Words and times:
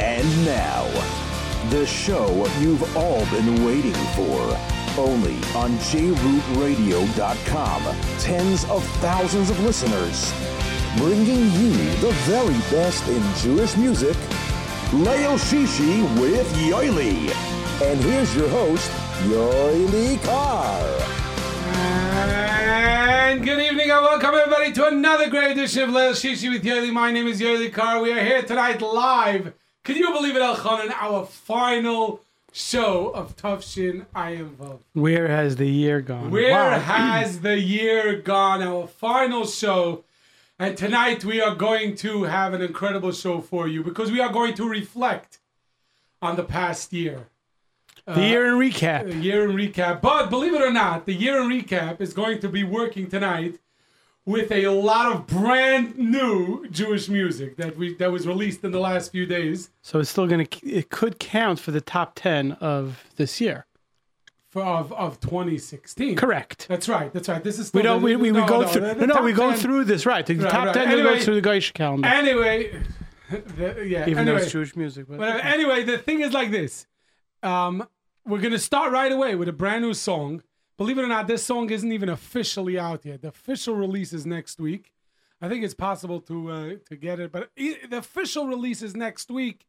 And 0.00 0.44
now, 0.44 0.84
the 1.70 1.84
show 1.84 2.46
you've 2.60 2.96
all 2.96 3.26
been 3.26 3.64
waiting 3.64 3.94
for. 4.14 4.56
Only 4.96 5.34
on 5.54 5.76
jrootradio.com. 5.78 7.82
Tens 8.20 8.64
of 8.66 8.84
thousands 9.00 9.50
of 9.50 9.58
listeners. 9.60 10.32
Bringing 10.96 11.50
you 11.52 11.72
the 11.96 12.12
very 12.26 12.58
best 12.70 13.08
in 13.08 13.22
Jewish 13.36 13.76
music. 13.76 14.16
Leil 14.92 15.36
Shishi 15.36 16.02
with 16.20 16.46
Yoely. 16.54 17.32
And 17.82 18.00
here's 18.00 18.34
your 18.36 18.48
host, 18.48 18.90
Yoely 19.24 20.22
Kar. 20.22 20.84
And 23.28 23.44
good 23.44 23.60
evening 23.60 23.90
and 23.90 24.02
welcome 24.02 24.34
everybody 24.34 24.72
to 24.72 24.86
another 24.86 25.28
great 25.28 25.50
edition 25.52 25.82
of 25.82 25.90
Leil 25.90 26.12
Shishi 26.12 26.48
with 26.50 26.64
Yoely. 26.64 26.90
My 26.92 27.10
name 27.10 27.26
is 27.26 27.40
Yoely 27.40 27.70
Kar. 27.72 28.00
We 28.00 28.12
are 28.12 28.24
here 28.24 28.42
tonight 28.42 28.80
live. 28.80 29.52
Can 29.88 29.96
you 29.96 30.12
believe 30.12 30.36
it, 30.36 30.42
Elchanan? 30.42 30.92
Our 31.00 31.24
final 31.24 32.20
show 32.52 33.08
of 33.08 33.34
Tufshin 33.36 34.04
Ayin 34.14 34.54
Vav. 34.56 34.80
Where 34.92 35.28
has 35.28 35.56
the 35.56 35.64
year 35.64 36.02
gone? 36.02 36.30
Where 36.30 36.52
Wow. 36.52 36.78
has 36.80 37.40
the 37.40 37.58
year 37.58 38.20
gone? 38.20 38.62
Our 38.62 38.86
final 38.86 39.46
show. 39.46 40.04
And 40.58 40.76
tonight 40.76 41.24
we 41.24 41.40
are 41.40 41.54
going 41.54 41.96
to 42.04 42.24
have 42.24 42.52
an 42.52 42.60
incredible 42.60 43.12
show 43.12 43.40
for 43.40 43.66
you 43.66 43.82
because 43.82 44.12
we 44.12 44.20
are 44.20 44.30
going 44.30 44.52
to 44.56 44.68
reflect 44.68 45.38
on 46.20 46.36
the 46.36 46.44
past 46.44 46.92
year. 46.92 47.28
the 48.04 48.12
uh, 48.12 48.20
year 48.20 48.46
in 48.48 48.56
recap. 48.56 49.06
The 49.06 49.12
recap? 49.12 49.22
year 49.22 49.48
in 49.48 49.56
recap. 49.56 50.02
But 50.02 50.28
believe 50.28 50.52
it 50.52 50.60
or 50.60 50.70
not, 50.70 51.06
the 51.06 51.14
year 51.14 51.40
in 51.40 51.48
recap 51.48 52.02
is 52.02 52.12
going 52.12 52.40
to 52.40 52.48
be 52.50 52.62
working 52.62 53.08
tonight 53.08 53.58
with 54.28 54.52
a 54.52 54.68
lot 54.68 55.10
of 55.10 55.26
brand 55.26 55.96
new 55.98 56.66
Jewish 56.70 57.08
music 57.08 57.56
that 57.56 57.76
we 57.76 57.94
that 57.94 58.12
was 58.12 58.26
released 58.26 58.62
in 58.62 58.70
the 58.72 58.78
last 58.80 59.10
few 59.10 59.24
days 59.26 59.70
So 59.82 59.98
it's 60.00 60.10
still 60.10 60.26
gonna. 60.26 60.46
It 60.62 60.90
could 60.90 61.18
count 61.18 61.58
for 61.58 61.70
the 61.70 61.80
top 61.80 62.12
ten 62.14 62.52
of 62.60 63.04
this 63.16 63.40
year. 63.40 63.64
for, 64.50 64.62
of 64.62 64.92
of 64.92 65.18
2016. 65.20 66.16
Correct. 66.16 66.66
That's 66.68 66.88
right. 66.88 67.12
That's 67.12 67.28
right. 67.28 67.42
This 67.42 67.58
is 67.58 67.72
We 67.72 67.82
don't. 67.82 68.00
the- 68.00 68.04
We, 68.04 68.16
we, 68.16 68.32
we 68.32 68.40
go 68.46 68.60
no, 68.62 68.66
through. 68.68 68.94
No, 68.94 69.06
no, 69.14 69.22
we 69.22 69.32
go 69.32 69.50
10 69.50 69.58
through 69.60 69.84
this 69.84 70.04
right. 70.06 70.24
The 70.26 70.34
Right, 70.36 70.50
top 70.50 70.66
right. 70.66 70.74
ten 70.74 70.88
Anyway- 70.88 71.14
goes 71.16 71.24
through 71.24 71.40
the 71.40 71.48
Goyish 71.48 71.72
calendar, 71.72 72.06
Anyway, 72.08 72.70
the, 73.30 73.86
yeah. 73.86 74.08
even 74.08 74.24
though 74.26 74.36
it's 74.36 74.52
Jewish 74.52 74.74
music. 74.76 75.06
But 75.08 75.18
Whatever. 75.18 75.38
Anyway, 75.40 75.84
the 75.84 75.98
thing 75.98 76.20
is 76.20 76.32
like 76.32 76.50
this. 76.50 76.86
Um, 77.42 77.86
we're 78.26 78.40
gonna 78.40 78.58
start 78.58 78.92
right 78.92 79.10
away 79.12 79.34
with 79.36 79.48
a 79.48 79.52
brand 79.52 79.82
new 79.84 79.94
song. 79.94 80.42
Believe 80.78 80.98
it 80.98 81.02
or 81.02 81.08
not, 81.08 81.26
this 81.26 81.44
song 81.44 81.68
isn't 81.70 81.92
even 81.92 82.08
officially 82.08 82.78
out 82.78 83.04
yet. 83.04 83.20
The 83.22 83.28
official 83.28 83.74
release 83.74 84.12
is 84.12 84.24
next 84.24 84.58
week. 84.60 84.92
I 85.40 85.48
think 85.48 85.64
it's 85.64 85.74
possible 85.74 86.20
to 86.22 86.50
uh, 86.50 86.72
to 86.88 86.96
get 86.96 87.20
it, 87.20 87.30
but 87.32 87.50
the 87.56 87.98
official 87.98 88.46
release 88.46 88.80
is 88.82 88.94
next 88.96 89.30
week. 89.30 89.66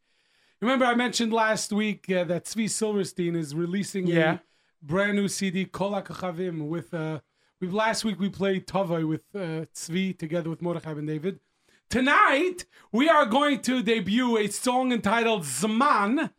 Remember, 0.61 0.85
I 0.85 0.95
mentioned 0.95 1.31
last 1.33 1.71
week 1.71 2.09
uh, 2.11 2.23
that 2.25 2.45
Tzvi 2.45 2.69
Silberstein 2.69 3.35
is 3.35 3.55
releasing 3.55 4.07
Yeah. 4.07 4.33
a 4.33 4.39
brand 4.85 5.15
new 5.15 5.27
CD, 5.27 5.65
Kol 5.65 5.91
HaKochavim, 5.91 6.67
with. 6.67 6.93
Uh, 6.93 7.19
we've 7.59 7.73
last 7.73 8.03
week 8.05 8.19
we 8.19 8.29
played 8.29 8.67
Tavai 8.67 9.07
with 9.07 9.23
uh, 9.35 9.65
Tzvi 9.73 10.17
together 10.17 10.49
with 10.49 10.61
Mordechai 10.61 10.91
and 10.91 11.07
David. 11.07 11.39
Tonight, 11.89 12.65
we 12.91 13.09
are 13.09 13.25
going 13.25 13.61
to 13.61 13.81
debut 13.81 14.37
a 14.37 14.47
song 14.47 14.91
entitled 14.91 15.43
Zman, 15.43 16.31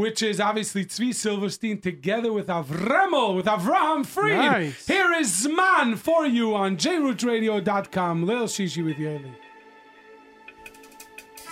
which 0.00 0.20
is 0.22 0.40
obviously 0.40 0.82
Tzvi 0.86 1.10
Silberstein 1.14 1.76
together 1.90 2.32
with 2.32 2.48
Avremel, 2.60 3.36
with 3.36 3.48
Avraham 3.56 4.02
Fried. 4.14 4.52
Nice. 4.52 4.86
Here 4.86 5.12
is 5.22 5.28
Zman 5.42 5.88
for 6.06 6.22
you 6.26 6.46
on 6.62 6.70
jrootradio.com. 6.84 8.14
Leil 8.28 8.46
Shishi 8.56 8.82
with 8.88 8.98
you, 8.98 9.10
Eli. 9.16 9.34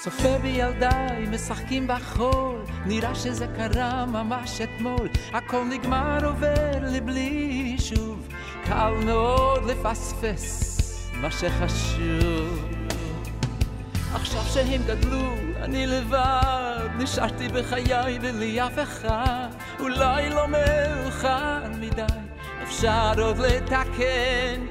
צופה 0.03 0.39
בילדיי, 0.39 1.27
משחקים 1.27 1.87
בחול, 1.87 2.65
נראה 2.87 3.15
שזה 3.15 3.47
קרה 3.57 4.07
ממש 4.07 4.61
אתמול, 4.61 5.09
הכל 5.33 5.65
נגמר 5.65 6.27
עובר 6.27 6.79
לבלי 6.93 7.77
שוב, 7.79 8.29
קל 8.65 8.93
מאוד 9.05 9.65
לפספס 9.65 10.79
מה 11.13 11.31
שחשוב. 11.31 12.69
עכשיו 14.15 14.43
שהם 14.43 14.83
גדלו 14.87 15.35
אני 15.63 15.87
לבד 15.87 16.89
נשארתי 16.99 17.49
בחיי 17.49 18.19
ולי 18.23 18.67
אף 18.67 18.79
אחד. 18.83 19.49
אולי 19.81 20.31
לא 20.31 20.47
מאוחר 20.49 21.59
מדי 21.81 22.03
אפשר 22.63 23.13
עוד 23.23 23.39
לתקן 23.39 24.67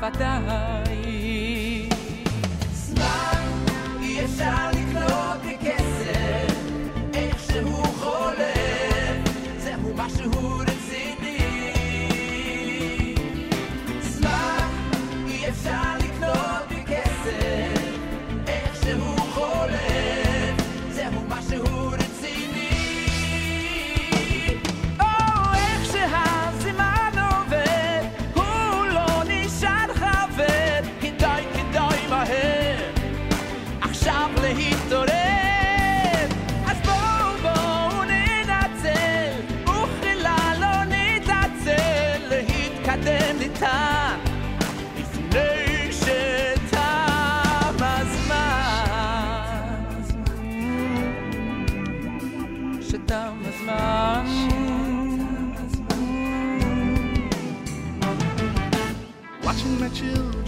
ודאי. 0.00 1.88
זמן 2.72 3.64
אי 4.02 4.24
אפשר 4.24 4.70
לקנות 4.70 5.38
בכסף 5.42 5.81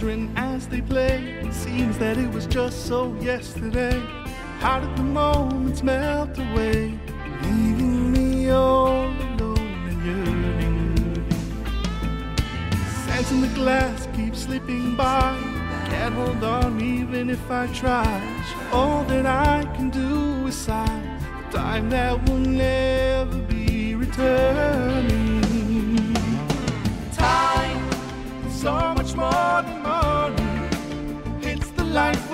children 0.05 0.31
as 0.35 0.67
they 0.67 0.81
play, 0.81 1.17
it 1.43 1.53
seems 1.53 1.97
that 1.97 2.15
it 2.17 2.31
was 2.31 2.45
just 2.45 2.85
so 2.85 3.15
yesterday. 3.21 3.99
How 4.59 4.79
did 4.79 4.95
the 4.95 5.03
moments 5.03 5.81
melt 5.81 6.37
away, 6.37 6.99
leaving 7.41 8.11
me 8.11 8.51
all 8.51 9.07
alone 9.07 9.57
and 9.89 10.05
yearning? 10.05 11.29
Sands 13.05 13.31
in 13.31 13.41
the 13.41 13.53
glass 13.55 14.07
keep 14.15 14.35
slipping 14.35 14.95
by. 14.95 15.35
Can't 15.89 16.13
hold 16.13 16.43
on 16.43 16.79
even 16.81 17.31
if 17.31 17.49
I 17.49 17.65
try. 17.73 18.21
All 18.71 19.03
that 19.05 19.25
I 19.25 19.63
can 19.75 19.89
do 19.89 20.45
is 20.47 20.55
sigh. 20.55 21.01
The 21.51 21.57
time 21.57 21.89
that 21.89 22.29
will 22.29 22.37
never 22.37 23.39
be 23.39 23.95
returning. 23.95 25.41
Time 27.13 27.95
so 28.51 28.93
much 28.95 29.15
more 29.15 29.64
life 31.95 32.24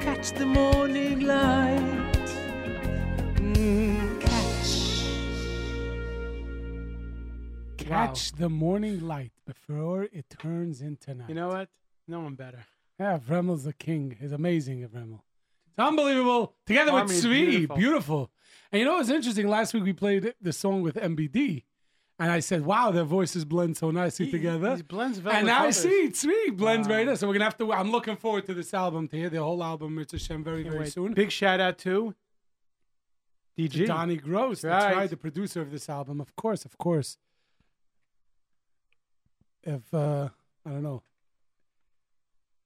Catch 0.00 0.32
the 0.32 0.46
morning 0.46 1.20
light. 1.20 2.14
Mm, 3.34 4.20
catch. 4.22 5.04
Catch 7.76 8.32
wow. 8.32 8.38
the 8.38 8.48
morning 8.48 9.06
light 9.06 9.32
before 9.46 10.04
it 10.04 10.24
turns 10.38 10.80
into 10.80 11.14
night. 11.14 11.28
You 11.28 11.34
know 11.34 11.48
what? 11.48 11.68
No 12.08 12.20
one 12.20 12.34
better. 12.34 12.64
Yeah, 12.98 13.18
Vremel's 13.18 13.64
the 13.64 13.74
king. 13.74 14.16
He's 14.18 14.32
amazing, 14.32 14.88
Vremel. 14.88 15.20
It's 15.68 15.78
unbelievable. 15.78 16.54
Together 16.64 16.92
Army 16.92 17.08
with 17.08 17.24
Svee, 17.24 17.50
beautiful. 17.50 17.76
beautiful. 17.76 18.30
And 18.72 18.80
you 18.80 18.86
know 18.86 18.94
what's 18.94 19.10
interesting? 19.10 19.48
Last 19.48 19.74
week 19.74 19.84
we 19.84 19.92
played 19.92 20.32
the 20.40 20.54
song 20.54 20.80
with 20.80 20.94
MBD 20.94 21.64
and 22.18 22.30
I 22.30 22.40
said, 22.40 22.64
"Wow, 22.64 22.90
their 22.90 23.04
voices 23.04 23.44
blend 23.44 23.76
so 23.76 23.90
nicely 23.90 24.26
He- 24.26 24.32
together." 24.32 24.76
he 24.76 24.82
blends 24.82 25.20
well 25.20 25.34
and 25.34 25.50
I 25.50 25.70
see 25.70 26.08
Tzvi 26.08 26.56
blends 26.56 26.86
very 26.88 27.04
Wow. 27.04 27.10
nice. 27.12 27.20
So 27.20 27.26
we're 27.28 27.34
gonna 27.34 27.44
have 27.44 27.58
to. 27.58 27.72
I'm 27.72 27.90
looking 27.90 28.16
forward 28.16 28.46
to 28.46 28.54
this 28.54 28.72
album 28.74 29.06
to 29.08 29.16
hear 29.16 29.28
the 29.30 29.42
whole 29.42 29.62
album. 29.62 29.98
It's 29.98 30.12
Hashem 30.12 30.42
very 30.44 30.62
Can't 30.62 30.72
very 30.72 30.84
wait. 30.84 30.92
soon. 30.92 31.12
Big 31.14 31.30
shout 31.30 31.60
out 31.60 31.78
to 31.78 32.14
to 33.56 33.62
DG. 33.68 33.86
Donnie 33.86 34.16
Gross. 34.16 34.62
That's 34.62 34.84
Right. 34.86 34.96
right, 34.96 35.10
the 35.10 35.16
producer 35.16 35.60
of 35.60 35.70
this 35.70 35.88
album. 35.88 36.20
Of 36.20 36.34
course, 36.36 36.64
of 36.64 36.76
course. 36.78 37.18
If 39.62 39.92
uh 39.92 40.28
I 40.64 40.70
don't 40.70 40.82
know. 40.82 41.02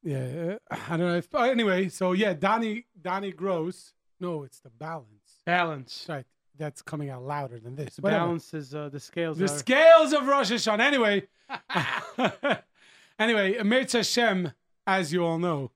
Yeah, 0.02 0.58
uh, 0.70 0.74
I 0.90 0.96
don't 0.96 1.06
know. 1.08 1.16
If, 1.16 1.34
uh, 1.34 1.40
anyway, 1.42 1.88
so 1.90 2.12
yeah, 2.12 2.32
Donnie 2.32 2.86
Donnie 3.00 3.32
Gross. 3.32 3.92
No, 4.18 4.42
it's 4.44 4.60
the 4.60 4.70
balance. 4.70 5.42
Balance. 5.44 6.06
Right. 6.08 6.26
That's 6.60 6.82
coming 6.82 7.08
out 7.08 7.22
louder 7.22 7.58
than 7.58 7.74
this. 7.74 7.96
The 7.96 8.02
Whatever. 8.02 8.24
balance 8.26 8.52
is 8.52 8.74
uh, 8.74 8.90
the 8.90 9.00
scales. 9.00 9.38
The 9.38 9.46
are, 9.46 9.48
scales 9.48 10.12
of 10.12 10.26
Rosh 10.26 10.52
Hashanah. 10.52 10.80
Anyway, 10.80 11.26
anyway, 13.18 13.54
Emetz 13.54 13.92
Hashem, 13.94 14.52
as 14.86 15.10
you 15.10 15.24
all 15.24 15.38
know, 15.38 15.70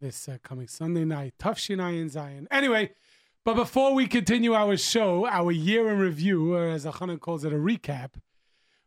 this 0.00 0.28
uh, 0.28 0.38
coming 0.42 0.66
Sunday 0.66 1.04
night, 1.04 1.34
Tafshinai 1.38 2.00
in 2.00 2.08
Zion. 2.08 2.48
Anyway, 2.50 2.90
but 3.44 3.54
before 3.54 3.94
we 3.94 4.08
continue 4.08 4.52
our 4.52 4.76
show, 4.76 5.28
our 5.28 5.52
year 5.52 5.88
in 5.90 6.00
review, 6.00 6.54
or 6.54 6.70
as 6.70 6.84
Elchanan 6.84 7.20
calls 7.20 7.44
it, 7.44 7.52
a 7.52 7.56
recap, 7.56 8.14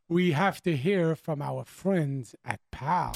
we 0.09 0.33
have 0.33 0.61
to 0.63 0.75
hear 0.75 1.15
from 1.15 1.41
our 1.41 1.63
friends 1.63 2.35
at 2.43 2.59
PAL. 2.69 3.13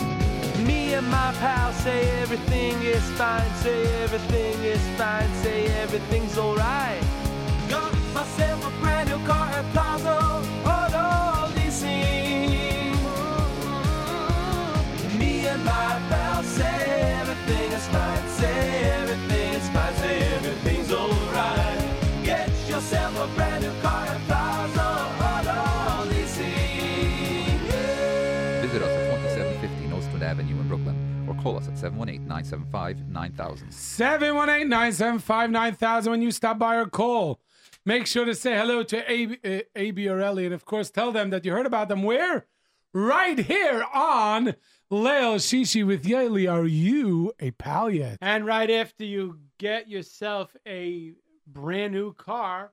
Me 0.65 0.93
and 0.93 1.05
my 1.07 1.33
pal 1.39 1.73
say 1.73 2.09
everything 2.21 2.81
is 2.83 3.03
fine, 3.17 3.53
say 3.55 3.83
everything 4.01 4.63
is 4.63 4.79
fine, 4.97 5.27
say 5.43 5.65
everything's 5.81 6.37
alright. 6.37 7.03
Got 8.33 8.39
myself 8.39 8.65
a 8.65 8.81
brand 8.81 9.09
new 9.09 9.27
car 9.27 9.47
at 9.47 9.65
Plaza, 9.73 10.19
hold 10.65 10.93
all 10.95 11.49
these. 11.49 11.83
Me 15.19 15.47
and 15.47 15.63
my 15.63 16.01
pal 16.09 16.43
say 16.43 17.13
everything 17.21 17.71
is 17.71 17.87
fine, 17.89 18.29
say 18.29 18.83
everything 19.01 19.53
is 19.53 19.69
fine, 19.69 19.95
say 19.95 20.17
everything's 20.33 20.91
alright. 20.91 22.23
Get 22.23 22.49
yourself 22.67 23.19
a 23.19 23.27
brand 23.35 23.63
new 23.65 23.81
car 23.81 24.05
at 24.07 24.21
Plaza, 24.21 24.81
hold 24.81 25.47
all 25.47 26.05
these. 26.05 26.37
Visit 28.61 28.81
us 28.81 28.89
at 28.89 29.29
2750 29.29 29.87
Nostrand 29.89 30.23
Avenue 30.23 30.59
in 30.59 30.67
Brooklyn 30.67 31.25
or 31.27 31.35
call 31.35 31.57
us 31.57 31.67
at 31.67 31.77
718 31.77 32.27
975 32.27 33.09
9000. 33.09 33.71
718 33.71 34.69
975 34.69 35.51
9000 35.51 36.11
when 36.11 36.21
you 36.23 36.31
stop 36.31 36.57
by 36.57 36.77
or 36.77 36.87
call. 36.87 37.42
Make 37.85 38.07
sure 38.07 38.23
to 38.23 38.33
say 38.33 38.55
hello 38.55 38.83
to 38.83 39.11
AB, 39.11 39.37
uh, 39.43 39.59
AB 39.75 40.07
or 40.07 40.21
Ellie. 40.21 40.45
And 40.45 40.53
of 40.53 40.63
course, 40.63 40.89
tell 40.89 41.11
them 41.11 41.31
that 41.31 41.43
you 41.43 41.51
heard 41.51 41.65
about 41.65 41.89
them 41.89 42.03
where? 42.03 42.45
Right 42.93 43.37
here 43.37 43.83
on 43.93 44.55
Leil 44.89 45.35
Shishi 45.35 45.85
with 45.85 46.05
Yoely. 46.05 46.51
Are 46.51 46.65
you 46.65 47.33
a 47.39 47.51
pal 47.51 47.89
yet? 47.89 48.19
And 48.21 48.45
right 48.45 48.69
after 48.69 49.03
you 49.03 49.39
get 49.57 49.89
yourself 49.89 50.55
a 50.65 51.13
brand 51.47 51.93
new 51.93 52.13
car 52.13 52.71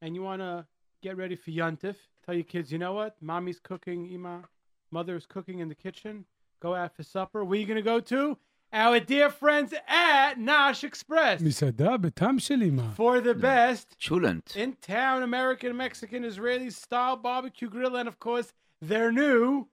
and 0.00 0.14
you 0.14 0.22
want 0.22 0.42
to 0.42 0.66
get 1.02 1.16
ready 1.16 1.34
for 1.34 1.50
Yuntif, 1.50 1.96
tell 2.24 2.34
your 2.34 2.44
kids, 2.44 2.70
you 2.70 2.78
know 2.78 2.92
what? 2.92 3.16
Mommy's 3.20 3.58
cooking, 3.58 4.12
Ima, 4.12 4.44
mother's 4.92 5.26
cooking 5.26 5.58
in 5.58 5.68
the 5.68 5.74
kitchen. 5.74 6.24
Go 6.60 6.74
out 6.74 6.94
for 6.94 7.02
supper. 7.02 7.44
Where 7.44 7.58
you 7.58 7.66
going 7.66 7.76
to 7.76 7.82
go 7.82 7.98
to? 7.98 8.38
Our 8.75 9.01
dear 9.01 9.29
friends 9.29 9.73
at 9.87 10.39
Nash 10.39 10.83
Express. 10.85 11.41
מסעדה 11.41 11.97
בטעם 11.97 12.39
שלי 12.39 12.69
מה. 12.69 12.93
For 12.95 13.19
the 13.19 13.33
best 13.33 13.97
Chulent. 13.99 14.55
in 14.55 14.73
town 14.81 15.23
American, 15.23 15.75
Mexican, 15.75 16.23
Israeli 16.23 16.69
style 16.69 17.17
barbecue 17.17 17.69
grill. 17.69 17.95
And 17.97 18.07
of 18.07 18.17
course, 18.19 18.53
their 18.81 19.11
new 19.11 19.67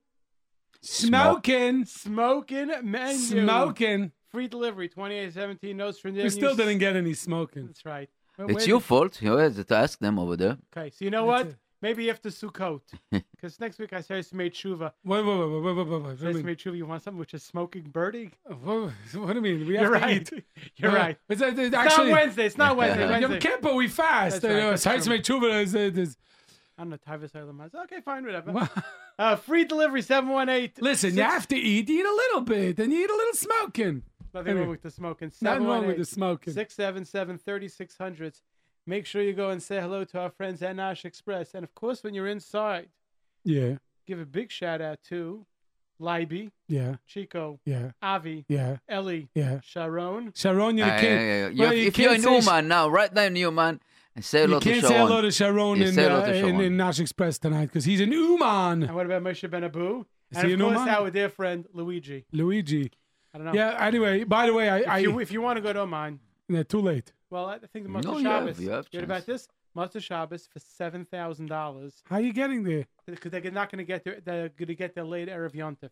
Smoking. 0.83 1.85
smoking 1.85 2.71
menu. 2.83 3.19
Smoking. 3.45 4.13
Free 4.31 4.47
delivery, 4.49 4.89
2817 4.89 5.77
notes 5.77 5.99
from 5.99 6.15
We 6.15 6.29
still 6.31 6.55
didn't 6.55 6.79
get 6.79 6.95
any 6.97 7.15
smoking. 7.15 7.67
That's 7.67 7.85
right. 7.87 8.09
It's 8.39 8.67
your 8.67 8.81
fault. 8.81 9.21
You 9.23 9.33
have 9.37 9.67
to 9.67 9.75
ask 9.77 9.99
them 9.99 10.19
over 10.19 10.37
there. 10.37 10.57
Okay, 10.77 10.91
so 10.91 11.05
you 11.05 11.11
know 11.11 11.27
That's 11.27 11.45
what? 11.45 11.47
it. 11.53 11.57
Maybe 11.84 12.10
after 12.10 12.30
Sukkot, 12.30 12.80
because 13.12 13.60
next 13.60 13.78
week 13.78 13.92
I 13.92 14.00
seriously 14.00 14.38
made 14.38 14.54
tshuva. 14.54 14.94
Wait, 15.04 15.22
wait, 15.22 15.38
wait, 15.38 15.50
wait, 15.50 15.62
wait, 15.62 15.76
wait, 15.76 15.88
wait, 15.88 16.02
wait. 16.02 16.20
Seriously 16.20 16.44
made 16.44 16.58
tshuva. 16.58 16.78
You 16.78 16.86
want 16.86 17.04
something 17.04 17.20
which 17.20 17.34
is 17.34 17.44
smoking 17.44 17.84
birdie? 17.84 18.32
What, 18.46 18.92
what 19.16 19.28
do 19.28 19.34
you 19.36 19.42
mean? 19.42 19.68
We 19.68 19.76
have 19.76 19.84
You're 19.84 19.94
to 19.96 20.00
right. 20.00 20.34
eat. 20.34 20.44
You're 20.78 20.92
Uh, 20.92 20.96
right. 20.96 21.18
It's, 21.28 21.42
it's 21.42 21.60
It's 21.60 21.76
actually, 21.76 22.10
not 22.12 22.20
Wednesday. 22.22 22.46
It's 22.46 22.58
not 22.58 22.78
Wednesday. 22.78 23.02
Yom 23.20 23.32
Wednesday. 23.32 23.40
Kippur, 23.52 23.74
we 23.74 23.90
fast. 23.90 24.42
That's 24.42 24.46
right, 24.54 24.64
Uh, 24.64 24.70
that's 24.72 24.82
Sites 24.84 25.06
true. 25.06 25.14
make 25.14 25.24
tshuva 25.24 25.62
is- 25.62 25.76
is- 25.76 26.18
I 26.78 26.84
don't 26.84 26.90
know. 26.90 26.98
Tavis 26.98 27.34
Eilamaz. 27.34 27.76
Okay, 27.84 28.00
fine, 28.02 28.26
whatever. 28.26 28.52
What? 28.54 28.72
Uh, 29.20 29.36
free 29.36 29.64
delivery, 29.66 30.02
718. 30.02 30.84
Listen, 30.84 31.16
you 31.16 31.22
have 31.22 31.48
to 31.50 31.56
eat. 31.56 31.88
Eat 31.90 32.04
a 32.06 32.12
little 32.12 32.42
bit, 32.42 32.80
and 32.80 32.92
you 32.92 33.04
eat 33.04 33.10
a 33.12 33.14
little 33.16 33.34
smoking. 33.34 34.02
Nothing 34.34 34.48
Anyway. 34.48 34.62
wrong 34.62 34.70
with 34.72 34.82
the 34.82 34.90
smoking. 34.90 35.32
Nothing 35.42 35.68
wrong 35.68 35.86
with 35.86 35.98
the 35.98 36.06
smoking. 36.06 36.54
677 36.54 37.38
3600. 37.38 38.40
Make 38.86 39.06
sure 39.06 39.22
you 39.22 39.34
go 39.34 39.50
and 39.50 39.64
say 39.64 39.80
hello 39.80 40.04
to 40.04 40.20
our 40.20 40.30
friends 40.30 40.62
at 40.62 40.76
Nash 40.76 41.06
Express. 41.06 41.54
And 41.56 41.64
of 41.64 41.74
course, 41.74 42.04
when 42.04 42.14
you're 42.14 42.28
inside, 42.28 42.90
Yeah, 43.46 43.76
give 44.06 44.20
a 44.20 44.26
big 44.26 44.52
shout 44.52 44.82
out 44.82 45.00
to 45.10 45.46
Libby, 46.00 46.52
yeah, 46.68 46.96
Chico, 47.08 47.60
yeah, 47.66 47.92
Avi, 48.02 48.46
yeah, 48.50 48.78
Ellie, 48.90 49.30
yeah. 49.36 49.60
Sharon. 49.64 50.34
Sharon, 50.36 50.78
you 50.78 50.84
Ah, 50.84 50.88
can't. 50.90 51.04
yeah, 51.04 51.20
yeah, 51.20 51.48
yeah. 51.50 51.60
well, 51.66 51.74
You- 51.74 51.82
you 51.82 51.88
if 51.88 51.98
you're 51.98 52.12
a 52.12 52.16
can't 52.16 52.26
new 52.32 52.42
sh- 52.42 52.46
man 52.46 52.68
now, 52.68 52.90
right 52.90 53.14
now, 53.14 53.28
new 53.30 53.52
man, 53.52 53.80
say 54.20 54.42
hello 54.42 54.56
You 54.56 54.60
to 54.60 54.70
can't 54.70 54.82
Sharon. 54.82 54.92
say 54.94 54.98
hello 55.00 55.22
to 55.22 55.32
Sharon 55.32 55.82
in, 55.82 55.94
say 55.94 56.04
hello 56.04 56.20
uh, 56.20 56.26
to 56.26 56.34
in, 56.36 56.42
Sharon. 56.46 56.62
in 56.62 56.78
Nash 56.78 57.00
Express 57.00 57.38
tonight 57.40 57.68
because 57.68 57.86
he's 57.86 58.02
an 58.02 58.12
Uman. 58.12 58.84
And 58.84 58.96
what 58.96 59.06
about 59.06 59.22
Moshe 59.24 59.50
Ben 59.50 59.64
Abu? 59.64 60.06
Is 60.32 60.38
And 60.40 60.48
he 60.48 60.54
of 60.54 60.60
a 60.60 60.64
course, 60.64 60.78
Numan? 60.80 60.88
our 60.88 61.10
dear 61.12 61.30
friend 61.30 61.66
Luigi. 61.74 62.26
Luigi. 62.34 62.92
I 63.34 63.38
don't 63.38 63.48
know. 63.48 63.54
Yeah. 63.54 63.78
Anyway, 63.80 64.24
by 64.26 64.48
the 64.48 64.54
way, 64.54 64.70
I, 64.70 64.78
I 64.82 64.98
If 65.00 65.04
you, 65.04 65.20
if 65.20 65.32
you 65.32 65.42
want 65.42 65.58
to 65.58 65.62
go 65.62 65.72
to 65.74 65.80
Uman, 65.80 66.20
yeah, 66.50 66.64
too 66.64 66.80
late. 66.82 67.14
Well, 67.34 67.48
I 67.48 67.58
think 67.58 67.86
the 67.86 67.90
Master 67.90 68.12
No, 68.12 68.18
you 68.20 68.28
have- 68.28 68.44
Shabbos. 68.44 68.60
you 68.62 68.70
have 68.70 68.88
heard 68.94 69.04
about 69.06 69.26
this? 69.26 69.48
Motzei 69.76 70.04
Shabbos 70.04 70.46
for 70.54 70.60
seven 70.60 71.04
thousand 71.04 71.48
dollars 71.48 72.04
How 72.08 72.18
are 72.18 72.22
you 72.22 72.32
getting 72.32 72.62
there? 72.64 72.86
because 73.08 73.32
they're 73.32 73.42
not 73.50 73.72
going 73.72 73.80
to 73.80 73.84
get 73.84 74.04
there. 74.04 74.20
they're 74.24 74.50
going 74.50 74.68
to 74.68 74.76
get 74.76 74.94
their 74.94 75.04
late 75.04 75.28
erev 75.30 75.54
yontif. 75.54 75.90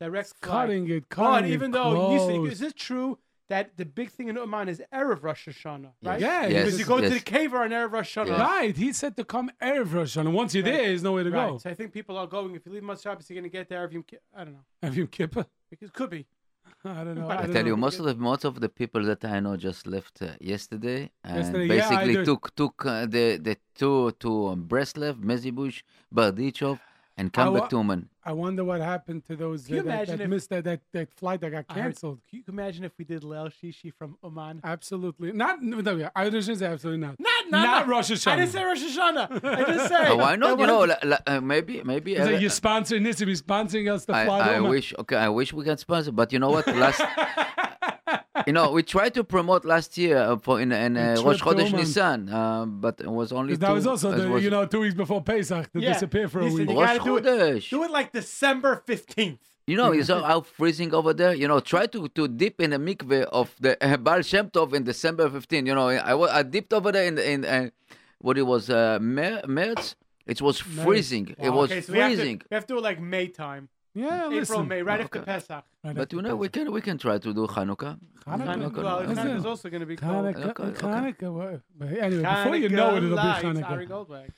Direct 0.00 0.30
It's 0.30 0.38
flight. 0.38 0.50
cutting 0.50 0.88
it, 0.88 1.04
But 1.10 1.14
cutting 1.16 1.52
even 1.52 1.70
it 1.72 1.74
though 1.74 2.08
Nisi, 2.12 2.24
close. 2.38 2.52
is 2.52 2.62
it 2.62 2.74
true 2.74 3.18
that 3.50 3.76
the 3.76 3.84
big 3.84 4.08
thing 4.08 4.28
in 4.28 4.36
Uman 4.36 4.70
is 4.70 4.80
erev 4.94 5.22
Rosh 5.22 5.46
Hashanah, 5.46 5.90
right? 6.02 6.18
Yeah, 6.18 6.46
Yes, 6.46 6.64
Because 6.64 6.78
you 6.78 6.86
go 6.86 7.02
to 7.02 7.10
the 7.10 7.20
cave 7.20 7.52
on 7.52 7.68
erev 7.68 7.92
Rosh 7.92 8.16
Hashanah. 8.16 8.28
Yes. 8.28 8.40
Right, 8.40 8.74
he 8.74 8.94
said 8.94 9.14
to 9.16 9.24
come 9.26 9.50
Erev 9.62 9.92
Rosh 9.92 10.16
Hashanah. 10.16 10.32
Once 10.32 10.54
you're 10.54 10.64
Right. 10.64 10.72
there, 10.72 10.86
there's 10.86 11.02
nowhere 11.02 11.24
to 11.24 11.30
Right. 11.30 11.50
go. 11.50 11.58
So 11.58 11.68
I 11.68 11.74
think 11.74 11.92
people 11.92 12.16
are 12.16 12.26
going. 12.26 12.54
If 12.54 12.64
you 12.64 12.72
leave 12.72 12.82
Motzei 12.82 13.02
Shabbos, 13.02 13.28
you're 13.28 13.34
going 13.38 13.50
to 13.50 13.54
get 13.58 13.68
there. 13.68 13.84
If 13.84 13.92
you, 13.92 14.02
I 14.34 14.44
don't 14.44 14.54
know. 14.54 14.64
Have 14.82 14.96
you 14.96 15.06
Kippur? 15.06 15.44
Because 15.68 15.90
it 15.90 15.92
could 15.94 16.08
be. 16.08 16.24
I 16.84 17.04
don't 17.04 17.14
know. 17.14 17.28
I, 17.28 17.34
I 17.34 17.42
don't 17.42 17.52
tell 17.52 17.62
know. 17.62 17.68
you, 17.68 17.76
most 17.76 17.98
of 18.00 18.06
the 18.06 18.14
most 18.14 18.44
of 18.44 18.60
the 18.60 18.68
people 18.68 19.02
that 19.04 19.24
I 19.24 19.38
know 19.40 19.56
just 19.56 19.86
left 19.86 20.20
uh, 20.22 20.32
yesterday 20.40 21.10
and 21.22 21.36
Yesterday, 21.36 21.68
basically 21.68 22.14
do. 22.14 22.24
took 22.24 22.54
took 22.56 22.86
uh, 22.86 23.06
the 23.06 23.36
the 23.36 23.56
two 23.74 24.12
to 24.20 24.48
um, 24.48 24.64
Breslev, 24.66 25.14
Mezibush, 25.30 25.82
Bardichov, 26.12 26.80
and 27.16 27.32
come 27.32 27.54
I 27.56 27.60
back 27.60 27.68
to 27.70 27.76
Uman. 27.76 28.08
I 28.24 28.32
wonder 28.32 28.62
what 28.64 28.80
happened 28.80 29.24
to 29.26 29.34
those 29.34 29.66
Can 29.66 29.74
you 29.74 29.80
uh, 29.80 29.84
that, 29.84 29.90
imagine 29.94 30.18
that 30.18 30.24
if- 30.24 30.30
missed 30.30 30.50
that, 30.50 30.64
that 30.64 30.80
that 30.92 31.12
flight 31.14 31.40
that 31.40 31.50
got 31.50 31.64
I 31.68 31.74
heard- 31.74 31.82
canceled. 31.82 32.20
Can 32.30 32.38
you 32.38 32.44
imagine 32.48 32.84
if 32.84 32.92
we 32.96 33.04
did 33.04 33.22
Leil 33.22 33.50
Shishi 33.52 33.92
from 33.92 34.16
Uman? 34.22 34.60
Absolutely 34.62 35.32
not. 35.32 35.60
No, 35.62 35.96
yeah, 35.96 36.10
I 36.14 36.24
shouldn't 36.26 36.58
say 36.58 36.66
absolutely 36.66 37.00
not. 37.06 37.18
Not, 37.18 37.50
Not 37.50 37.62
Not 37.64 37.88
Rosh 37.88 38.10
Hashanah. 38.12 38.32
I 38.32 38.36
didn't 38.36 38.52
say 38.52 38.64
Rosh 38.64 38.82
Hashanah. 38.82 39.44
I 39.44 39.62
just 39.74 39.88
said. 39.92 40.08
Oh, 40.08 40.16
why 40.16 40.36
not? 40.36 40.56
that 40.56 40.60
You 40.60 40.66
know, 40.68 40.78
one- 40.78 40.88
la, 40.90 40.96
la, 41.04 41.16
uh, 41.26 41.40
maybe 41.40 41.82
maybe. 41.84 42.12
It's 42.14 42.20
uh, 42.26 42.30
like 42.32 42.40
you're 42.40 42.50
sponsoring 42.50 43.02
this, 43.04 43.20
you're 43.20 43.28
sponsoring 43.30 43.92
us 43.92 44.04
to 44.06 44.14
I, 44.14 44.24
to 44.24 44.30
I 44.30 44.54
Uman. 44.56 44.70
wish. 44.70 44.94
Okay, 45.00 45.16
I 45.16 45.28
wish 45.28 45.52
we 45.52 45.64
can 45.64 45.76
sponsor, 45.78 46.12
but 46.12 46.32
you 46.32 46.38
know 46.38 46.50
what? 46.50 46.66
Last, 46.68 47.00
you 48.46 48.52
know, 48.52 48.70
we 48.72 48.82
tried 48.82 49.14
to 49.14 49.24
promote 49.24 49.64
last 49.64 49.96
year 49.98 50.16
uh, 50.18 50.36
for 50.36 50.60
in, 50.60 50.72
in 50.72 50.96
uh, 50.96 51.16
Rosh 51.24 51.38
to 51.38 51.44
Chodesh 51.44 51.66
Uman. 51.66 51.80
Nisan, 51.80 52.28
uh, 52.28 52.64
but 52.66 53.00
it 53.00 53.10
was 53.10 53.32
only. 53.32 53.52
'Cause 53.54 53.58
that 53.60 53.68
two, 53.68 53.74
was 53.74 53.86
also, 53.86 54.12
the, 54.12 54.28
was 54.28 54.42
you 54.44 54.50
know, 54.50 54.66
two 54.66 54.80
weeks 54.80 54.94
before 54.94 55.22
Pesach 55.22 55.72
to 55.72 55.80
Yeah, 55.80 55.92
disappear 55.92 56.28
for 56.28 56.40
a 56.40 56.44
week. 56.44 56.68
you 56.68 56.80
Rosh 56.80 56.98
gotta 56.98 57.04
do 57.04 57.16
it- 57.18 57.70
Do 57.70 57.82
it 57.84 57.90
like 57.90 58.12
December 58.12 58.82
15th. 58.86 59.38
You 59.66 59.76
know, 59.76 59.92
you 59.92 60.02
saw 60.02 60.22
how 60.22 60.40
freezing 60.40 60.92
over 60.92 61.12
there. 61.14 61.34
You 61.34 61.46
know, 61.46 61.60
try 61.60 61.86
to, 61.86 62.08
to 62.08 62.26
dip 62.26 62.60
in 62.60 62.70
the 62.70 62.78
mikveh 62.78 63.22
of 63.24 63.54
the 63.60 63.72
uh, 63.84 63.96
Baal 63.96 64.22
Shem 64.22 64.50
Tov 64.50 64.74
in 64.74 64.82
December 64.82 65.30
15. 65.30 65.66
You 65.66 65.74
know, 65.76 65.88
I, 65.88 66.38
I 66.38 66.42
dipped 66.42 66.72
over 66.72 66.90
there 66.90 67.04
in 67.06 67.16
in 67.18 67.44
uh, 67.44 67.70
what 68.18 68.36
it 68.38 68.42
was 68.42 68.68
uh, 68.70 68.98
Mer- 69.00 69.42
March. 69.46 69.94
It 70.26 70.40
was 70.42 70.58
freezing. 70.58 71.34
It 71.38 71.50
was 71.50 71.70
okay, 71.70 71.80
so 71.80 71.92
we 71.92 71.98
have, 72.00 72.10
to, 72.10 72.16
freezing. 72.16 72.42
we 72.50 72.54
have 72.54 72.66
to 72.66 72.74
do 72.74 72.78
it 72.78 72.82
like 72.82 73.00
May 73.00 73.28
time. 73.28 73.68
Yeah, 73.94 74.24
April, 74.26 74.30
listen. 74.40 74.68
May, 74.68 74.82
right 74.82 75.00
after 75.00 75.18
Okay. 75.18 75.26
Pesach. 75.26 75.64
Right 75.84 75.94
But 75.94 76.02
after 76.02 76.16
you 76.16 76.22
know, 76.22 76.36
we 76.36 76.48
can 76.48 76.72
we 76.72 76.80
can 76.80 76.96
try 76.98 77.18
to 77.18 77.34
do 77.34 77.46
Hanukkah. 77.46 77.98
Hanukkah. 78.26 78.46
Hanukkah, 78.56 78.82
well, 78.82 79.02
Hanukkah. 79.02 79.14
Hanukkah 79.16 79.36
is 79.36 79.46
also 79.46 79.68
going 79.68 79.80
to 79.80 79.86
be 79.86 79.96
cold. 79.96 80.24
Hanukkah, 80.26 80.50
Okay, 80.50 80.62
okay. 80.64 80.86
Hanukkah. 80.86 81.32
well, 81.34 81.60
but 81.78 81.88
Anyway, 81.98 82.22
before 82.22 82.56
you 82.56 82.68
know 82.70 82.90
it, 82.94 82.96
it'll 83.04 83.10
be 83.10 83.14
lights, 83.16 83.44
Hanukkah. 83.44 83.70
Ari 83.70 83.86
Goldberg. 83.86 84.30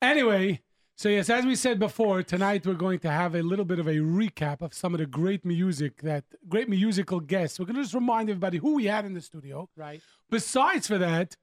Anyway, 0.00 0.60
So 0.94 1.08
yes, 1.08 1.30
as 1.30 1.44
we 1.44 1.56
said 1.56 1.78
before, 1.80 2.22
tonight 2.22 2.64
we're 2.66 2.74
going 2.74 2.98
to 3.00 3.10
have 3.10 3.34
a 3.34 3.42
little 3.42 3.64
bit 3.64 3.78
of 3.80 3.88
a 3.88 3.96
recap 3.96 4.60
of 4.62 4.72
some 4.74 4.94
of 4.94 4.98
the 5.00 5.06
great 5.06 5.44
music 5.44 6.02
that 6.02 6.24
great 6.48 6.68
musical 6.68 7.18
guests. 7.18 7.58
We're 7.58 7.66
going 7.66 7.76
to 7.76 7.82
just 7.82 7.94
remind 7.94 8.28
everybody 8.30 8.58
who 8.58 8.74
we 8.74 8.84
had 8.84 9.04
in 9.04 9.14
the 9.14 9.20
studio. 9.20 9.68
Right. 9.76 10.00
Besides 10.30 10.86
for 10.86 10.98
that, 10.98 11.36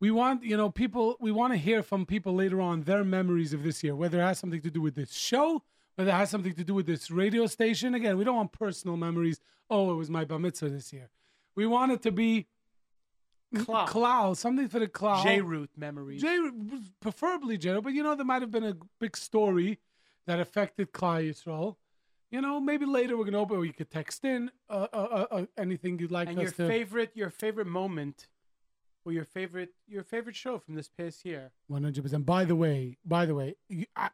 we 0.00 0.10
want 0.10 0.42
you 0.42 0.56
know 0.56 0.70
people. 0.70 1.16
We 1.20 1.30
want 1.32 1.52
to 1.52 1.58
hear 1.58 1.82
from 1.82 2.06
people 2.06 2.32
later 2.34 2.60
on 2.60 2.82
their 2.82 3.04
memories 3.04 3.52
of 3.52 3.62
this 3.62 3.84
year, 3.84 3.94
whether 3.94 4.18
it 4.20 4.24
has 4.24 4.38
something 4.38 4.62
to 4.62 4.70
do 4.70 4.80
with 4.80 4.94
this 4.94 5.12
show, 5.12 5.62
whether 5.98 6.12
it 6.12 6.14
has 6.14 6.30
something 6.30 6.54
to 6.54 6.62
do 6.62 6.74
with 6.74 6.86
this 6.86 7.10
radio 7.10 7.46
station. 7.46 7.92
Again, 7.92 8.16
we 8.16 8.22
don't 8.22 8.36
want 8.36 8.52
personal 8.52 8.96
memories. 8.96 9.40
Oh, 9.68 9.90
it 9.90 9.96
was 9.96 10.08
my 10.08 10.24
bar 10.24 10.38
mitzvah 10.38 10.68
this 10.68 10.92
year. 10.92 11.10
We 11.56 11.66
want 11.66 11.90
it 11.90 12.02
to 12.02 12.12
be. 12.12 12.46
Klal, 13.52 14.36
something 14.36 14.68
for 14.68 14.78
the 14.78 14.86
Klal. 14.86 15.24
J 15.24 15.40
root 15.40 15.70
memories. 15.76 16.22
J, 16.22 16.38
preferably 17.00 17.58
J, 17.58 17.80
but 17.80 17.94
you 17.94 18.04
know 18.04 18.14
there 18.14 18.24
might 18.24 18.42
have 18.42 18.52
been 18.52 18.62
a 18.62 18.76
big 19.00 19.16
story 19.16 19.80
that 20.28 20.38
affected 20.38 20.92
Klal 20.92 21.28
Yisrael. 21.28 21.74
You 22.30 22.42
know, 22.42 22.60
maybe 22.60 22.86
later 22.86 23.16
we're 23.16 23.24
gonna 23.24 23.40
open, 23.40 23.56
or 23.56 23.64
you 23.64 23.72
could 23.72 23.90
text 23.90 24.24
in 24.24 24.52
uh, 24.70 24.86
uh, 24.92 24.96
uh, 24.96 25.26
uh, 25.32 25.46
anything 25.56 25.98
you'd 25.98 26.12
like 26.12 26.28
and 26.28 26.38
us 26.38 26.42
your 26.42 26.52
to. 26.52 26.68
favorite, 26.68 27.10
your 27.14 27.30
favorite 27.30 27.66
moment, 27.66 28.28
or 29.04 29.10
your 29.10 29.24
favorite, 29.24 29.70
your 29.88 30.04
favorite 30.04 30.36
show 30.36 30.58
from 30.58 30.76
this 30.76 30.88
past 30.88 31.24
year. 31.24 31.50
One 31.66 31.82
hundred 31.82 32.04
percent. 32.04 32.24
By 32.24 32.44
the 32.44 32.54
way, 32.54 32.98
by 33.04 33.26
the 33.26 33.34
way, 33.34 33.56
you, 33.68 33.86
I, 33.96 34.10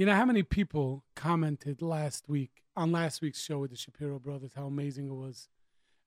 you 0.00 0.06
know 0.06 0.14
how 0.14 0.24
many 0.24 0.42
people 0.42 1.04
commented 1.14 1.82
last 1.82 2.26
week 2.26 2.62
on 2.74 2.90
last 2.90 3.20
week's 3.20 3.38
show 3.42 3.58
with 3.58 3.70
the 3.70 3.76
Shapiro 3.76 4.18
brothers 4.18 4.52
how 4.56 4.64
amazing 4.64 5.06
it 5.08 5.12
was, 5.12 5.50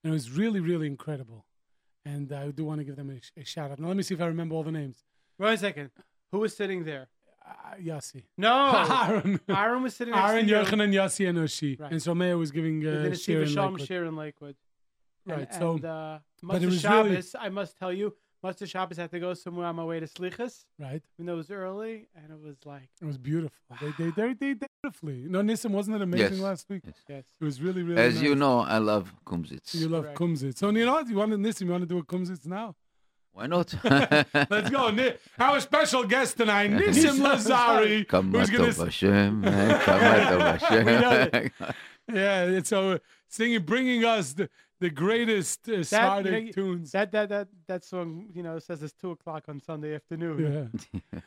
and 0.02 0.10
it 0.10 0.14
was 0.14 0.32
really, 0.32 0.58
really 0.58 0.88
incredible. 0.88 1.46
And 2.04 2.32
I 2.32 2.50
do 2.50 2.64
want 2.64 2.80
to 2.80 2.84
give 2.84 2.96
them 2.96 3.08
a, 3.08 3.40
a 3.40 3.44
shout 3.44 3.70
out. 3.70 3.78
Now 3.78 3.86
let 3.86 3.96
me 3.96 4.02
see 4.02 4.14
if 4.14 4.20
I 4.20 4.26
remember 4.26 4.56
all 4.56 4.64
the 4.64 4.72
names. 4.72 5.04
Wait 5.38 5.54
a 5.54 5.58
second. 5.58 5.90
Who 6.32 6.40
was 6.40 6.56
sitting 6.56 6.82
there? 6.84 7.06
Uh, 7.46 7.76
Yossi, 7.80 8.24
No, 8.36 8.52
Aaron, 9.08 9.38
Aaron 9.48 9.82
was 9.84 9.94
sitting 9.94 10.12
next 10.12 10.28
Aaron. 10.28 10.46
Yochanan, 10.48 10.92
Yossi, 10.92 11.28
and 11.28 11.38
Oshi. 11.38 11.78
Right. 11.78 11.92
And 11.92 12.02
so 12.02 12.16
Meir 12.16 12.36
was 12.36 12.50
giving 12.50 12.84
uh, 12.84 12.90
And 12.90 13.04
then 13.04 13.12
it's 13.12 13.22
Steve 13.22 13.48
Sharon 13.48 13.72
Lakewood. 13.74 13.86
Shir 13.88 14.04
in 14.06 14.16
Lakewood. 14.16 14.56
And, 15.28 15.36
Right, 15.38 15.54
so- 15.54 15.72
and, 15.74 15.84
uh, 15.84 16.18
but 16.42 16.62
it 16.62 16.66
was 16.66 16.84
really- 16.84 17.22
I 17.38 17.48
must 17.48 17.78
tell 17.78 17.92
you, 17.92 18.16
Motzei 18.44 18.68
Shabbos 18.68 18.98
had 18.98 19.10
to 19.10 19.18
go 19.18 19.32
somewhere 19.32 19.66
on 19.66 19.76
my 19.76 19.84
way 19.84 20.00
to 20.00 20.06
Slichas, 20.06 20.64
Right. 20.78 21.02
even 21.16 21.26
though 21.26 21.34
it 21.34 21.36
was 21.36 21.50
early, 21.50 22.08
and 22.14 22.30
it 22.30 22.38
was 22.46 22.56
like, 22.66 22.88
It 23.00 23.06
was 23.06 23.16
beautiful. 23.16 23.56
They, 23.80 23.92
they, 23.98 24.10
they, 24.10 24.34
they 24.34 24.54
did 24.54 24.66
beautifully. 24.82 25.24
No, 25.28 25.40
Nissim, 25.40 25.70
wasn't 25.70 25.96
it 25.96 26.02
amazing 26.02 26.34
Yes. 26.34 26.40
last 26.42 26.68
week? 26.68 26.82
Yes. 26.84 26.94
yes. 27.08 27.24
It 27.40 27.44
was 27.44 27.62
really, 27.62 27.82
really 27.82 28.00
As 28.00 28.20
you 28.20 28.34
know, 28.34 28.60
I 28.60 28.78
love 28.78 29.14
kumsitz. 29.24 29.74
You 29.74 29.88
love 29.88 30.04
Correct. 30.04 30.18
Kumsitz. 30.18 30.58
So, 30.58 30.68
you 30.70 30.84
know 30.84 30.92
what? 30.92 31.08
You 31.08 31.16
want 31.16 31.30
to 31.32 31.38
Nissim, 31.38 31.62
you 31.62 31.70
want 31.70 31.82
to 31.82 31.86
do 31.86 31.98
a 31.98 32.04
Kumsitz 32.04 32.46
now? 32.46 32.74
Why 33.32 33.46
not? 33.46 33.74
Let's 33.84 34.70
go. 34.70 34.90
Ni- 34.90 35.14
Our 35.40 35.58
special 35.60 36.04
guest 36.04 36.36
tonight, 36.36 36.70
Nissim 36.82 37.16
Lazari. 37.26 38.08
Who's 38.32 38.50
gonna 38.50 38.68
Kamatov 38.68 38.84
Hashem. 38.84 39.42
Hashem. 40.60 41.50
Yeah, 42.12 42.44
it's 42.44 42.68
so 42.68 42.98
singing, 43.28 43.62
bringing 43.62 44.04
us 44.04 44.34
the, 44.34 44.48
the 44.84 44.90
greatest 44.90 45.66
uh, 45.66 45.82
That, 45.90 46.26
you 46.26 46.30
know, 46.30 46.52
tunes. 46.52 46.92
that, 46.92 47.10
that, 47.12 47.30
that, 47.30 47.48
that 47.68 47.84
song, 47.84 48.26
you 48.34 48.42
know, 48.42 48.58
says 48.58 48.82
it's 48.82 48.92
2 49.00 49.12
o'clock 49.12 49.44
on 49.48 49.58
Sunday 49.58 49.94
afternoon. 49.94 50.70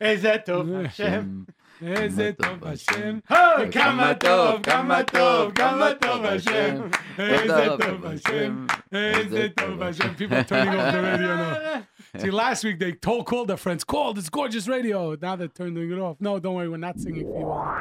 Is 0.12 0.22
that 0.22 0.46
Tov. 0.46 0.84
Hashem? 0.84 1.48
Is 1.80 2.18
it 2.18 2.38
Tov 2.38 2.64
Hashem? 2.64 3.24
Ho! 3.28 3.68
Kama 3.72 4.14
tov, 4.14 4.62
kama 4.62 5.02
tov, 5.04 5.54
kama 5.56 5.96
tov 5.96 6.22
Hashem. 6.22 6.84
Is 7.18 7.50
it 7.50 7.80
Tov 7.80 8.04
Hashem? 8.04 8.68
Is 8.92 9.32
it 9.32 9.56
Tov 9.56 9.82
Hashem? 9.82 10.14
People 10.14 10.38
are 10.38 10.44
turning 10.44 10.78
off 10.78 10.92
the 10.92 11.02
radio 11.02 11.36
now. 11.36 11.86
See, 12.18 12.30
last 12.30 12.62
week 12.62 12.78
they 12.78 12.92
told, 12.92 13.26
called 13.26 13.48
their 13.48 13.56
friends, 13.56 13.82
call 13.82 14.14
this 14.14 14.28
gorgeous 14.30 14.68
radio. 14.68 15.16
Now 15.20 15.34
they're 15.34 15.48
turning 15.48 15.90
it 15.90 15.98
off. 15.98 16.20
No, 16.20 16.38
don't 16.38 16.54
worry, 16.54 16.68
we're 16.68 16.76
not 16.76 17.00
singing 17.00 17.26
for 17.26 17.38
you 17.40 17.46
all. 17.46 17.74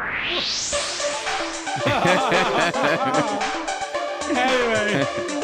anyway. 4.38 5.37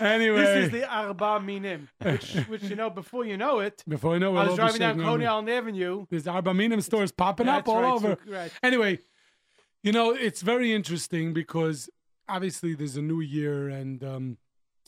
Anyway. 0.00 0.40
This 0.40 0.64
is 0.66 0.70
the 0.72 0.88
Arba 0.88 1.40
Minim, 1.40 1.88
which, 2.02 2.34
which, 2.48 2.62
you 2.64 2.76
know, 2.76 2.90
before 2.90 3.24
you 3.24 3.36
know 3.36 3.60
it, 3.60 3.82
Before 3.88 4.14
I 4.14 4.18
know 4.18 4.36
I 4.36 4.40
we'll 4.40 4.46
was 4.48 4.56
driving 4.56 4.80
down 4.80 5.00
Coney. 5.00 5.26
Island 5.26 5.50
Avenue. 5.50 6.06
There's 6.10 6.26
Arba 6.26 6.54
Minim 6.54 6.80
stores 6.80 7.12
popping 7.12 7.48
up 7.48 7.68
all 7.68 7.82
right, 7.82 7.92
over. 7.92 8.18
so- 8.24 8.32
right. 8.32 8.52
Anyway, 8.62 8.98
you 9.82 9.92
know, 9.92 10.10
it's 10.12 10.42
very 10.42 10.72
interesting 10.72 11.32
because 11.32 11.88
obviously 12.28 12.74
there's 12.74 12.96
a 12.96 13.02
new 13.02 13.20
year 13.20 13.68
and 13.68 14.02
um, 14.02 14.38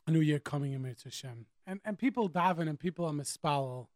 a 0.06 0.10
new 0.10 0.20
year 0.20 0.38
coming 0.38 0.72
in 0.72 0.82
Mitzvah 0.82 1.08
Hashem. 1.08 1.46
And, 1.66 1.80
and 1.84 1.98
people 1.98 2.28
daven 2.28 2.68
and 2.68 2.78
people 2.80 3.04
are 3.04 3.12
mispalel 3.12 3.88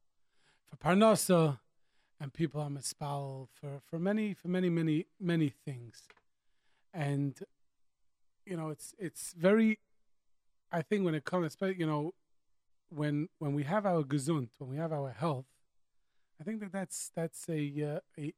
for 0.69 0.77
parnasa 0.77 1.59
and 2.21 2.33
people 2.33 2.61
are 2.61 2.69
mispalel 2.69 3.49
for, 3.53 3.81
for 3.89 3.99
many, 3.99 4.35
for 4.35 4.49
many, 4.49 4.69
many, 4.69 5.07
many 5.19 5.49
things. 5.49 6.03
And, 6.95 7.39
you 8.45 8.57
know, 8.57 8.71
it's, 8.71 8.95
it's 8.99 9.33
very, 9.33 9.79
I 10.71 10.83
think 10.83 11.05
when 11.05 11.15
it 11.15 11.25
comes, 11.25 11.57
you 11.61 11.87
know, 11.87 12.15
when, 12.89 13.29
when 13.39 13.55
we 13.55 13.65
have 13.65 13.87
our 13.87 14.03
gesund, 14.03 14.49
when 14.59 14.71
we 14.71 14.77
have 14.77 14.93
our 14.93 15.11
health, 15.11 15.47
I 16.41 16.45
think 16.45 16.61
that 16.61 16.73
that's, 16.73 17.11
that's 17.15 17.49
a, 17.49 17.95
uh, 17.97 18.23
a, 18.23 18.35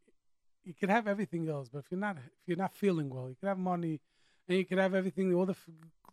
you 0.64 0.74
can 0.74 0.88
have 0.88 1.06
everything 1.06 1.48
else, 1.48 1.68
but 1.68 1.80
if 1.80 1.90
you're 1.90 2.00
not 2.00 2.16
if 2.16 2.48
you're 2.48 2.56
not 2.56 2.74
feeling 2.74 3.10
well, 3.10 3.28
you 3.28 3.36
can 3.38 3.48
have 3.48 3.58
money, 3.58 4.00
and 4.48 4.58
you 4.58 4.64
can 4.64 4.78
have 4.78 4.94
everything, 4.94 5.32
all 5.34 5.46
the 5.46 5.52
f- 5.52 5.68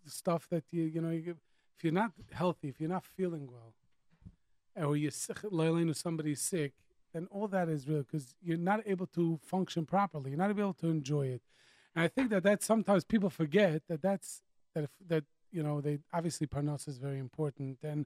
stuff 0.05 0.47
that 0.49 0.63
you 0.71 0.83
you 0.83 1.01
know. 1.01 1.09
You, 1.09 1.37
if 1.77 1.83
you're 1.85 1.93
not 1.93 2.11
healthy, 2.31 2.67
if 2.67 2.79
you're 2.79 2.89
not 2.89 3.05
feeling 3.05 3.47
well, 3.47 3.73
or 4.85 4.95
you're 4.97 5.11
sick, 5.11 5.37
or 5.43 5.93
somebody's 5.93 6.41
sick, 6.41 6.73
then 7.13 7.27
all 7.31 7.47
that 7.47 7.69
is 7.69 7.87
real 7.87 8.03
because 8.03 8.35
you're 8.43 8.57
not 8.57 8.81
able 8.85 9.07
to 9.07 9.39
function 9.41 9.85
properly. 9.85 10.31
You're 10.31 10.37
not 10.37 10.51
able 10.51 10.73
to 10.73 10.87
enjoy 10.89 11.27
it, 11.27 11.41
and 11.95 12.03
I 12.05 12.07
think 12.07 12.29
that 12.29 12.43
that 12.43 12.63
sometimes 12.63 13.03
people 13.03 13.29
forget 13.29 13.81
that 13.89 14.01
that's 14.01 14.41
that 14.75 14.83
if, 14.85 14.91
that 15.07 15.23
you 15.51 15.63
know 15.63 15.81
they 15.81 15.99
obviously 16.13 16.47
parnas 16.47 16.87
is 16.87 16.97
very 16.97 17.19
important, 17.19 17.79
and 17.83 18.05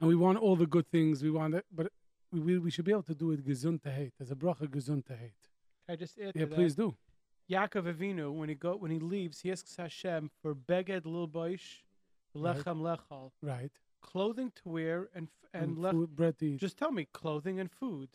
and 0.00 0.08
we 0.08 0.14
want 0.14 0.38
all 0.38 0.56
the 0.56 0.66
good 0.66 0.88
things. 0.88 1.22
We 1.22 1.30
want 1.30 1.54
it, 1.54 1.64
but 1.72 1.90
we 2.32 2.58
we, 2.58 2.70
should 2.70 2.84
be 2.84 2.92
able 2.92 3.02
to 3.04 3.14
do 3.14 3.30
it 3.32 3.44
gesund 3.46 3.82
to 3.82 3.90
hate. 3.90 4.12
There's 4.18 4.30
a 4.30 4.36
bracha 4.36 4.66
gesund 4.68 5.06
to 5.06 5.16
hate. 5.16 5.42
Can 5.86 5.92
I 5.94 5.96
just 5.96 6.18
add 6.18 6.34
to 6.34 6.40
Yeah, 6.40 6.46
that? 6.46 6.54
please 6.54 6.74
do. 6.74 6.96
Yaakov 7.50 7.84
Avinu, 7.94 8.32
when 8.32 8.48
he 8.48 8.54
go 8.56 8.76
when 8.76 8.90
he 8.90 8.98
leaves, 8.98 9.40
he 9.40 9.52
asks 9.52 9.76
Hashem 9.76 10.30
for 10.42 10.54
beged 10.54 11.06
lil 11.06 11.28
boish, 11.28 11.82
Right. 12.34 12.56
lechem 12.56 12.80
lechal, 12.80 13.30
Right. 13.40 13.70
clothing 14.02 14.50
to 14.56 14.68
wear 14.68 15.08
and 15.14 15.28
f- 15.28 15.50
and, 15.62 15.78
lech- 15.78 15.92
food, 15.92 16.16
bread 16.16 16.38
to 16.40 16.46
eat. 16.46 16.60
Just 16.60 16.76
tell 16.76 16.90
me 16.92 17.06
clothing 17.12 17.58
and 17.60 17.70
food. 17.70 18.08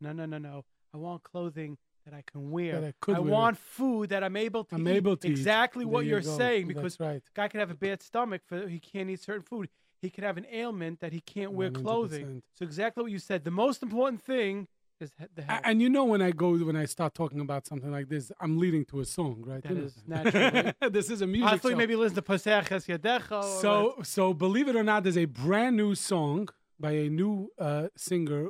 No, 0.00 0.12
no, 0.12 0.24
no, 0.26 0.38
no. 0.38 0.64
I 0.92 0.96
want 0.96 1.22
clothing 1.22 1.78
that 2.04 2.14
I 2.14 2.22
can 2.30 2.50
wear. 2.50 2.80
That 2.80 2.88
I 2.88 2.94
could 3.00 3.18
wear. 3.18 3.32
want 3.32 3.58
food 3.58 4.08
that 4.10 4.22
I'm 4.24 4.36
able 4.36 4.64
to 4.64 4.74
I'm 4.74 4.86
eat. 4.88 4.92
able 4.96 5.16
to 5.18 5.28
eat. 5.28 5.30
exactly 5.30 5.84
what 5.84 6.00
There 6.00 6.04
you 6.04 6.10
you're 6.10 6.20
go. 6.20 6.36
saying 6.36 6.66
because 6.68 6.98
right. 7.00 7.22
guy 7.34 7.48
could 7.48 7.60
have 7.60 7.70
a 7.70 7.74
bad 7.76 8.02
stomach 8.02 8.42
for 8.46 8.66
he 8.68 8.78
can't 8.78 9.08
eat 9.10 9.20
certain 9.20 9.42
food. 9.42 9.68
He 10.00 10.10
could 10.10 10.24
have 10.24 10.36
an 10.36 10.46
ailment 10.50 10.98
that 11.00 11.12
he 11.12 11.20
can't 11.20 11.52
wear 11.52 11.70
clothing. 11.70 12.42
So 12.58 12.64
exactly 12.64 13.02
what 13.04 13.12
you 13.12 13.18
said. 13.20 13.44
The 13.44 13.52
most 13.52 13.82
important 13.84 14.20
thing 14.22 14.66
is 15.00 15.12
the 15.36 15.42
health. 15.42 15.60
And 15.64 15.80
you 15.80 15.88
know 15.88 16.04
when 16.04 16.20
I 16.20 16.32
go 16.32 16.56
when 16.56 16.74
I 16.76 16.86
start 16.86 17.14
talking 17.14 17.38
about 17.40 17.66
something 17.66 17.90
like 17.92 18.08
this, 18.08 18.32
I'm 18.40 18.58
leading 18.58 18.84
to 18.86 18.98
a 19.00 19.04
song, 19.04 19.44
right? 19.46 19.62
That 19.62 19.76
You 19.76 19.84
is 19.84 19.94
naturally. 20.06 20.72
this 20.90 21.08
is 21.08 21.22
a 21.22 21.26
music 21.28 21.52
I 21.52 21.56
thought 21.58 21.70
show. 21.72 21.76
maybe 21.76 21.94
listen 21.94 22.16
to 22.16 22.22
Paseches 22.22 22.86
Yadecha. 22.86 23.44
So 23.60 23.94
so 24.02 24.34
believe 24.34 24.66
it 24.68 24.74
or 24.74 24.82
not, 24.82 25.04
there's 25.04 25.16
a 25.18 25.26
brand 25.26 25.76
new 25.76 25.94
song 25.94 26.48
by 26.80 26.92
a 26.92 27.08
new 27.08 27.48
uh, 27.60 27.86
singer, 27.96 28.48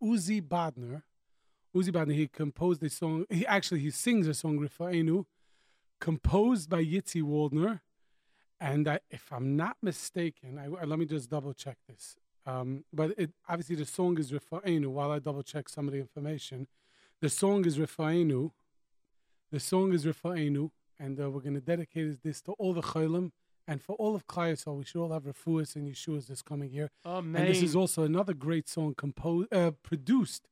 Uzi 0.00 0.40
Badner. 0.40 1.02
Uzi 1.74 1.90
Badner, 1.90 2.14
he 2.14 2.28
composed 2.28 2.82
a 2.82 2.90
song. 2.90 3.24
He 3.30 3.46
actually 3.46 3.80
he 3.80 3.90
sings 3.90 4.26
a 4.28 4.34
song 4.34 4.58
Rifa'enu, 4.58 5.24
composed 6.00 6.68
by 6.68 6.84
Yitzi 6.84 7.22
Waldner. 7.22 7.80
And 8.60 8.86
I, 8.86 9.00
if 9.10 9.32
I'm 9.32 9.56
not 9.56 9.76
mistaken, 9.82 10.58
I, 10.58 10.84
let 10.84 10.98
me 10.98 11.06
just 11.06 11.28
double 11.28 11.52
check 11.52 11.78
this. 11.88 12.16
Um, 12.44 12.84
but 12.92 13.14
it 13.16 13.30
obviously 13.48 13.76
the 13.76 13.86
song 13.86 14.18
is 14.18 14.30
Rifa'enu. 14.30 14.86
While 14.88 15.10
I 15.10 15.18
double 15.18 15.42
check 15.42 15.68
some 15.68 15.88
of 15.88 15.94
the 15.94 16.00
information, 16.00 16.68
the 17.20 17.28
song 17.28 17.64
is 17.64 17.78
Rifa'enu. 17.78 18.50
The 19.50 19.60
song 19.60 19.92
is 19.92 20.04
Rifa'enu, 20.04 20.70
and 20.98 21.20
uh, 21.20 21.30
we're 21.30 21.40
going 21.40 21.54
to 21.54 21.60
dedicate 21.60 22.22
this 22.22 22.40
to 22.42 22.52
all 22.52 22.72
the 22.72 22.80
Chaylim 22.80 23.32
and 23.66 23.82
for 23.82 23.94
all 23.96 24.14
of 24.14 24.26
Klai. 24.26 24.50
We 24.76 24.84
should 24.84 25.00
all 25.02 25.12
have 25.12 25.24
Refuas 25.24 25.76
and 25.76 25.88
Yeshuas 25.88 26.26
this 26.26 26.42
coming 26.42 26.70
year. 26.70 26.90
Amen. 27.04 27.42
And 27.42 27.50
this 27.50 27.62
is 27.62 27.76
also 27.76 28.02
another 28.02 28.34
great 28.34 28.68
song 28.68 28.94
composed, 28.94 29.52
uh, 29.52 29.72
produced 29.82 30.48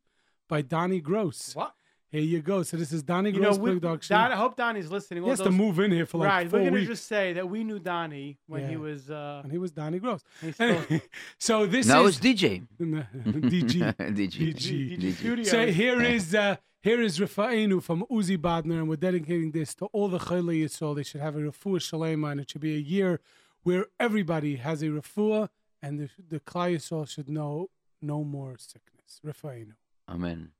by 0.50 0.60
Donnie 0.62 1.00
Gross. 1.00 1.54
what? 1.54 1.74
Here 2.12 2.20
you 2.22 2.42
go. 2.42 2.64
So 2.64 2.76
this 2.76 2.92
is 2.92 3.04
Donnie 3.04 3.30
You 3.30 3.36
know, 3.38 3.50
Gross 3.50 3.58
we, 3.58 3.70
production. 3.74 4.14
Don, 4.16 4.32
I 4.32 4.36
hope 4.36 4.56
Donnie's 4.56 4.90
listening. 4.90 5.22
he 5.22 5.30
All 5.30 5.36
has 5.36 5.40
to 5.42 5.50
move 5.52 5.78
in 5.78 5.92
here 5.92 6.06
for 6.06 6.18
like 6.18 6.28
right. 6.28 6.50
4 6.50 6.58
We're 6.58 6.64
gonna 6.66 6.74
weeks. 6.80 6.88
just 6.88 7.06
say 7.06 7.32
that 7.34 7.48
we 7.48 7.62
knew 7.62 7.78
Donnie 7.78 8.36
when 8.48 8.68
he 8.68 8.76
was. 8.76 9.10
Uh, 9.12 9.42
And 9.44 9.52
he 9.52 9.58
was 9.58 9.70
Donnie 9.70 10.00
Gross. 10.00 10.22
still, 10.52 10.82
so 11.38 11.66
this 11.66 11.86
now 11.86 12.04
is 12.06 12.16
it's 12.18 12.26
DJ. 12.26 12.66
DG. 12.80 13.94
DG. 13.96 14.54
DG. 14.54 14.98
DG 15.00 15.14
Studios. 15.14 15.50
So 15.50 15.66
here 15.68 16.02
is 16.02 16.34
uh, 16.34 16.56
here 16.82 17.00
is 17.00 17.18
Rafa'enu 17.20 17.80
from 17.82 18.04
Uzi 18.10 18.36
Badner, 18.36 18.78
and 18.80 18.88
we're 18.88 18.96
dedicating 18.96 19.52
this 19.52 19.74
to 19.76 19.84
all 19.86 20.08
the 20.08 20.18
Chayla 20.18 20.64
Yisrael. 20.64 20.96
They 20.96 21.04
should 21.04 21.20
have 21.20 21.36
a 21.36 21.40
refuah 21.40 21.78
shalema, 21.88 22.32
and 22.32 22.40
it 22.40 22.50
should 22.50 22.60
be 22.60 22.74
a 22.74 22.78
year 22.78 23.20
where 23.62 23.86
everybody 24.00 24.56
has 24.56 24.82
a 24.82 24.86
refuah, 24.86 25.48
and 25.80 26.00
the 26.00 26.08
the 26.28 26.40
Klai 26.40 26.74
Yisrael 26.76 27.08
should 27.08 27.28
know 27.28 27.70
no 28.02 28.24
more 28.24 28.56
sickness. 28.58 29.20
Rafa'enu. 29.24 29.74
Amen. 30.10 30.50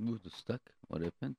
Ooh, 0.00 0.18
it's 0.24 0.38
stuck. 0.38 0.62
What 0.88 1.02
happened? 1.02 1.36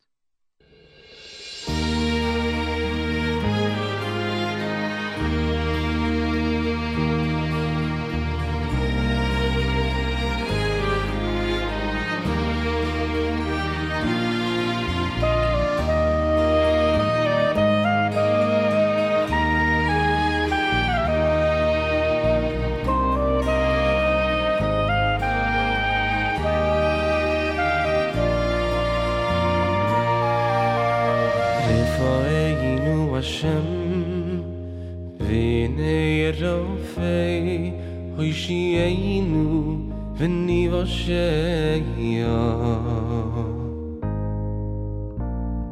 رافي 36.31 37.71
هيشي 38.19 38.81
عينو 38.83 39.77
فني 40.19 40.69
وشايا 40.69 42.35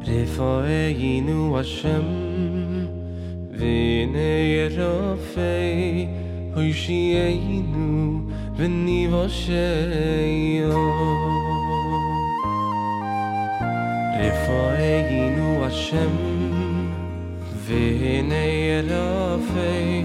رفاعين 0.08 1.28
وشم 1.36 2.04
بيني 3.58 4.66
رافي 4.66 6.08
هيشي 6.56 7.20
عينو 7.22 8.20
فني 8.58 9.08
وشايا 9.08 10.74
رفاعين 14.20 15.40
وشم 15.40 16.16
بيني 17.68 18.80
رافي 18.80 20.04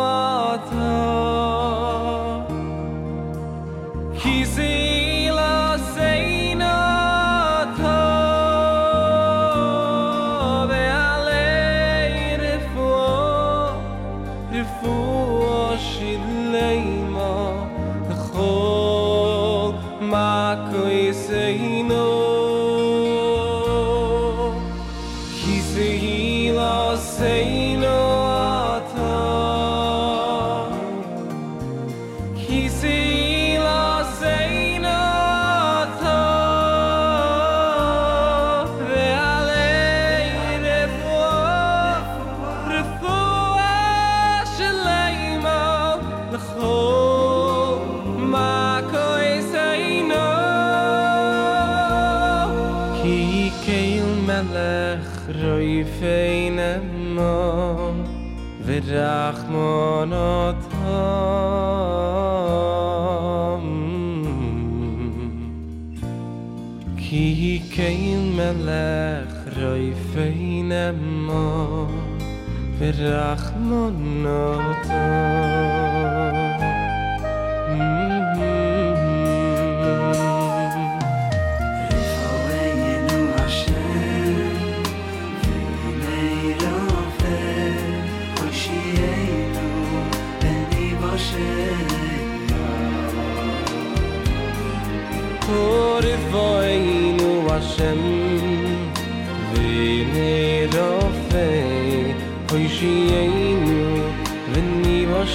רעх 72.99 73.53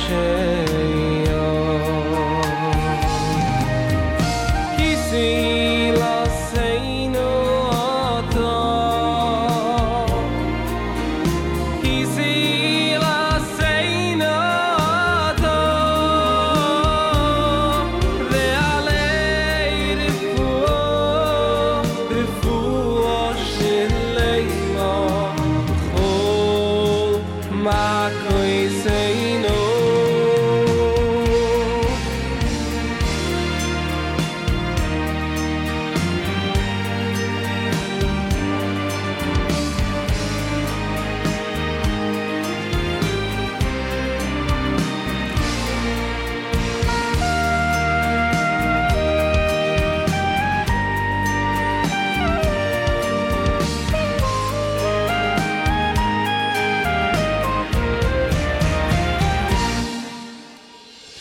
share. 0.09 0.65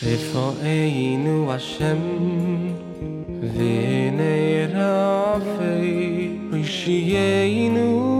רפואנו 0.02 1.52
השם? 1.52 1.98
ונערפי, 3.54 5.16
vashem 6.50 8.15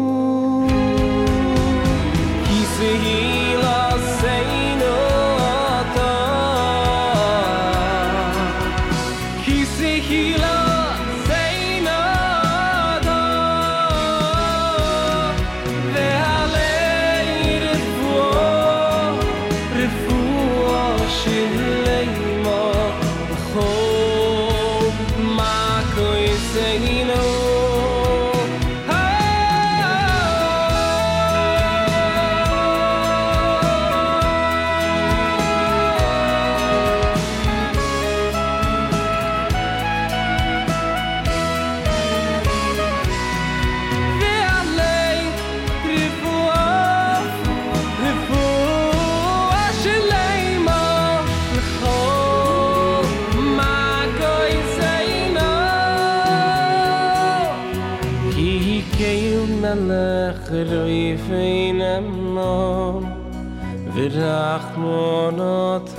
רחמונות 64.56 65.90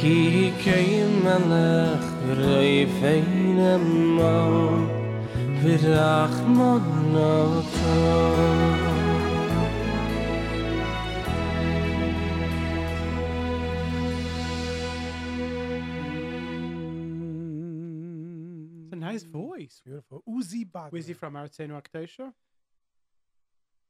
כי 0.00 0.50
קיים 0.62 1.22
אנך 1.26 2.04
רייפיין 2.28 3.58
אמון 3.74 4.88
ורחמונות 5.62 7.59
Beautiful. 19.90 20.22
Uzi. 20.28 20.68
Where's 20.90 21.06
he 21.08 21.14
from? 21.14 21.34
Artsenu 21.34 21.80
Aktesha? 21.82 22.32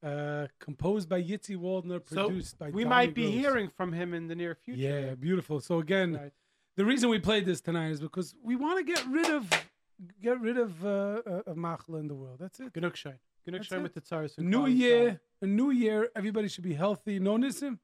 Uh, 0.03 0.47
composed 0.59 1.11
by 1.11 1.23
Yitzi 1.23 1.59
Waldner, 1.59 2.01
So 2.09 2.29
produced 2.29 2.59
by 2.59 2.71
we 2.71 2.85
Donnie 2.85 2.89
might 2.97 3.15
be 3.15 3.25
Gross. 3.25 3.35
hearing 3.35 3.69
from 3.69 3.93
him 3.93 4.15
in 4.15 4.29
the 4.29 4.35
near 4.35 4.55
future. 4.55 4.81
Yeah, 4.81 5.15
beautiful. 5.15 5.61
So 5.61 5.79
again, 5.79 6.15
Right. 6.15 6.33
the 6.77 6.87
reason 6.87 7.11
we 7.11 7.19
played 7.19 7.45
this 7.45 7.61
tonight 7.61 7.91
is 7.91 8.01
because 8.01 8.35
we 8.43 8.57
want 8.57 8.79
to 8.79 8.85
get 8.95 9.05
rid 9.09 9.29
of 9.29 9.51
get 10.23 10.41
rid 10.41 10.57
of 10.57 10.83
uh, 10.87 10.89
uh, 10.89 11.43
of 11.51 11.57
Machla 11.59 12.01
in 12.01 12.09
the 12.09 12.15
world. 12.15 12.39
That's 12.41 12.59
it. 12.61 12.73
Genug 12.73 12.97
Schein. 12.97 13.19
Genug 13.47 13.71
it. 13.71 13.83
with 13.83 13.93
the 13.93 14.01
Tsaris. 14.01 14.39
A 14.39 14.41
new 14.41 14.67
year, 14.67 15.21
a 15.43 15.47
new 15.47 15.71
year. 15.71 16.09
Everybody 16.17 16.49
should 16.49 16.65
be 16.65 16.73
healthy. 16.73 17.19
No 17.19 17.37
Nissim. 17.37 17.79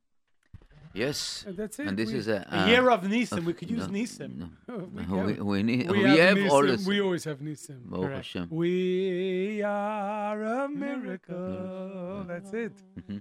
Yes. 0.96 1.44
And 1.46 1.56
that's 1.56 1.78
it. 1.78 1.86
And 1.88 1.96
this 1.96 2.10
We- 2.12 2.18
is 2.18 2.28
a, 2.28 2.46
A 2.50 2.58
uh, 2.62 2.66
year 2.66 2.88
of 2.90 3.02
Nisim. 3.02 3.44
We 3.44 3.52
could 3.52 3.70
use 3.70 3.86
no, 3.86 3.92
Nisim. 3.98 4.30
no. 4.68 4.74
we, 4.94 5.32
We, 5.32 5.32
we 5.50 5.62
need. 5.62 5.90
we 5.90 5.98
We, 5.98 6.04
have 6.18 6.38
have 6.38 6.66
this. 6.66 6.86
We 6.86 7.00
always 7.00 7.24
have 7.24 7.38
Nissim. 7.40 7.78
Baruch 7.84 8.06
Correct. 8.06 8.16
Hashem. 8.26 8.48
We 8.50 9.62
are 9.62 10.42
a 10.42 10.68
miracle. 10.68 12.24
That's 12.26 12.52
it. 12.52 12.72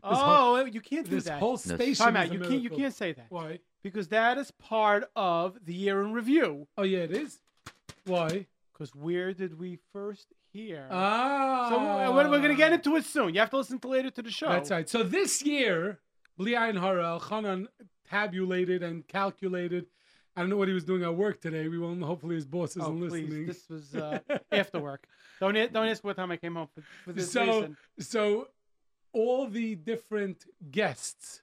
Oh, 0.04 0.66
you 0.66 0.82
can't 0.82 1.08
do 1.10 1.16
This 1.16 1.26
that. 1.26 1.40
whole 1.40 1.58
station. 1.58 2.06
Time 2.06 2.16
out. 2.18 2.32
You 2.32 2.40
can't. 2.40 2.62
You 2.62 2.70
can't 2.70 2.94
say 2.94 3.14
that 3.14 3.26
Why? 3.30 3.60
because 3.84 4.08
that 4.10 4.38
is 4.38 4.52
part 4.52 5.10
of 5.16 5.58
the 5.66 5.74
year 5.74 6.02
in 6.02 6.14
review. 6.14 6.68
Oh 6.78 6.84
yeah, 6.84 7.00
it 7.00 7.12
is. 7.12 7.40
Why? 8.06 8.48
Because 8.74 8.94
where 8.94 9.34
did 9.34 9.58
we 9.60 9.80
first 9.94 10.28
hear? 10.52 10.88
Ah. 10.92 11.70
so 11.70 11.80
uh, 11.80 12.12
we're, 12.16 12.30
we're 12.30 12.42
gonna 12.42 12.56
get 12.56 12.74
into 12.74 12.96
it 12.98 13.06
soon. 13.06 13.34
You 13.34 13.40
have 13.40 13.50
to 13.52 13.58
listen 13.58 13.80
to 13.80 13.88
later 13.88 14.10
to 14.12 14.22
the 14.22 14.32
show. 14.32 14.50
That's 14.50 14.72
right. 14.72 14.88
So 14.90 15.02
this 15.04 15.42
year, 15.44 16.00
Lian 16.38 16.76
Hara, 16.80 17.20
Elchanan 17.20 17.68
tabulated 18.10 18.84
and 18.84 19.08
calculated. 19.08 19.86
I 20.36 20.42
don't 20.42 20.50
know 20.50 20.58
what 20.58 20.68
he 20.68 20.74
was 20.74 20.84
doing 20.84 21.04
at 21.04 21.16
work 21.16 21.40
today. 21.40 21.68
We 21.70 21.78
won't. 21.80 22.02
Hopefully, 22.04 22.36
his 22.36 22.46
boss 22.46 22.72
isn't 22.72 22.82
Oh, 22.84 22.92
please. 23.08 23.30
listening. 23.30 23.46
This 23.48 23.70
was 23.70 23.96
uh, 23.96 24.20
after 24.52 24.80
work. 24.80 25.08
Don't 25.40 25.54
don't 25.72 25.88
ask 25.88 26.04
what 26.04 26.18
time 26.18 26.32
I 26.32 26.38
came 26.38 26.56
home 26.56 26.68
for, 26.74 26.82
for 27.06 27.14
this 27.14 27.32
so, 27.32 27.46
reason. 27.46 27.78
so 28.00 28.48
all 29.14 29.48
the 29.48 29.76
different 29.76 30.46
guests 30.72 31.42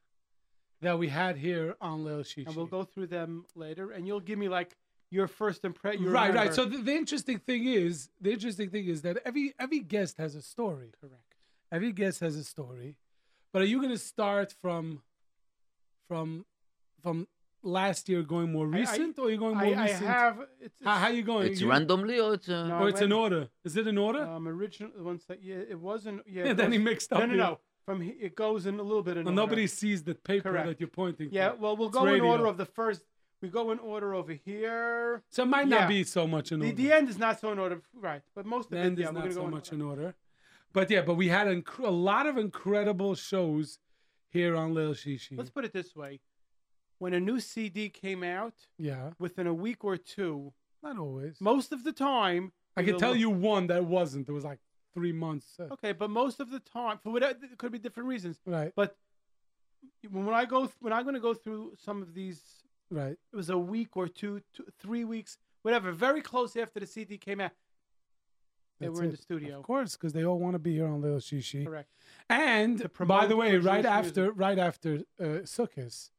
that 0.83 0.99
we 0.99 1.09
had 1.09 1.37
here 1.39 1.75
on 1.81 2.05
Leil 2.05 2.21
Shishi. 2.23 2.47
And 2.47 2.55
we'll 2.55 2.67
go 2.67 2.85
through 2.85 3.07
them 3.07 3.47
later, 3.55 3.93
and 3.93 4.07
you'll 4.07 4.21
give 4.21 4.39
me 4.39 4.49
like 4.51 4.77
your 5.11 5.27
first 5.27 5.65
impression. 5.65 6.05
right, 6.11 6.35
right. 6.35 6.53
So 6.53 6.65
the, 6.67 6.79
the 6.79 6.93
interesting 6.95 7.39
thing 7.39 7.65
is, 7.67 8.11
the 8.21 8.33
interesting 8.33 8.69
thing 8.69 8.87
is 8.87 9.01
that 9.03 9.19
every 9.25 9.55
every 9.59 9.81
guest 9.81 10.19
has 10.19 10.35
a 10.35 10.43
story. 10.43 10.91
correct. 11.01 11.37
Every 11.71 11.93
guest 11.93 12.21
has 12.21 12.37
a 12.37 12.45
story. 12.45 12.97
But 13.53 13.63
are 13.63 13.67
you 13.67 13.79
going 13.79 13.91
to 13.91 13.99
start 13.99 14.53
from 14.61 15.03
from 16.09 16.45
from 17.03 17.27
last 17.63 18.09
year 18.09 18.23
going 18.23 18.51
more 18.53 18.67
I- 18.67 18.79
recent, 18.81 19.19
or 19.19 19.27
are 19.27 19.31
you 19.31 19.39
going 19.39 19.57
more 19.57 19.75
I, 19.75 19.79
I 19.81 19.83
recent? 19.85 20.07
have. 20.07 20.37
It's, 20.61 20.81
how, 20.83 20.95
how 20.97 21.09
you 21.09 21.23
going? 21.23 21.49
It's 21.53 21.61
You- 21.61 21.71
randomly 21.71 22.19
or 22.19 22.35
it's. 22.35 22.49
Uh, 22.49 22.67
No, 22.69 22.79
Or 22.81 22.89
it's 22.89 23.01
in 23.01 23.11
went- 23.11 23.21
order? 23.23 23.49
Is 23.65 23.77
it 23.77 23.87
in 23.87 23.99
order? 23.99 24.23
um 24.25 24.49
original 24.49 24.91
ones 25.11 25.25
that 25.29 25.43
yeah 25.43 25.73
it 25.75 25.79
wasn't 25.79 26.23
yeah. 26.27 26.45
Yeah, 26.45 26.51
it 26.51 26.57
then 26.57 26.73
he 26.73 26.79
mixed 26.79 27.13
up 27.13 27.21
No, 27.21 27.27
no, 27.27 27.35
no. 27.37 27.59
From 27.87 28.01
he- 28.01 28.19
it 28.27 28.35
goes 28.37 28.65
in 28.67 28.79
a 28.79 28.83
little 28.83 29.03
bit 29.03 29.17
in 29.17 29.25
well, 29.25 29.33
order. 29.33 29.43
nobody 29.43 29.67
sees 29.67 30.03
the 30.05 30.15
paper 30.15 30.51
Correct. 30.51 30.67
that 30.69 30.81
you're 30.81 30.89
pointing 31.03 31.29
Yeah, 31.33 31.51
to. 31.51 31.57
well, 31.63 31.77
we'll 31.77 31.89
It's 31.89 31.99
go 31.99 32.07
in 32.07 32.21
order 32.21 32.47
of 32.47 32.57
the 32.57 32.67
first. 32.81 33.03
We 33.43 33.49
go 33.49 33.73
in 33.73 33.81
order 33.81 34.15
over 34.15 34.33
here. 34.33 35.23
So 35.31 35.43
it 35.43 35.47
might 35.47 35.67
yeah. 35.67 35.81
not 35.81 35.89
be 35.89 36.05
so 36.05 36.29
much 36.29 36.53
in 36.53 36.61
The, 36.61 36.67
order. 36.67 36.77
the 36.83 36.93
end 36.93 37.09
is 37.09 37.19
not 37.19 37.41
so 37.41 37.51
in 37.51 37.59
order, 37.59 37.83
right? 38.09 38.23
But 38.37 38.47
most 38.47 38.67
of 38.67 38.71
The 38.71 38.77
it, 38.79 38.87
end 38.87 38.99
yeah, 38.99 39.07
is 39.07 39.09
we're 39.09 39.15
not 39.15 39.23
gonna 39.25 39.35
so 39.35 39.41
go 39.43 39.51
much 39.59 39.73
in 39.73 39.83
order. 39.83 40.15
But 40.73 40.91
yeah, 40.91 41.03
but 41.03 41.15
we 41.15 41.29
had 41.29 41.47
inc- 41.47 41.79
a 41.79 41.91
lot 41.91 42.27
of 42.27 42.37
incredible 42.39 43.15
shows 43.15 43.79
here 44.31 44.57
on 44.57 44.73
Leil 44.75 44.93
Shishi. 44.95 45.37
Let's 45.37 45.51
put 45.51 45.65
it 45.65 45.73
this 45.73 45.95
way: 45.95 46.21
when 46.99 47.13
a 47.15 47.21
new 47.21 47.41
CD 47.41 47.89
came 47.89 48.23
out, 48.23 48.55
yeah, 48.79 49.11
within 49.19 49.47
a 49.47 49.55
week 49.55 49.85
or 49.85 49.97
two, 49.97 50.53
not 50.83 50.99
always. 50.99 51.41
most 51.41 51.73
of 51.73 51.85
the 51.85 51.93
time, 51.93 52.53
I 52.77 52.83
can 52.83 52.99
tell 52.99 53.11
look- 53.11 53.19
you 53.19 53.31
one 53.31 53.67
that 53.69 53.85
wasn't. 53.85 54.29
It 54.29 54.33
was 54.33 54.45
like 54.45 54.61
three 54.95 55.13
months. 55.13 55.47
uh, 55.59 55.65
Okay, 55.73 55.93
but 55.93 56.11
most 56.11 56.41
of 56.41 56.51
the 56.51 56.61
time, 56.61 56.99
for 57.03 57.11
whatever, 57.13 57.39
it 57.43 57.57
could 57.59 57.73
be 57.73 57.79
different 57.79 58.09
reasons. 58.09 58.39
Right, 58.47 58.73
But 58.77 58.97
when 60.11 60.29
I 60.35 60.45
go, 60.45 60.71
when 60.81 60.93
I'm 60.93 61.03
going 61.05 61.15
to 61.15 61.21
go 61.21 61.35
through 61.35 61.75
some 61.79 62.03
of 62.03 62.13
these, 62.15 62.41
right. 62.91 63.17
it 63.33 63.37
was 63.37 63.49
a 63.51 63.59
week 63.59 63.97
or 63.97 64.07
two, 64.09 64.41
two 64.55 64.65
three 64.81 65.05
weeks, 65.05 65.39
whatever, 65.63 65.93
very 65.93 66.21
close 66.21 66.57
after 66.57 66.79
the 66.81 66.87
CD 66.87 67.17
came 67.19 67.41
out. 67.41 67.53
They 68.81 68.87
That's 68.87 68.99
were 68.99 69.05
in 69.05 69.09
it. 69.11 69.17
the 69.17 69.23
studio. 69.23 69.59
Of 69.59 69.65
course, 69.65 69.97
because 69.97 70.13
they 70.13 70.25
all 70.25 70.39
want 70.39 70.55
to 70.55 70.59
be 70.59 70.73
here 70.75 70.87
on 70.89 71.01
Leil 71.03 71.19
Shishi. 71.19 71.65
Correct. 71.65 71.89
And 72.29 72.91
by 73.07 73.27
the 73.27 73.37
way, 73.37 73.53
Jewish 73.53 73.65
right 73.65 73.85
music. 73.85 73.91
after 73.91 74.33
right 74.33 74.59
after 74.59 74.95
uh, 75.21 75.25
Sukkot, 75.45 76.11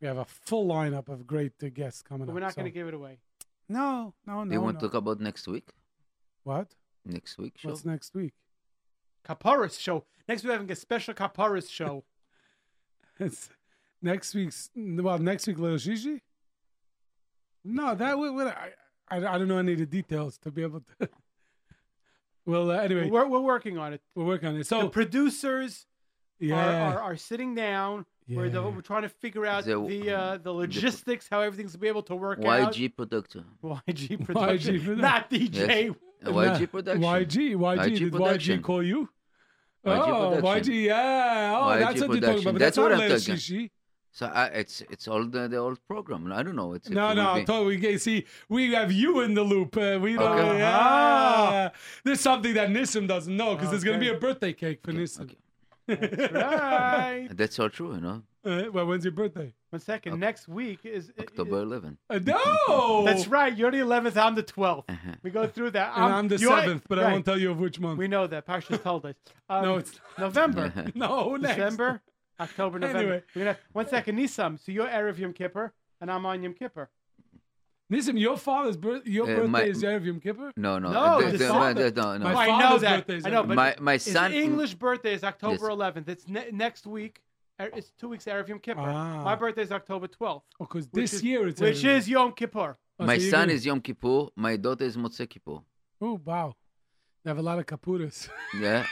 we 0.00 0.06
have 0.08 0.16
a 0.18 0.24
full 0.24 0.66
lineup 0.66 1.08
of 1.08 1.26
great 1.26 1.52
uh, 1.62 1.68
guests 1.72 2.00
coming 2.02 2.26
But 2.26 2.32
up. 2.32 2.34
we're 2.34 2.40
not 2.40 2.54
going 2.54 2.64
to 2.66 2.70
give 2.70 2.88
it 2.88 2.94
away. 2.94 3.18
No, 3.68 4.14
no, 4.26 4.44
no. 4.44 4.52
you 4.54 4.60
want 4.62 4.76
no. 4.76 4.80
to 4.80 4.86
talk 4.86 4.94
about 4.94 5.20
next 5.20 5.46
week? 5.48 5.68
what? 6.44 6.68
Next 7.04 7.36
week 7.38 7.58
show? 7.58 7.68
What's 7.68 7.84
next 7.84 8.14
week? 8.14 8.32
Kaparis 9.28 9.78
show. 9.78 10.04
Next 10.26 10.44
we're 10.44 10.52
having 10.52 10.70
a 10.70 10.76
special 10.76 11.12
Kaparis 11.14 11.70
show. 11.70 12.04
It's 13.20 13.50
next 14.00 14.32
week's. 14.34 14.70
Well, 14.76 15.18
next 15.18 15.46
week, 15.48 15.56
Leil 15.58 15.74
Shishi. 15.76 16.20
No, 17.64 17.94
that 17.94 18.16
would. 18.18 18.32
would- 18.34 18.46
I, 18.46 18.70
I 19.08 19.16
I 19.16 19.38
don't 19.38 19.48
know 19.48 19.58
any 19.58 19.72
of 19.72 19.78
the 19.80 19.86
details 19.86 20.38
to 20.38 20.50
be 20.50 20.62
able 20.62 20.80
to. 21.00 21.08
well, 22.48 22.70
uh, 22.70 22.78
anyway, 22.78 23.10
We're, 23.10 23.26
we're 23.26 23.40
working 23.40 23.76
on 23.76 23.92
it. 23.92 24.00
we're 24.14 24.24
working 24.24 24.48
on 24.48 24.54
it. 24.54 24.58
the 24.58 24.64
So 24.64 24.88
producers 24.88 25.86
yeah, 26.40 26.92
are, 26.92 26.98
are, 26.98 27.00
are 27.12 27.16
sitting 27.16 27.54
down. 27.54 28.06
We're, 28.26 28.48
the, 28.50 28.62
we're 28.62 28.80
trying 28.80 29.02
to 29.02 29.08
figure 29.08 29.46
out 29.46 29.64
The- 29.64 29.86
the 29.86 30.10
uh, 30.10 30.36
the 30.38 30.52
logistics, 30.52 31.28
how 31.30 31.40
everything's 31.40 31.72
going 31.72 31.80
to 31.80 31.82
be 31.82 31.88
able 31.88 32.02
to 32.04 32.16
work 32.16 32.44
out. 32.44 32.72
YG 32.72 32.94
production. 32.96 33.44
YG 33.62 34.24
production, 34.24 34.80
production. 34.80 34.98
not 34.98 35.30
DJ. 35.30 35.94
Uh, 36.24 36.30
YG 36.30 36.70
production. 36.70 37.02
YG, 37.02 37.54
YG, 37.54 37.56
YG 37.56 37.98
did 37.98 38.12
YG 38.12 38.62
call 38.62 38.82
you? 38.82 39.08
YG 39.86 40.08
oh, 40.08 40.40
production. 40.40 40.74
YG, 40.74 40.84
yeah. 40.86 41.58
Oh, 41.58 41.68
YG 41.68 41.78
that's 41.80 42.00
what 42.00 42.10
you're 42.10 42.20
talking 42.20 42.48
about. 42.48 42.58
That's 42.58 42.76
that's, 42.76 42.78
what 42.78 42.92
I'm 42.92 42.98
Lil 42.98 43.18
talking. 43.18 43.34
Shishi. 43.34 43.70
So 44.10 44.26
uh, 44.26 44.50
it's 44.52 44.80
it's 44.90 45.06
all 45.06 45.24
the, 45.24 45.48
the 45.48 45.56
old 45.58 45.78
program. 45.86 46.32
I 46.32 46.42
don't 46.42 46.56
know. 46.56 46.72
It's 46.74 46.88
No, 46.90 47.10
it 47.10 47.14
no, 47.14 47.28
I 47.30 47.40
be- 47.40 47.44
told 47.46 47.66
we 47.66 47.98
see 47.98 48.24
we 48.48 48.72
have 48.72 48.90
you 48.90 49.20
in 49.20 49.34
the 49.34 49.42
loop. 49.42 49.76
Uh, 49.76 49.98
we 50.00 50.14
don't. 50.14 50.38
Okay. 50.38 50.58
Yeah. 50.58 51.70
There's 52.04 52.20
something 52.20 52.54
that 52.54 52.68
Nissim 52.70 53.06
doesn't 53.06 53.36
know 53.36 53.54
because 53.54 53.70
there's 53.70 53.84
gonna 53.84 53.98
be 53.98 54.08
a 54.08 54.18
birthday 54.18 54.52
cake 54.52 54.80
for 54.82 54.92
Nissim. 54.92 55.22
okay. 55.22 55.36
right. 56.32 57.28
That's 57.30 57.58
all 57.58 57.70
true, 57.70 57.94
you 57.94 58.00
know. 58.00 58.22
Uh, 58.44 58.64
well, 58.72 58.86
when's 58.86 59.04
your 59.04 59.12
birthday? 59.12 59.52
One 59.70 59.80
second. 59.80 60.12
Okay. 60.12 60.20
Next 60.20 60.48
week 60.48 60.80
is 60.86 61.12
October 61.18 61.60
11. 61.62 61.98
Uh, 62.08 62.18
no. 62.24 63.04
That's 63.04 63.26
right. 63.26 63.54
You're 63.56 63.70
the 63.70 63.78
11th. 63.78 64.16
I'm 64.16 64.34
the 64.34 64.42
12th. 64.42 64.84
Uh-huh. 64.88 65.12
We 65.22 65.30
go 65.30 65.46
through 65.46 65.72
that. 65.72 65.92
And 65.96 66.04
I'm 66.14 66.28
the 66.28 66.38
seventh, 66.38 66.84
but 66.88 66.98
I 66.98 67.12
won't 67.12 67.24
tell 67.24 67.38
you 67.38 67.50
of 67.50 67.58
which 67.58 67.78
month. 67.80 67.98
We 67.98 68.08
know 68.08 68.26
that. 68.26 68.46
Parsha's 68.46 68.80
told 68.80 69.04
us. 69.06 69.14
Um, 69.50 69.62
No, 69.64 69.76
it's 69.78 69.98
November, 70.18 70.72
no 70.94 71.36
next. 71.36 71.56
December, 71.56 72.02
October, 72.40 72.78
November. 72.80 72.98
Anyway. 72.98 73.22
We're 73.34 73.44
gonna 73.44 73.58
one 73.72 73.88
second. 73.88 74.16
Nissim. 74.18 74.58
So 74.64 74.72
you're 74.72 74.86
Erev 74.88 75.18
Yom 75.18 75.32
Kippur, 75.32 75.72
and 76.00 76.10
I'm 76.10 76.24
on 76.26 76.42
Yom 76.42 76.54
Kippur. 76.54 76.88
Nissim, 77.92 78.20
your 78.20 78.36
father's 78.36 78.76
birth, 78.76 79.06
your 79.06 79.24
Uh, 79.24 79.28
birthday 79.36 79.46
my- 79.48 79.62
is 79.62 79.82
Erev 79.82 80.04
Yom 80.04 80.20
Kippur. 80.20 80.52
No, 80.56 80.78
no. 80.78 80.92
No, 80.92 81.20
the- 81.20 81.26
the- 81.32 81.38
December. 81.38 81.90
the- 81.90 82.02
no, 82.02 82.16
no. 82.18 82.24
My 82.24 82.32
Oh, 82.34 82.38
I 82.38 82.46
know 82.46 82.58
father's 82.60 82.80
that. 82.82 82.96
birthday 82.98 83.16
is 83.16 83.26
I 83.26 83.30
know, 83.30 83.42
but 83.44 83.54
my 83.56 83.76
my 83.80 83.92
his 83.94 84.12
son. 84.12 84.32
English 84.32 84.74
birthday 84.74 85.14
is 85.14 85.24
October 85.24 85.52
Yes. 85.54 85.62
11th. 85.62 86.08
It's 86.08 86.28
ne- 86.28 86.50
next 86.52 86.86
week. 86.86 87.22
Er, 87.60 87.70
It's 87.74 87.90
two 87.98 88.08
weeks 88.10 88.24
Erev 88.26 88.46
Yom 88.48 88.58
Kippur. 88.60 88.80
Ah. 88.82 89.24
My 89.24 89.34
birthday 89.34 89.62
is 89.62 89.72
October 89.72 90.06
12th, 90.06 90.42
Because 90.60 90.84
which 90.92 91.02
this 91.02 91.14
is- 91.14 91.22
year 91.24 91.48
it's 91.48 91.60
which 91.60 91.78
Erev 91.78 91.82
Yom. 91.84 91.96
is 91.96 92.08
Yom 92.08 92.32
Kippur. 92.32 92.78
Oh, 93.00 93.06
my 93.06 93.18
so 93.18 93.30
son 93.30 93.40
gonna- 93.40 93.52
is 93.54 93.64
Yom 93.66 93.80
Kippur. 93.80 94.28
My 94.36 94.56
daughter 94.56 94.84
is 94.84 94.96
Motzei 94.96 95.28
Kippur. 95.28 95.58
Oh 96.00 96.20
wow, 96.24 96.54
they 97.24 97.30
have 97.30 97.38
a 97.38 97.42
lot 97.42 97.58
of 97.58 97.66
kapuras. 97.66 98.28
Yeah. 98.60 98.86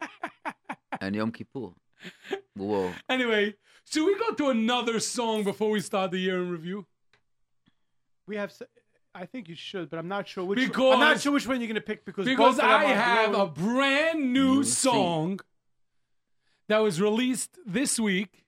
and 1.00 1.14
Yom 1.14 1.30
Kippur. 1.32 1.70
Whoa. 2.56 2.92
anyway, 3.08 3.54
should 3.90 4.04
we 4.06 4.18
go 4.18 4.32
to 4.34 4.50
another 4.50 5.00
song 5.00 5.44
before 5.44 5.70
we 5.70 5.80
start 5.80 6.10
the 6.10 6.18
year 6.18 6.40
in 6.42 6.50
review? 6.50 6.86
We 8.26 8.36
have. 8.36 8.50
s- 8.50 8.62
I 9.14 9.26
think 9.26 9.48
you 9.48 9.56
should, 9.56 9.90
but 9.90 9.98
I'm 9.98 10.06
not 10.08 10.28
sure 10.28 10.44
which. 10.44 10.58
Because- 10.58 10.94
I'm 10.94 11.00
not 11.00 11.20
sure 11.20 11.32
which 11.32 11.46
one 11.46 11.60
you're 11.60 11.68
gonna 11.68 11.80
pick 11.80 12.04
because 12.04 12.24
Because 12.26 12.56
both 12.56 12.64
I 12.64 12.84
are 12.84 12.94
have 12.94 13.34
a 13.34 13.46
brand 13.46 14.32
new 14.32 14.58
You 14.58 14.64
see. 14.64 14.88
song 14.88 15.40
that 16.68 16.78
was 16.78 17.00
released 17.00 17.58
this 17.66 17.98
week 17.98 18.44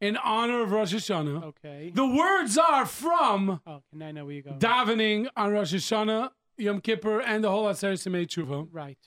in 0.00 0.16
honor 0.16 0.62
of 0.62 0.72
Rosh 0.72 0.94
Hashanah. 0.94 1.42
Okay. 1.44 1.90
The 1.94 2.06
words 2.06 2.56
are 2.56 2.86
from 2.86 3.60
Oh, 3.66 3.82
now 3.92 4.06
I 4.06 4.12
know 4.12 4.24
where 4.24 4.34
you 4.34 4.42
go. 4.42 4.52
davening 4.52 5.28
on 5.36 5.52
Rosh 5.52 5.74
Hashanah 5.74 6.30
Yom 6.56 6.80
Kippur 6.80 7.20
and 7.20 7.44
the 7.44 7.50
whole 7.50 7.66
Aseret 7.66 7.94
Simei 8.02 8.26
Tshuva. 8.26 8.68
Right. 8.72 8.98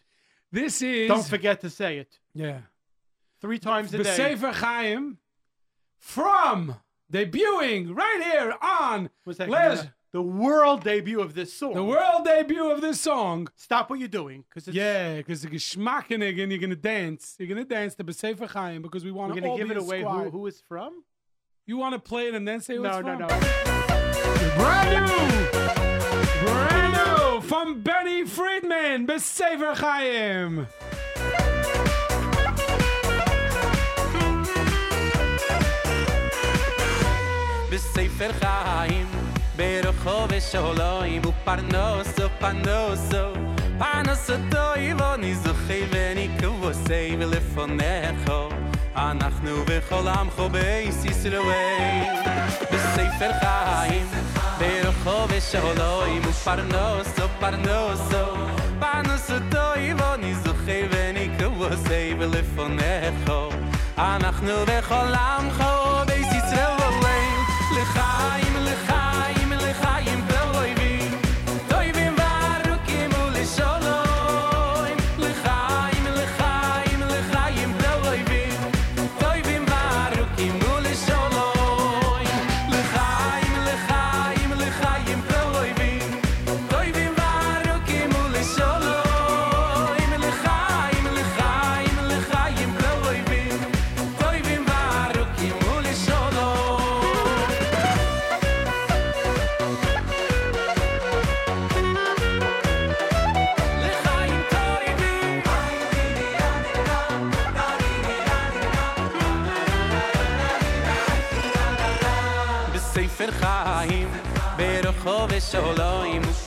This 0.52 0.82
is 0.84 1.08
Don't 1.08 1.26
forget 1.26 1.60
to 1.62 1.70
say 1.72 1.98
it 1.98 2.20
yeah 2.36 2.62
three 3.42 3.60
times 3.60 3.94
a 3.94 4.04
day. 4.04 4.16
Sefer 4.16 4.52
Chaim 4.52 5.18
from 5.98 6.76
debuting 7.12 7.96
right 7.96 8.22
here 8.24 8.56
on. 8.62 9.10
Les- 9.26 9.88
The 10.14 10.22
world 10.22 10.84
debut 10.84 11.20
of 11.20 11.34
this 11.36 11.54
song. 11.54 11.74
the 11.74 11.84
world 11.84 12.24
debut 12.26 12.72
of 12.72 12.82
this 12.82 13.00
song. 13.00 13.48
Stop 13.56 13.90
what 13.90 14.00
you're 14.00 14.08
doing, 14.08 14.44
because 14.50 14.68
Yeah, 14.74 15.18
because 15.18 15.42
the 15.42 15.50
geschmackenig 15.50 16.42
and 16.42 16.52
you're 16.52 16.62
gonna 16.62 16.76
dance. 16.76 17.36
You're 17.38 17.50
gonna 17.50 17.66
dance 17.66 17.94
the 17.96 18.12
Sefer 18.14 18.48
Chaim 18.48 18.82
because 18.82 19.04
we 19.04 19.12
want 19.12 19.30
we're 19.34 19.42
to 19.42 19.48
gonna 19.48 19.58
give 19.58 19.72
it 19.72 19.78
away. 19.78 20.02
Who, 20.02 20.30
who 20.30 20.48
is 20.48 20.62
from? 20.68 21.04
You 21.66 21.78
want 21.78 21.94
to 21.94 22.00
play 22.00 22.28
it 22.30 22.34
and 22.36 22.48
then 22.48 22.62
say 22.62 22.78
who 22.78 22.84
No, 22.84 22.98
it's 23.00 23.06
no, 23.06 23.18
from? 23.18 23.20
no. 23.20 23.28
Brand 24.56 25.06
new, 25.12 26.46
brand 26.46 26.94
new 26.94 27.42
from 27.42 27.82
Benny 27.82 28.24
Friedman, 28.26 29.06
Besefer 29.06 29.76
Chaim. 29.76 30.68
בספר 37.77 38.31
חיים 38.33 39.07
ברחוב 39.57 40.31
שלוים 40.51 41.23
ופרנוסו 41.27 42.29
פרנוסו 42.39 43.33
פרנוסו 43.79 44.33
טוב 44.51 45.03
אני 45.03 45.35
זוכר 45.35 45.85
ואני 45.91 46.29
כבוסי 46.39 47.17
ולפונךו 47.19 48.49
אנחנו 48.97 49.51
בכל 49.67 50.09
עמך 50.09 50.39
בייס 50.53 51.05
ישראל 51.05 52.05
בספר 52.73 53.31
חיים 53.41 54.07
ברחוב 54.59 55.31
שלוים 55.51 56.23
ופרנוסו 56.29 57.23
פרנוסו 57.41 58.27
פרנוסו 58.79 59.35
טוב 59.51 60.03
אני 60.15 60.35
זוכר 60.35 60.87
ואני 60.91 61.29
כבוסי 61.39 62.15
ולפונךו 62.19 63.49
אנחנו 63.99 64.53
בכל 64.67 65.15
עמך 65.15 65.65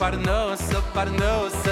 ופרנוסו 0.00 0.82
פרנוסו 0.92 1.70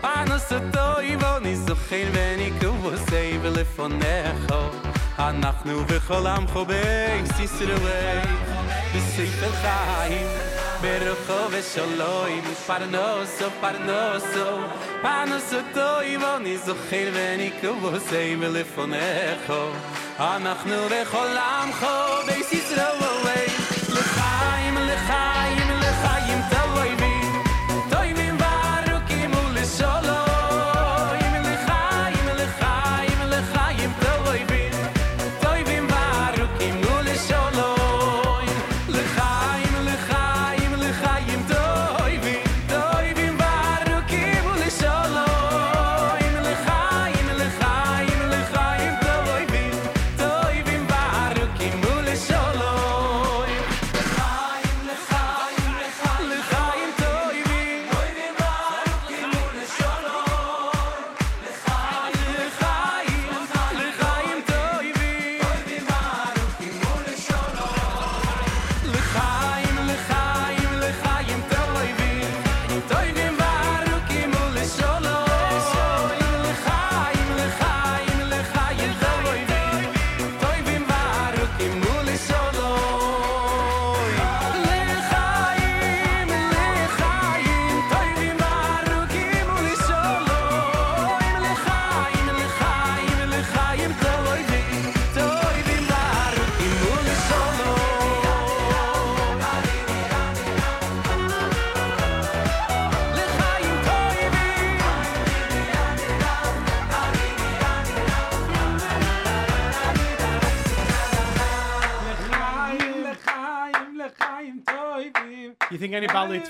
פרנוסו 0.00 0.54
טוב 0.72 1.24
אני 1.36 1.56
זוכר 1.56 2.06
ואני 2.12 2.50
כבוסי 2.60 3.38
ולפונךו 3.42 4.68
אנחנו 5.18 5.84
בכל 5.84 6.26
עמך 6.26 6.56
בייס 6.66 7.40
ישראל 7.40 8.20
בספר 8.96 9.50
חיים 9.62 10.26
ברחוב 10.80 11.54
שלוים 11.74 12.42
ופרנוסו 12.52 13.44
פרנוסו 13.60 14.58
פרנוסו 15.02 15.56
טוב 15.74 16.24
אני 16.36 16.58
זוכר 16.58 17.08
ואני 17.12 17.50
כבוסי 17.60 18.36
ולפונךו 18.40 19.68
אנחנו 20.18 20.74
בכל 20.90 21.36
עמך 21.36 21.86
בייס 22.26 22.52
ישראל 22.52 23.67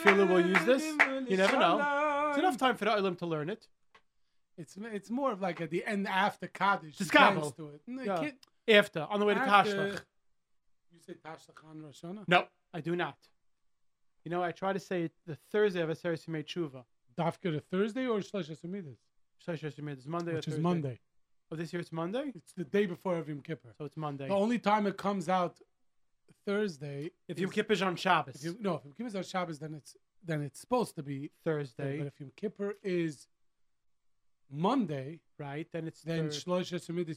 Tefillah 0.04 0.30
will 0.30 0.46
use 0.46 0.66
this? 0.66 0.84
You 1.30 1.38
never 1.38 1.58
know. 1.58 2.30
It's 2.30 2.38
enough 2.38 2.58
time 2.58 2.76
for 2.76 2.86
the 2.86 2.96
Olim 2.96 3.16
to 3.18 3.26
learn 3.26 3.50
it. 3.50 3.68
It's 4.58 4.76
it's 4.78 5.10
more 5.10 5.32
of 5.32 5.42
like 5.42 5.62
at 5.62 5.70
the 5.70 5.86
end 5.86 6.08
after 6.08 6.48
Kaddish. 6.48 6.98
To 6.98 7.04
it. 7.04 7.82
No, 7.88 8.04
Yeah. 8.68 8.78
After, 8.80 9.08
on 9.10 9.20
the 9.20 9.26
way 9.26 9.34
to 9.34 9.40
after-. 9.40 10.04
You 10.92 11.00
say 11.06 11.14
Tashlach 11.14 11.64
on 11.70 11.82
Rosh 11.82 12.02
Hashanah? 12.04 12.26
No, 12.28 12.46
I 12.74 12.82
do 12.82 12.96
not. 12.96 13.18
You 14.26 14.32
know, 14.32 14.44
I 14.44 14.52
try 14.52 14.74
to 14.74 14.80
say 14.80 15.04
it 15.04 15.14
the 15.26 15.38
Thursday 15.52 15.82
of 15.82 15.90
Aseret 15.90 16.24
Simei 16.24 16.46
Tshuva. 16.46 16.84
Dafka 17.18 17.52
to 17.54 17.60
Thursday 17.60 18.06
or 18.06 18.20
Shlosh 18.20 18.50
Hashemidas? 18.52 18.98
Aseret 19.48 19.74
Simei 19.76 19.98
is 19.98 20.08
Monday 20.08 20.34
Which 20.34 20.48
or 20.48 20.52
is 20.52 20.56
Thursday? 20.56 20.62
Monday. 20.62 21.00
Oh, 21.52 21.56
this 21.56 21.74
year 21.74 21.80
it's 21.80 21.92
Monday? 21.92 22.32
It's 22.36 22.52
the 22.54 22.64
day 22.64 22.86
before 22.86 23.24
Yom 23.28 23.42
Kippur. 23.42 23.74
So 23.78 23.86
it's 23.86 23.98
Monday. 23.98 24.28
The 24.28 24.36
only 24.36 24.60
time 24.60 24.86
it 24.86 24.98
comes 24.98 25.30
out 25.30 25.58
Thursday. 26.50 27.12
if 27.28 27.40
Yom 27.40 27.50
is- 27.50 27.56
Kippur 27.56 27.74
is 27.74 27.82
on 27.82 27.96
Shabbos, 27.96 28.36
if 28.36 28.44
you, 28.44 28.58
no, 28.60 28.76
if 28.76 28.86
Yom 28.86 28.94
Kippur 28.94 29.08
is 29.08 29.16
on 29.16 29.24
Shabbos, 29.24 29.60
then 29.60 29.74
it's 29.74 29.96
then 30.24 30.42
it's 30.42 30.60
supposed 30.60 30.96
to 30.96 31.04
be 31.04 31.32
Thursday. 31.44 31.98
But 32.00 32.08
if 32.08 32.20
Yom 32.20 32.32
Kippur 32.36 32.76
is 32.84 33.28
Monday, 34.52 35.20
right? 35.38 35.68
Then 35.72 35.88
it's 35.88 36.02
then 36.02 36.30
Shlosh. 36.30 36.72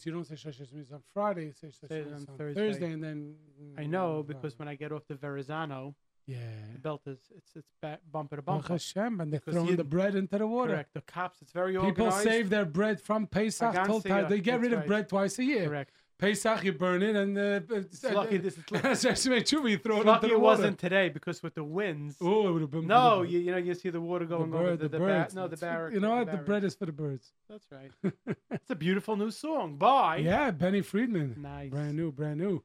You 0.07 0.13
don't 0.13 0.25
say 0.27 0.35
Shlosh 0.35 0.93
on 0.93 1.03
Friday. 1.15 1.47
You 1.47 1.53
say 1.53 1.69
Shlosh 1.69 2.15
on 2.15 2.27
Thursday. 2.37 2.61
Thursday. 2.61 2.93
and 2.93 3.03
then 3.03 3.35
mm, 3.61 3.81
I 3.81 3.87
know 3.87 4.23
mm, 4.23 4.27
because 4.27 4.59
when 4.59 4.69
I 4.69 4.75
get 4.75 4.93
off 4.93 5.03
the 5.09 5.15
Verrazano, 5.15 5.95
yeah. 6.27 6.39
the 6.75 6.79
belt 6.79 7.03
is 7.07 7.19
it's 7.35 7.57
it's 7.57 7.73
ba- 7.81 8.01
bumper 8.11 8.37
to 8.37 8.43
bumper. 8.43 8.75
Hashem, 8.75 9.21
and 9.21 9.33
they're 9.33 9.41
throwing 9.41 9.69
you- 9.69 9.77
the 9.77 9.85
bread 9.85 10.15
into 10.15 10.37
the 10.37 10.47
water. 10.47 10.75
Correct. 10.75 10.95
The 10.95 11.01
cops, 11.01 11.41
it's 11.41 11.53
very 11.53 11.77
old 11.77 11.87
People 11.87 12.07
organized. 12.07 12.29
save 12.29 12.51
their 12.51 12.67
bread 12.67 13.01
from 13.01 13.27
Pesach 13.27 13.73
till 13.87 14.03
time. 14.03 14.29
They 14.29 14.41
get 14.41 14.61
rid 14.61 14.73
of 14.75 14.81
right. 14.81 14.89
bread 14.89 15.09
twice 15.09 15.39
a 15.39 15.45
year. 15.45 15.69
Correct. 15.69 15.95
Pesach, 16.23 16.63
you 16.63 16.73
burn 16.73 17.03
it, 17.03 17.17
and 17.17 17.37
uh, 17.37 17.61
It's 17.69 18.05
lucky 18.05 18.37
this 18.37 18.57
is 18.57 18.63
lucky, 18.71 18.83
That's 18.95 19.27
you 19.27 19.33
throw 19.33 19.41
it 19.41 19.67
it's 19.67 19.83
into 19.83 20.05
lucky 20.05 20.29
the 20.29 20.35
it 20.35 20.41
wasn't 20.41 20.79
today 20.79 21.09
because 21.09 21.43
with 21.43 21.57
the 21.57 21.65
winds. 21.65 22.17
Oh, 22.21 22.47
it 22.47 22.53
would 22.53 22.63
have 22.63 22.71
been. 22.71 22.87
No, 22.87 23.23
you, 23.23 23.41
you 23.41 23.51
know 23.51 23.57
you 23.57 23.75
see 23.75 23.91
the 23.91 24.01
water 24.01 24.25
going 24.25 24.53
the 24.53 24.57
over 24.57 24.67
bird, 24.67 24.79
the, 24.79 24.83
the, 24.85 24.89
the, 24.91 24.99
ba- 24.99 25.05
birds. 25.05 25.35
no 25.35 25.49
the 25.49 25.57
barrack. 25.57 25.93
You 25.93 25.99
know 25.99 26.11
what? 26.11 26.27
The 26.27 26.33
barrack. 26.33 26.47
bread 26.47 26.65
is 26.65 26.77
for 26.77 26.87
the 26.87 26.93
birds. 26.93 27.33
That's 27.51 27.67
right. 27.73 28.13
it's 28.53 28.71
a 28.71 28.77
beautiful 28.77 29.17
new 29.17 29.33
song. 29.33 29.75
Bye. 29.79 30.19
Yeah, 30.19 30.53
Benny 30.53 30.81
Friedman. 30.81 31.39
Nice. 31.39 31.71
Brand 31.71 31.97
new, 31.97 32.13
brand 32.13 32.39
new. 32.39 32.63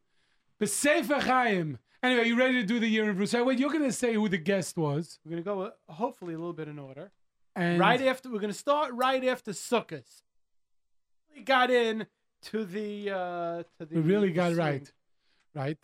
Besefer 0.62 1.24
Chaim. 1.24 1.80
Anyway, 2.04 2.28
you 2.28 2.38
ready 2.38 2.62
to 2.62 2.64
do 2.64 2.80
the 2.80 2.88
year 2.88 3.10
in 3.10 3.16
Bruce? 3.16 3.34
Wait, 3.34 3.58
you're 3.58 3.72
gonna 3.72 3.92
say 3.92 4.14
who 4.14 4.30
the 4.30 4.38
guest 4.38 4.78
was, 4.78 5.18
We're 5.26 5.32
gonna 5.32 5.42
go 5.42 5.62
uh, 5.62 5.72
hopefully 5.90 6.36
a 6.36 6.38
little 6.38 6.54
bit 6.54 6.68
in 6.68 6.78
order. 6.78 7.12
and 7.56 7.80
right 7.80 8.04
after 8.04 8.30
we're 8.30 8.38
gonna 8.38 8.54
start 8.54 8.94
right 8.94 9.26
after 9.26 9.52
Sukkot. 9.52 10.06
We 11.36 11.42
got 11.42 11.72
in 11.72 12.06
to 12.44 12.66
the 12.66 13.12
uh 13.12 13.64
to 13.80 13.86
the 13.86 13.96
we 13.96 14.02
really 14.02 14.32
got 14.32 14.48
swing. 14.54 14.58
right, 14.58 14.92
right? 15.56 15.78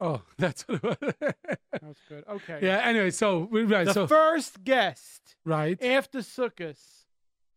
Oh, 0.00 0.22
that's 0.38 0.62
what 0.68 0.82
it 0.82 1.00
was. 1.00 1.34
That's 1.80 2.00
good. 2.08 2.24
Okay. 2.28 2.58
yeah. 2.62 2.80
Anyway, 2.84 3.10
so 3.10 3.48
we 3.50 3.62
right. 3.64 3.86
The 3.86 3.92
so 3.94 4.06
first 4.06 4.64
guest 4.64 5.36
right. 5.44 5.80
after 5.82 6.20
Sukkot 6.20 6.78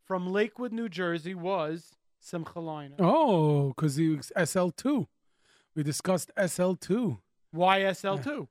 from 0.05 0.31
Lakewood, 0.31 0.71
New 0.71 0.87
Jersey 0.89 1.33
was 1.33 1.91
Simcha 2.19 2.59
Leiner. 2.59 2.95
Oh, 2.99 3.69
because 3.69 3.95
he 3.95 4.09
was 4.09 4.31
SL 4.43 4.69
two. 4.69 5.07
We 5.75 5.83
discussed 5.83 6.31
SL 6.47 6.73
two. 6.73 7.19
Why 7.51 7.79
SL2? 7.81 8.47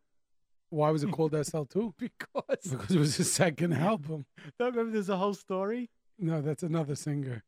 Why 0.71 0.91
was 0.91 1.05
it 1.05 1.13
called 1.13 1.35
SL 1.47 1.65
two? 1.65 1.95
Because 1.99 2.63
Because 2.71 2.91
it 2.91 2.99
was 2.99 3.17
his 3.17 3.31
second 3.33 3.73
album. 3.91 4.25
don't 4.59 4.71
remember 4.71 4.93
there's 4.93 5.11
a 5.11 5.17
whole 5.17 5.35
story. 5.35 5.91
No, 6.19 6.41
that's 6.41 6.63
another 6.63 6.95
singer. 6.95 7.45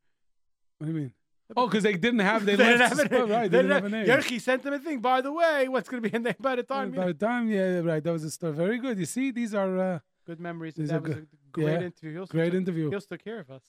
What 0.77 0.87
do 0.87 0.93
you 0.93 0.99
mean? 0.99 1.13
Oh, 1.55 1.67
because 1.67 1.83
they 1.83 1.93
didn't 1.93 2.19
have 2.19 2.45
they, 2.45 2.55
They 2.61 2.65
didn't 2.65 2.81
have 2.89 2.97
the 2.97 3.15
a 3.15 3.19
name. 3.19 3.29
right? 3.29 3.49
They 3.51 3.57
didn't 3.59 3.71
have 3.71 3.85
a 3.85 3.89
name. 3.89 4.05
Yerky 4.07 4.41
sent 4.41 4.63
them 4.63 4.73
a 4.73 4.79
thing. 4.79 4.99
By 4.99 5.21
the 5.21 5.31
way, 5.31 5.67
what's 5.69 5.87
going 5.87 6.03
to 6.03 6.09
be 6.09 6.15
a 6.15 6.19
name 6.19 6.35
by 6.39 6.55
the 6.57 6.63
time? 6.63 6.91
By 6.91 7.07
the 7.07 7.13
time, 7.13 7.49
yeah, 7.49 7.79
right. 7.79 8.03
That 8.03 8.11
was 8.11 8.23
a 8.25 8.31
story. 8.31 8.53
Very 8.53 8.79
good. 8.79 8.97
You 8.99 9.05
see, 9.05 9.31
these 9.31 9.53
are 9.53 9.79
uh, 9.79 9.99
Good 10.25 10.41
memories. 10.41 10.75
These 10.75 10.89
that 10.89 10.97
are 10.97 10.99
was 11.01 11.13
good- 11.15 11.23
a 11.23 11.51
great 11.51 11.65
yeah, 11.79 11.85
interview. 11.85 12.11
He 12.11 12.19
also 12.19 12.31
great 12.31 12.51
took, 12.51 12.61
interview. 12.61 12.89
He 12.89 12.95
also 12.95 13.07
took 13.11 13.23
care 13.23 13.39
of 13.39 13.49
us. 13.49 13.63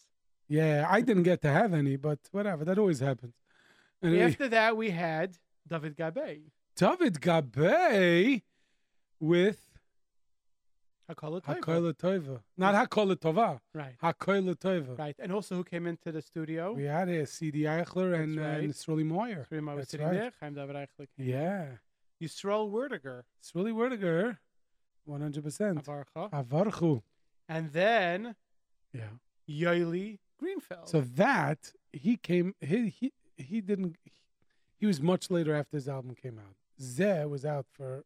Yeah, 0.49 0.87
I 0.91 1.03
didn't 1.03 1.23
get 1.23 1.41
to 1.43 1.51
have 1.51 1.73
any, 1.73 1.97
but 1.97 2.19
whatever. 2.33 2.65
That 2.65 2.79
always 2.79 2.99
happens. 3.01 3.35
Anyway, 4.03 4.23
After 4.25 4.49
that, 4.49 4.77
we 4.77 4.91
had 4.91 5.37
David 5.69 5.97
Gabe. 5.97 6.49
David 6.75 7.21
Gabe 7.21 8.43
with 9.21 9.61
Hakola 11.11 11.41
Tova. 11.95 12.41
Not 12.57 12.75
Hakola 12.75 13.17
Tova. 13.17 13.61
Right. 13.75 13.95
Hakola 14.03 14.55
Tova. 14.55 14.99
Right. 14.99 15.17
And 15.19 15.33
also 15.33 15.57
who 15.57 15.65
came 15.65 15.87
into 15.87 16.13
the 16.13 16.21
studio? 16.21 16.73
We 16.73 16.85
had 16.85 17.09
here 17.09 17.25
CD 17.27 17.63
Eichler 17.63 18.21
and, 18.21 18.39
That's 18.39 18.47
right. 18.47 18.65
and 18.65 18.73
Sroli 18.75 19.05
Moyer. 19.05 19.47
Of 19.51 19.79
us 19.79 19.89
sitting 19.89 20.07
right. 20.07 20.13
there. 20.15 20.33
Chaim 20.41 20.55
David 20.55 20.77
Eichler 20.77 21.07
came. 21.17 21.29
Yeah. 21.29 21.67
Yisrael 22.23 22.71
Werdiger. 22.71 23.23
Sroli 23.43 23.73
Werdiger. 23.73 24.37
100%. 25.09 25.83
Avarcha. 25.83 26.31
Avarchu. 26.31 27.03
And 27.49 27.73
then 27.73 28.35
Yeah. 28.93 29.05
Yoeli 29.49 30.19
Greenfeld. 30.43 30.89
So 30.89 31.01
that 31.01 31.73
he 31.93 32.17
came 32.17 32.55
he 32.61 32.89
he 32.89 33.13
he 33.37 33.61
didn't 33.61 33.97
he 34.79 34.87
was 34.87 35.01
much 35.01 35.31
later 35.31 35.55
after 35.55 35.77
his 35.77 35.89
album 35.89 36.15
came 36.15 36.39
out. 36.39 36.55
Zeh 36.81 37.29
was 37.29 37.45
out 37.45 37.67
for 37.73 38.05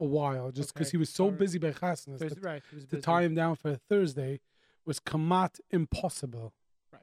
a 0.00 0.04
while 0.04 0.50
just 0.50 0.72
because 0.72 0.88
Okay, 0.88 0.92
he 0.92 0.96
was 0.96 1.10
so 1.10 1.30
busy 1.30 1.58
by 1.58 1.70
Chasnas 1.70 2.20
right. 2.42 2.62
To 2.90 3.00
tie 3.00 3.22
him 3.22 3.34
down 3.34 3.56
for 3.56 3.76
Thursday 3.88 4.40
was 4.86 4.98
Kamat 4.98 5.60
impossible. 5.70 6.52
Right. 6.92 7.02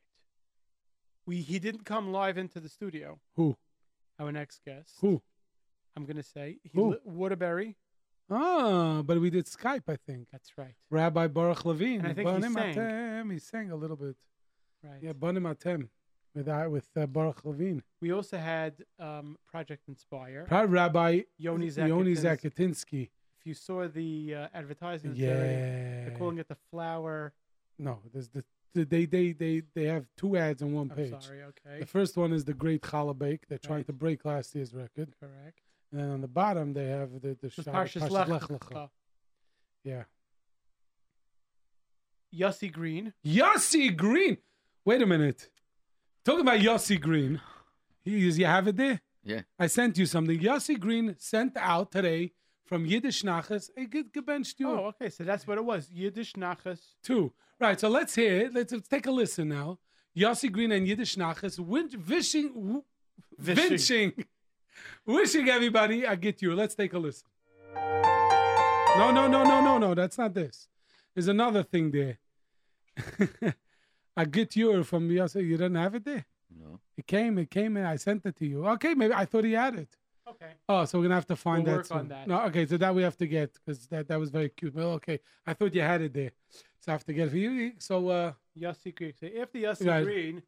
We 1.26 1.42
he 1.42 1.60
didn't 1.60 1.86
come 1.86 2.12
live 2.12 2.38
into 2.38 2.60
the 2.60 2.70
studio. 2.70 3.20
Who? 3.36 3.56
Our 4.20 4.32
next 4.32 4.62
guest. 4.66 4.96
Who? 5.02 5.22
I'm 5.96 6.06
gonna 6.06 6.24
say 6.24 6.58
he 6.64 6.72
Who? 6.74 6.92
li- 6.92 6.98
Waterbury. 7.04 7.76
Ah, 8.30 9.04
but 9.06 9.22
we 9.22 9.30
did 9.30 9.46
Skype, 9.46 9.84
I 9.88 9.96
think. 9.96 10.28
That's 10.32 10.58
right. 10.58 10.74
Rabbi 10.90 11.28
Baruch 11.28 11.64
Levine. 11.64 12.00
And 12.02 12.10
I 12.10 12.14
think 12.14 12.28
he 12.30 12.42
sang. 12.42 12.76
Atem. 12.76 13.32
He 13.32 13.40
sang 13.40 13.72
a 13.72 13.76
little 13.76 13.96
bit. 13.96 14.16
Right. 14.84 15.02
Yeah, 15.02 15.14
Banim 15.14 15.44
Atem 15.44 15.88
with 16.38 16.48
uh, 16.48 16.68
with 16.70 16.88
uh, 16.96 17.06
Baruch 17.08 17.44
Levine. 17.44 17.82
We 18.02 18.12
also 18.14 18.38
had 18.38 18.74
um, 19.00 19.38
Project 19.48 19.84
Inspire. 19.88 20.46
Proud 20.48 20.72
Rabbi 20.72 21.22
Yoni 21.38 21.68
Yoni 21.68 22.14
Zakatinsky. 22.14 23.10
If 23.40 23.46
you 23.46 23.54
saw 23.54 23.88
the 23.88 24.36
uh, 24.36 24.48
advertisement, 24.54 25.18
Yeah. 25.18 25.34
they're 25.36 26.16
calling 26.18 26.38
it 26.38 26.48
the 26.48 26.58
flower. 26.72 27.34
No, 27.80 28.00
there's 28.14 28.30
the, 28.30 28.44
the 28.74 28.84
they 28.86 29.06
they 29.06 29.32
they 29.34 29.64
they 29.76 29.86
have 29.86 30.06
two 30.18 30.38
ads 30.38 30.62
on 30.62 30.74
one 30.74 30.90
I'm 30.92 30.98
page. 30.98 31.16
sorry. 31.24 31.44
Okay. 31.44 31.80
The 31.80 31.86
first 31.86 32.18
one 32.18 32.32
is 32.34 32.46
the 32.46 32.54
Great 32.54 32.82
Challah 32.82 33.18
Bake. 33.18 33.48
They're 33.48 33.58
trying 33.58 33.80
Right. 33.80 33.88
to 33.88 33.94
break 33.94 34.26
last 34.26 34.54
year's 34.56 34.74
record, 34.74 35.14
Correct. 35.20 35.60
and 35.92 36.00
then 36.02 36.10
on 36.10 36.22
the 36.22 36.28
bottom 36.28 36.74
they 36.74 36.88
have 36.88 37.10
the 37.22 37.38
the 37.42 37.50
Parshas 37.50 38.10
Lech 38.10 38.28
Lech. 38.28 38.42
Lecha. 38.44 38.90
Yeah, 39.84 40.04
Yossi 42.36 42.72
Green. 42.72 43.14
Yossi 43.26 43.96
Green. 43.96 44.38
Wait 44.86 45.02
a 45.02 45.06
minute. 45.06 45.50
Talking 46.28 46.42
about 46.42 46.60
Yossi 46.60 47.00
Green. 47.00 47.40
He 48.04 48.28
is. 48.28 48.38
You 48.38 48.48
have 48.48 48.68
it 48.68 48.76
there. 48.76 49.00
Yeah. 49.24 49.44
I 49.58 49.68
sent 49.68 49.98
you 49.98 50.06
something. 50.06 50.38
Yossi 50.38 50.78
Green 50.78 51.16
sent 51.18 51.56
out 51.56 51.90
today 51.90 52.34
from 52.66 52.86
Yiddish 52.86 53.24
Nachas 53.24 53.70
a 53.78 53.86
good 53.86 54.12
gebenched 54.12 54.60
you 54.60 54.70
Oh, 54.70 54.88
okay. 54.88 55.10
So 55.10 55.24
that's 55.24 55.48
what 55.48 55.58
it 55.58 55.64
was. 55.64 55.90
Yiddish 55.90 56.34
Nachas. 56.34 56.82
Two. 57.02 57.32
Right. 57.62 57.80
So 57.80 57.88
let's 57.88 58.14
hear 58.14 58.42
it. 58.42 58.54
Let's, 58.54 58.74
let's 58.74 58.90
take 58.90 59.08
a 59.08 59.12
listen 59.12 59.48
now. 59.48 59.80
Yossi 60.18 60.52
Green 60.52 60.74
and 60.74 60.86
Yiddish 60.86 61.16
Nachas 61.16 61.60
win- 61.60 62.04
wishing, 62.06 62.50
w- 62.54 62.84
Wishing. 63.42 63.70
wishing, 63.72 64.26
wishing 65.06 65.48
everybody 65.48 66.06
I 66.06 66.16
get 66.18 66.42
you. 66.42 66.56
Let's 66.56 66.76
take 66.76 66.92
a 66.92 67.00
listen. 67.00 67.30
No, 67.74 69.12
no, 69.12 69.30
no, 69.30 69.46
no, 69.46 69.62
no, 69.62 69.78
no. 69.78 69.96
That's 69.96 70.18
not 70.18 70.34
this. 70.34 70.68
There's 71.16 71.30
another 71.30 71.64
thing 71.64 71.92
there. 71.92 72.20
I 74.18 74.26
get 74.26 74.56
you 74.56 74.84
from 74.84 75.08
Yossi. 75.10 75.44
You 75.46 75.58
didn't 75.58 75.76
have 75.76 75.96
it 75.96 76.04
there. 76.04 76.26
No. 76.50 76.80
It 76.98 77.06
came. 77.08 77.38
It 77.38 77.50
came 77.52 77.78
and 77.78 77.88
I 77.88 77.98
sent 77.98 78.26
it 78.26 78.36
to 78.38 78.46
you. 78.46 78.66
Okay, 78.68 78.94
maybe 78.96 79.14
I 79.14 79.26
thought 79.26 79.44
he 79.46 79.54
had 79.54 79.76
it. 79.76 79.96
Okay. 80.28 80.52
Oh, 80.68 80.84
so 80.86 80.98
we're 80.98 81.06
gonna 81.06 81.16
have 81.16 81.28
to 81.28 81.36
find 81.36 81.64
We'll 81.64 81.78
that. 81.78 81.90
work 81.90 82.00
on 82.00 82.08
that. 82.10 82.28
No, 82.28 82.42
okay, 82.48 82.66
so 82.66 82.76
that 82.78 82.94
we 82.94 83.02
have 83.04 83.16
to 83.18 83.28
get 83.28 83.54
because 83.54 83.88
that 83.88 84.08
that 84.10 84.20
was 84.20 84.30
very 84.30 84.50
cute. 84.50 84.74
Well, 84.76 84.92
okay, 84.94 85.20
I 85.46 85.54
thought 85.54 85.74
you 85.74 85.82
had 85.82 86.02
it 86.02 86.14
there, 86.14 86.32
so 86.82 86.92
I 86.92 86.94
have 86.94 87.06
to 87.06 87.14
get 87.14 87.28
it 87.28 87.32
for 87.32 87.38
you. 87.38 87.74
So, 87.78 88.10
uh, 88.10 88.34
Yossi 88.60 88.94
Green. 88.94 89.14
So 89.20 89.28
after 89.42 89.60
Yossi 89.60 89.88
Right. 89.88 90.04
Green, 90.04 90.44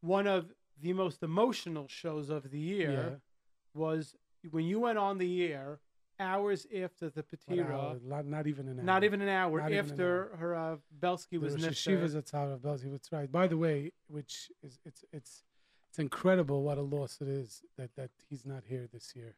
one 0.00 0.26
of 0.26 0.52
the 0.82 0.92
most 0.92 1.22
emotional 1.22 1.86
shows 1.88 2.28
of 2.28 2.50
the 2.50 2.58
year 2.58 2.90
yeah, 2.92 3.16
was 3.80 4.14
when 4.50 4.64
you 4.66 4.80
went 4.80 4.98
on 4.98 5.16
the 5.18 5.44
air 5.52 5.78
hours 6.20 6.66
after 6.66 7.10
the 7.10 7.24
what? 7.46 7.58
Patira. 7.58 8.02
not, 8.04 8.26
not 8.26 8.46
even 8.46 8.68
an 8.68 8.78
hour. 8.78 8.84
Not 8.84 9.04
even 9.04 9.20
an 9.22 9.28
hour 9.28 9.60
Not 9.60 9.70
even 9.70 9.84
an 9.84 9.90
after 9.90 10.36
her 10.36 10.54
uh, 10.54 10.76
Belsky 11.00 11.38
was 11.38 11.54
Rosh 11.54 11.62
nifter. 11.62 11.98
Hashivas 11.98 12.16
at 12.16 12.26
Tzara 12.26 12.54
of 12.54 12.60
Belzi. 12.60 12.90
That's 12.90 13.10
right. 13.12 13.30
By 13.30 13.46
the 13.46 13.56
way, 13.56 13.92
which 14.08 14.50
is 14.62 14.78
it's 14.84 15.04
it's 15.12 15.44
it's 15.88 15.98
incredible 15.98 16.62
what 16.62 16.78
a 16.78 16.82
loss 16.82 17.18
it 17.20 17.28
is 17.28 17.62
that 17.76 17.94
that 17.96 18.10
he's 18.28 18.46
not 18.46 18.64
here 18.66 18.88
this 18.92 19.14
year. 19.14 19.36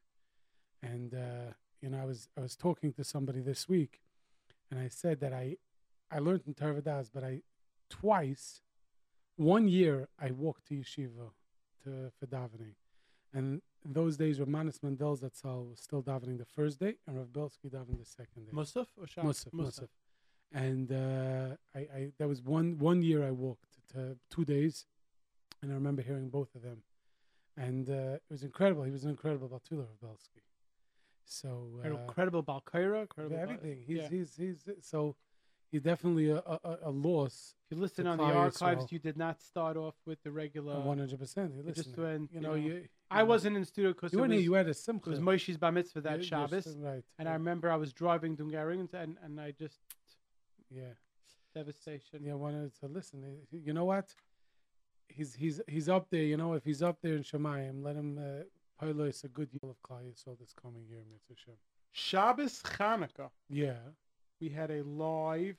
And 0.82 1.14
uh, 1.14 1.52
you 1.80 1.90
know, 1.90 1.98
I 2.00 2.04
was 2.04 2.28
I 2.36 2.40
was 2.40 2.56
talking 2.56 2.92
to 2.94 3.04
somebody 3.04 3.40
this 3.40 3.68
week, 3.68 4.00
and 4.70 4.78
I 4.78 4.88
said 4.88 5.20
that 5.20 5.32
I 5.32 5.56
I 6.10 6.18
learned 6.18 6.42
in 6.46 6.54
Torah 6.54 6.80
Vodaas, 6.80 7.10
but 7.12 7.24
I 7.24 7.42
twice, 7.90 8.60
one 9.36 9.68
year 9.68 10.08
I 10.20 10.30
walked 10.30 10.68
to 10.68 10.74
yeshiva 10.74 11.30
to 11.84 12.10
for 12.18 12.26
davening, 12.26 12.74
and 13.32 13.62
those 13.84 14.16
days 14.16 14.38
Ramanis 14.38 14.82
Mendel 14.82 15.16
Zatzal 15.16 15.68
was 15.70 15.80
still 15.80 16.02
davening 16.02 16.38
the 16.38 16.44
first 16.44 16.80
day, 16.80 16.94
and 17.06 17.18
Rav 17.18 17.32
Belsky 17.32 17.68
davening 17.68 17.98
the 17.98 18.04
second 18.04 18.46
day. 18.46 18.52
Musaf 18.52 18.86
or 19.00 19.06
Shabbos? 19.06 19.44
Musaf, 19.52 19.54
Musaf. 19.54 19.88
And 20.52 20.92
uh, 20.92 21.56
I, 21.74 21.78
I 21.78 22.12
that 22.18 22.28
was 22.28 22.42
one 22.42 22.78
one 22.78 23.02
year 23.02 23.26
I 23.26 23.30
walked 23.30 23.72
to 23.92 24.16
two 24.30 24.44
days, 24.44 24.86
and 25.60 25.70
I 25.70 25.74
remember 25.74 26.02
hearing 26.02 26.28
both 26.28 26.54
of 26.54 26.62
them, 26.62 26.82
and 27.56 27.90
uh, 27.90 28.14
it 28.14 28.22
was 28.30 28.42
incredible. 28.42 28.84
He 28.84 28.90
was 28.90 29.04
an 29.04 29.10
incredible 29.10 29.48
Baltula 29.48 29.86
Belsky. 30.00 30.42
So 31.24 31.80
uh, 31.84 31.88
Incredible 31.88 32.42
Balkaira. 32.42 33.02
Incredible 33.02 33.36
everything. 33.36 33.82
He's 33.86 33.96
yeah. 33.96 34.08
he's 34.08 34.36
he's 34.36 34.68
so 34.80 35.16
he's 35.74 35.82
definitely 35.82 36.30
a, 36.30 36.36
a, 36.38 36.78
a- 36.84 36.90
loss. 36.90 37.54
If 37.70 37.76
you 37.76 37.82
listen 37.82 38.06
on 38.06 38.18
the 38.18 38.24
archives, 38.24 38.92
you 38.92 38.98
did 39.00 39.16
not 39.16 39.40
start 39.42 39.76
off 39.76 39.96
with 40.06 40.22
the 40.22 40.30
regular. 40.30 40.78
One 40.80 40.98
hundred 40.98 41.18
percent. 41.18 41.52
You 41.56 41.62
you 41.66 41.72
just 41.72 41.88
listen. 41.88 42.02
went, 42.04 42.22
You 42.32 42.36
you 42.36 42.40
know, 42.40 42.50
know, 42.50 42.54
you. 42.66 42.84
I 43.10 43.20
you- 43.22 43.26
wasn't 43.26 43.56
in 43.56 43.64
studio 43.64 43.92
because 43.92 44.12
You 44.12 44.22
it 44.24 44.28
was, 44.28 44.44
You 44.44 44.52
had 44.54 44.66
a 44.66 44.70
it 44.70 44.76
simcha. 44.76 45.10
was 45.10 45.20
Moshe's 45.20 45.56
Bar 45.56 45.72
Mitzvah 45.72 46.00
that 46.02 46.18
You- 46.18 46.24
Shabbos. 46.30 46.66
right. 46.78 47.02
And 47.18 47.28
I 47.28 47.32
remember 47.32 47.70
I 47.70 47.76
was 47.84 47.92
driving 47.92 48.36
Dungaring 48.36 48.80
and, 48.94 49.16
and 49.24 49.40
I 49.40 49.50
just, 49.50 49.80
yeah. 50.70 50.92
devastation. 51.54 52.20
Yeah, 52.22 52.34
wanted 52.34 52.72
to 52.80 52.86
listen. 52.86 53.24
Eh, 53.24 53.58
You 53.66 53.72
know 53.72 53.84
what? 53.84 54.06
He's 55.08 55.34
he's 55.34 55.60
he's 55.68 55.88
up 55.88 56.08
there. 56.10 56.22
You 56.32 56.36
know, 56.36 56.54
if 56.54 56.64
he's 56.64 56.82
up 56.82 56.98
there 57.02 57.14
in 57.14 57.22
Shemayim, 57.22 57.82
let 57.84 57.94
him 57.96 58.10
uh, 58.18 58.44
pilot 58.80 59.16
a 59.24 59.28
good 59.28 59.50
deal 59.50 59.68
of 59.70 59.76
Klal 59.86 60.02
Yisrael 60.08 60.38
this 60.38 60.52
coming 60.62 60.84
year, 60.88 61.02
Mitzvah 61.12 61.34
Shem. 61.42 61.54
Shabbos 61.92 62.54
Chanukah. 62.62 63.30
Yeah, 63.48 63.74
We 64.44 64.50
had 64.50 64.70
a 64.70 64.82
live 64.82 65.56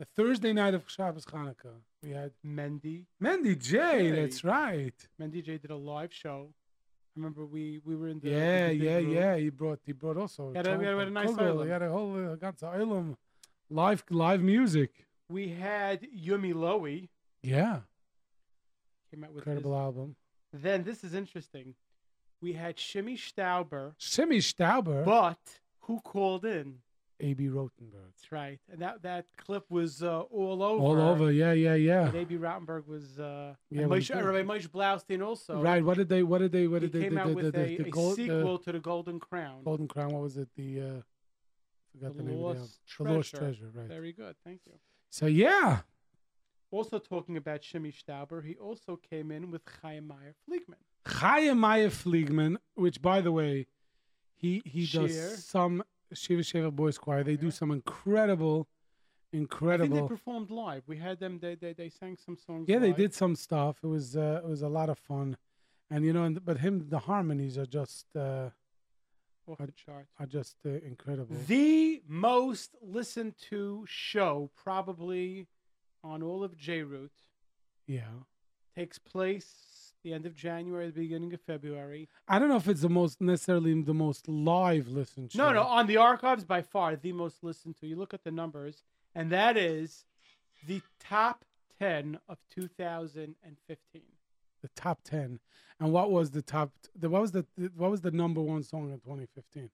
the 0.00 0.06
Thursday 0.16 0.52
night 0.52 0.74
of 0.74 0.90
Shabbos 0.90 1.24
Chanukah, 1.24 1.76
we 2.02 2.10
had 2.10 2.32
Mendy. 2.44 3.04
Mendy 3.22 3.56
J. 3.56 4.10
That's 4.10 4.42
right. 4.42 4.92
Mendy 5.20 5.40
J 5.40 5.58
did 5.58 5.70
a 5.70 5.76
live 5.76 6.12
show 6.12 6.48
I 6.52 7.12
remember 7.14 7.46
we 7.46 7.80
we 7.84 7.94
were 7.94 8.08
in 8.08 8.18
the 8.18 8.30
Yeah, 8.30 8.68
the 8.70 8.74
yeah, 8.74 8.98
yeah. 8.98 9.36
He 9.36 9.50
brought 9.50 9.78
he 9.86 9.92
brought 9.92 10.16
also. 10.16 10.52
Had 10.52 10.66
a- 10.66 10.76
we 10.76 10.84
had 10.84 10.94
a 10.94 11.10
nice 11.10 11.38
island. 11.38 11.66
He 11.66 11.70
had 11.70 11.82
a 11.82 11.90
whole 11.92 12.36
uh, 12.42 12.66
island, 12.66 13.16
live 13.70 14.02
live 14.10 14.42
music. 14.42 15.06
We 15.28 15.50
had 15.50 16.02
Yumi 16.02 16.54
Lowy 16.54 17.08
Yeah, 17.40 17.82
came 19.12 19.22
out 19.22 19.30
with 19.30 19.46
incredible 19.46 19.76
album. 19.76 20.16
Then 20.52 20.82
this 20.82 21.04
is 21.04 21.14
interesting. 21.14 21.76
We 22.40 22.54
had 22.54 22.80
Shimmy 22.80 23.16
Stauber, 23.16 23.92
Shimmy 23.96 24.38
Stauber, 24.38 25.04
but 25.04 25.60
who 25.86 26.00
called 26.00 26.44
in? 26.44 26.78
A.B. 27.20 27.46
Rotenberg. 27.48 28.04
That's 28.10 28.32
right, 28.32 28.58
and 28.70 28.80
that 28.82 29.02
that 29.02 29.26
clip 29.36 29.70
was 29.70 30.02
uh, 30.02 30.20
all 30.22 30.62
over. 30.62 30.84
All 30.84 31.00
over. 31.00 31.30
Yeah, 31.32 31.52
yeah, 31.52 31.74
yeah. 31.74 32.06
And 32.08 32.14
A.B. 32.16 32.36
Rotenberg 32.36 32.86
was 32.86 33.18
uh, 33.18 33.54
Yeah, 33.70 33.82
Moshe, 33.82 34.10
Moshe 34.44 34.68
Blaustein 34.68 35.24
also. 35.24 35.60
Right. 35.60 35.84
What 35.84 35.96
did 35.96 36.08
they? 36.08 36.22
What 36.22 36.38
did 36.38 36.52
they? 36.52 36.66
What 36.66 36.82
He 36.82 36.88
did 36.88 37.00
they? 37.00 37.04
came 37.04 37.14
the, 37.14 37.20
out 37.20 37.28
the, 37.28 37.34
with 37.34 37.52
the, 37.54 37.60
a, 37.60 37.76
the 37.76 37.90
gold, 37.90 38.16
sequel 38.16 38.58
to 38.58 38.72
the 38.72 38.80
Golden 38.80 39.20
Crown. 39.20 39.62
Golden 39.64 39.86
Crown. 39.88 40.10
What 40.12 40.22
was 40.22 40.36
it? 40.36 40.48
The 40.56 40.80
uh, 40.80 40.84
forgot 41.92 42.16
The 42.16 42.22
the, 42.22 42.28
name 42.30 42.34
of 42.34 42.40
the 42.40 42.46
album. 42.48 42.62
Lost 42.62 42.80
The 42.98 43.04
Lost 43.04 43.30
Treasure. 43.30 43.38
Treasure. 43.38 43.70
Right. 43.74 43.88
Very 43.88 44.12
good, 44.12 44.34
thank 44.44 44.60
you. 44.66 44.72
So 45.10 45.26
yeah, 45.26 45.80
Also 46.70 46.98
talking 46.98 47.36
about 47.36 47.62
Shimmy 47.62 47.92
Stauber, 47.92 48.44
he 48.44 48.56
also 48.56 48.96
came 48.96 49.30
in 49.30 49.50
with 49.52 49.62
Chaim 49.80 50.08
Meyer 50.08 50.34
Fliegman. 50.48 50.82
Chaim 51.06 51.58
Meyer 51.58 51.90
Fliegman, 51.90 52.56
which 52.74 53.00
by 53.00 53.20
the 53.20 53.30
way, 53.30 53.68
he 54.34 54.60
he 54.64 54.84
does 54.86 55.44
some 55.44 55.84
Shiva 56.14 56.42
Shiva 56.42 56.70
Boys 56.70 56.98
Choir. 56.98 57.22
They 57.24 57.36
do 57.36 57.50
some 57.50 57.70
incredible, 57.70 58.68
I 58.68 59.36
think 59.36 59.42
incredible. 59.42 60.02
they 60.02 60.08
performed 60.08 60.50
live. 60.50 60.82
We 60.86 60.96
had 60.96 61.18
them. 61.20 61.38
They 61.40 61.54
they, 61.54 61.72
they 61.72 61.88
sang 61.88 62.16
some 62.16 62.36
songs. 62.36 62.66
Yeah, 62.68 62.78
they 62.78 62.92
did 62.92 63.12
some 63.14 63.34
stuff. 63.36 63.78
It 63.82 63.86
was 63.88 64.16
uh, 64.16 64.40
it 64.44 64.48
was 64.48 64.62
a 64.62 64.68
lot 64.68 64.88
of 64.88 64.98
fun, 64.98 65.36
and 65.90 66.04
you 66.04 66.12
know, 66.12 66.24
and, 66.24 66.44
but 66.44 66.58
him 66.58 66.86
the 66.88 67.00
harmonies 67.00 67.58
are 67.58 67.66
just 67.66 68.06
uh, 68.16 68.50
off 69.46 69.60
I- 69.60 69.66
the 69.66 69.72
charts. 69.72 70.10
are 70.18 70.26
just 70.26 70.56
uh, 70.64 70.70
incredible. 70.70 71.36
The 71.48 72.02
most 72.08 72.76
listened 72.82 73.34
to 73.50 73.84
show 73.88 74.50
probably 74.56 75.46
on 76.02 76.22
all 76.22 76.44
of 76.44 76.56
J 76.56 76.82
Root 76.82 77.12
yeah, 77.86 78.02
takes 78.74 78.98
place 78.98 79.48
the 80.04 80.12
end 80.12 80.26
of 80.26 80.36
January, 80.36 80.86
the 80.86 81.00
beginning 81.00 81.32
of 81.32 81.40
February. 81.40 82.08
I 82.28 82.38
don't 82.38 82.48
know 82.48 82.56
if 82.56 82.68
it's 82.68 82.82
the 82.82 82.88
most 82.88 83.20
necessarily 83.20 83.80
the 83.82 83.94
most 83.94 84.28
live 84.28 84.86
listened. 84.86 85.32
To. 85.32 85.38
No, 85.38 85.52
no, 85.52 85.62
on 85.62 85.86
the 85.88 85.96
archives 85.96 86.44
by 86.44 86.62
far 86.62 86.94
the 86.94 87.12
most 87.12 87.42
listened 87.42 87.76
to. 87.78 87.86
You 87.86 87.96
look 87.96 88.14
at 88.14 88.22
the 88.22 88.30
numbers, 88.30 88.84
and 89.14 89.32
that 89.32 89.56
is 89.56 90.04
the 90.66 90.82
top 91.00 91.44
ten 91.80 92.18
of 92.28 92.38
2015. 92.54 94.02
the 94.62 94.68
top 94.76 95.02
ten. 95.02 95.40
And 95.80 95.92
what 95.92 96.10
was 96.12 96.30
the 96.30 96.42
top? 96.42 96.70
The, 96.94 97.08
what 97.08 97.22
was 97.22 97.32
the 97.32 97.44
what 97.76 97.90
was 97.90 98.02
the 98.02 98.12
number 98.12 98.40
one 98.40 98.62
song 98.62 98.92
in 98.92 99.00
2015? 99.00 99.70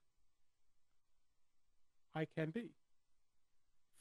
I 2.15 2.27
can 2.37 2.51
be 2.51 2.71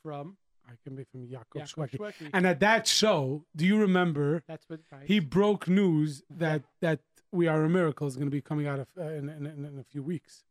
from 0.02 0.38
I 0.70 0.76
can 0.84 0.96
be 0.96 1.04
from 1.04 1.28
Jakob. 1.28 1.64
Shweki. 1.64 2.30
And 2.34 2.46
at 2.46 2.60
that 2.60 2.88
show, 2.88 3.46
do 3.56 3.66
you 3.66 3.80
remember 3.80 4.44
That's 4.48 4.68
what 4.70 4.80
right. 4.92 5.04
he 5.06 5.20
broke 5.20 5.68
news 5.68 6.24
that 6.30 6.64
that 6.82 7.00
We 7.32 7.48
Are 7.48 7.64
a 7.64 7.70
Miracle 7.70 8.08
is 8.08 8.16
going 8.16 8.28
to 8.28 8.32
be 8.32 8.42
coming 8.42 8.68
out 8.68 8.80
of, 8.80 8.88
uh, 8.98 9.04
in, 9.04 9.30
in, 9.30 9.46
in, 9.46 9.66
in 9.66 9.80
a 9.80 9.84
few 9.84 10.04
weeks. 10.04 10.44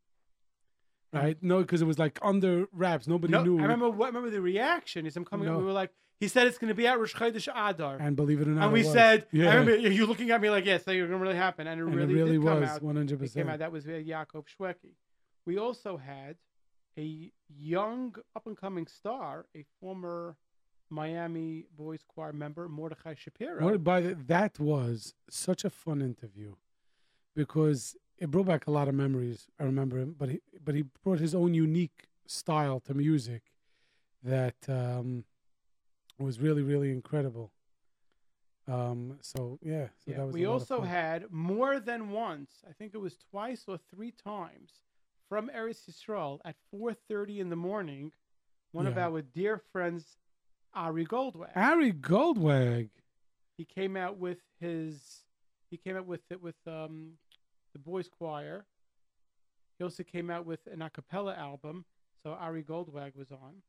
Right? 1.13 1.39
No, 1.41 1.61
because 1.63 1.81
it 1.81 1.87
was 1.87 1.99
like 1.99 2.19
under 2.21 2.67
wraps. 2.73 3.07
Nobody 3.07 3.33
no, 3.33 3.43
knew. 3.43 3.59
I 3.59 3.63
remember. 3.63 3.89
What, 3.89 4.09
remember 4.09 4.31
the 4.31 4.43
reaction. 4.43 5.07
Is 5.07 5.17
I'm 5.17 5.25
coming. 5.25 5.49
up, 5.49 5.57
We 5.57 5.65
were 5.65 5.73
like, 5.73 5.91
he 6.21 6.29
said 6.29 6.47
it's 6.49 6.59
going 6.59 6.69
to 6.69 6.75
be 6.75 6.87
at 6.87 6.99
Rosh 6.99 7.15
Chodesh 7.15 7.49
Adar, 7.49 7.97
and, 7.99 8.17
believe 8.17 8.41
it 8.41 8.49
or 8.49 8.51
not, 8.51 8.65
and 8.65 8.73
we 8.73 8.83
said, 8.83 9.27
yeah. 9.33 9.51
I 9.51 9.55
remember 9.55 9.77
you 9.89 10.05
looking 10.07 10.31
at 10.33 10.41
me 10.41 10.51
like, 10.51 10.67
yes, 10.67 10.83
that's 10.83 10.97
going 10.97 11.09
to 11.09 11.17
really 11.17 11.37
happen, 11.37 11.67
and 11.67 11.81
it 11.81 11.85
and 11.85 11.95
really, 11.95 12.13
it 12.13 12.17
really 12.17 12.33
did 12.39 12.45
come 12.45 12.61
was 12.61 12.71
out. 12.71 12.83
100%. 12.83 13.35
Came 13.35 13.49
out. 13.49 13.61
That 13.61 13.73
was 13.73 13.87
uh, 13.87 13.91
Yaakov 13.91 14.45
Shweki. 14.61 14.95
We 15.47 15.59
also 15.59 15.97
had 15.97 16.37
a 16.99 17.31
young 17.49 18.15
up 18.35 18.47
and 18.47 18.57
coming 18.57 18.87
star, 18.87 19.47
a 19.57 19.65
former 19.81 20.37
Miami 20.91 21.67
Boys 21.77 22.01
Choir 22.07 22.33
member, 22.33 22.69
Mordechai 22.69 23.15
Shapiro. 23.15 23.65
What, 23.65 23.85
by 23.85 24.01
the, 24.01 24.15
that 24.27 24.59
was 24.59 25.15
such 25.31 25.65
a 25.65 25.71
fun 25.71 26.03
interview 26.03 26.55
because 27.37 27.97
it 28.19 28.31
brought 28.31 28.47
back 28.47 28.67
a 28.67 28.71
lot 28.71 28.89
of 28.89 28.95
memories. 28.95 29.47
I 29.61 29.65
remember 29.65 29.99
him, 29.99 30.17
but 30.19 30.29
he 30.29 30.41
but 30.65 30.75
he 30.75 30.85
brought 31.05 31.21
his 31.21 31.35
own 31.35 31.55
unique 31.55 32.09
style 32.27 32.81
to 32.81 32.95
music 32.95 33.43
that 34.25 34.57
um, 34.69 35.25
was 36.19 36.41
really 36.41 36.63
really 36.63 36.91
incredible. 36.91 37.53
Um, 38.67 39.19
so 39.23 39.59
yeah, 39.63 39.87
so 40.05 40.11
Yeah, 40.11 40.17
that 40.19 40.27
was. 40.27 40.35
we 40.35 40.45
a 40.45 40.51
lot 40.51 40.57
of 40.57 40.63
also 40.63 40.81
had 40.83 41.31
more 41.31 41.79
than 41.79 42.11
once. 42.11 42.51
I 42.69 42.73
think 42.73 42.95
it 42.95 42.99
was 42.99 43.17
twice 43.31 43.65
or 43.69 43.79
three 43.91 44.11
times 44.11 44.73
from 45.29 45.51
Eretz 45.55 45.89
Yisrael 45.89 46.39
at 46.45 46.57
4:30 46.75 47.39
in 47.41 47.51
the 47.51 47.57
morning. 47.57 48.13
One 48.73 48.87
of 48.87 48.99
our 48.99 49.23
dear 49.23 49.63
friends, 49.73 50.19
Ari 50.75 51.07
Goldwag. 51.07 51.57
Ari 51.57 51.93
Goldwag. 51.93 52.91
he 53.57 53.65
came 53.65 53.97
out 53.97 54.19
with 54.19 54.39
his. 54.61 55.25
He 55.71 55.77
came 55.77 55.97
out 55.97 56.07
with 56.07 56.21
it 56.31 56.43
with 56.43 56.57
um, 56.67 57.13
the 57.73 57.79
boys 57.79 58.09
choir. 58.09 58.67
He 59.79 59.85
also 59.85 60.03
came 60.03 60.31
out 60.31 60.45
with 60.47 60.61
an 60.71 60.83
a 60.83 60.91
cappella 60.91 61.35
album. 61.35 61.85
So 62.23 62.33
Ari 62.33 62.63
Goldwag 62.65 63.15
was 63.17 63.31
on. 63.31 63.63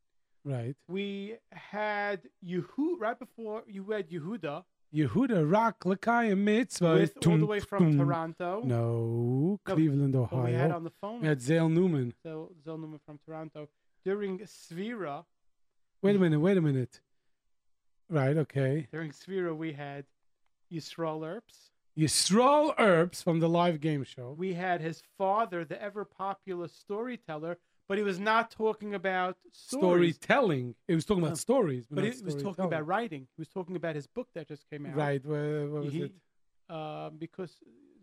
Right, 0.46 0.76
We 0.88 1.36
had 1.52 2.22
Yehu 2.46 2.98
right 2.98 3.20
before 3.20 3.64
you 3.68 3.84
had 3.92 4.10
Yehuda 4.10 4.64
Yehuda 4.94 5.50
Rock 5.52 5.82
Lakayim 5.84 6.40
Mitzvah. 6.40 6.94
with 6.96 7.28
all 7.28 7.38
the 7.38 7.46
way 7.46 7.60
from. 7.60 7.98
Toronto. 7.98 8.62
No, 8.66 9.60
Cleveland, 9.64 10.14
But 10.14 10.32
we 10.44 10.52
had 10.54 10.66
Ohio. 10.72 10.76
on 10.76 10.84
the 10.84 10.92
phone 11.02 11.22
We 11.22 11.28
had 11.28 11.42
Zale 11.42 11.70
Newman. 11.70 12.14
So 12.24 12.52
Zale 12.64 12.78
Newman 12.78 13.00
from 13.06 13.20
Toronto 13.26 13.68
during 14.04 14.40
Svira. 14.40 15.26
Wait 16.02 16.16
a 16.16 16.20
minute. 16.20 16.40
Wait 16.40 16.58
a 16.58 16.62
minute. 16.62 17.02
Right. 18.10 18.36
Okay. 18.38 18.88
During 18.92 19.12
Svira, 19.12 19.56
we 19.56 19.74
had 19.74 20.06
Yisrael 20.72 21.24
Earps. 21.24 21.70
Yisrael 21.98 22.74
Earps 22.80 23.22
from 23.22 23.40
the 23.40 23.50
live 23.50 23.82
game 23.82 24.04
show. 24.04 24.34
We 24.38 24.54
had 24.54 24.82
his 24.82 25.04
father, 25.18 25.66
the 25.66 25.80
ever 25.82 26.06
popular 26.06 26.68
storyteller, 26.68 27.58
but 27.90 27.98
he 27.98 28.04
was 28.04 28.20
not 28.20 28.52
talking 28.52 28.94
about 28.94 29.36
stories. 29.52 30.16
Storytelling. 30.16 30.76
He 30.88 30.94
was 30.96 31.06
talking 31.06 31.24
about 31.24 31.32
No. 31.32 31.36
stories, 31.36 31.88
but 31.90 32.04
not 32.06 32.14
he 32.14 32.22
was 32.24 32.36
talking 32.36 32.64
about 32.64 32.86
writing. 32.86 33.22
He 33.36 33.42
was 33.42 33.50
talking 33.50 33.76
about 33.76 33.96
his 33.96 34.06
book 34.08 34.28
that 34.36 34.48
just 34.48 34.70
came 34.70 34.86
out. 34.86 34.96
right. 34.96 35.26
Where, 35.26 35.68
what 35.68 35.84
was 35.86 35.94
he, 35.94 36.04
it? 36.04 36.14
Um, 36.74 37.18
because 37.18 37.52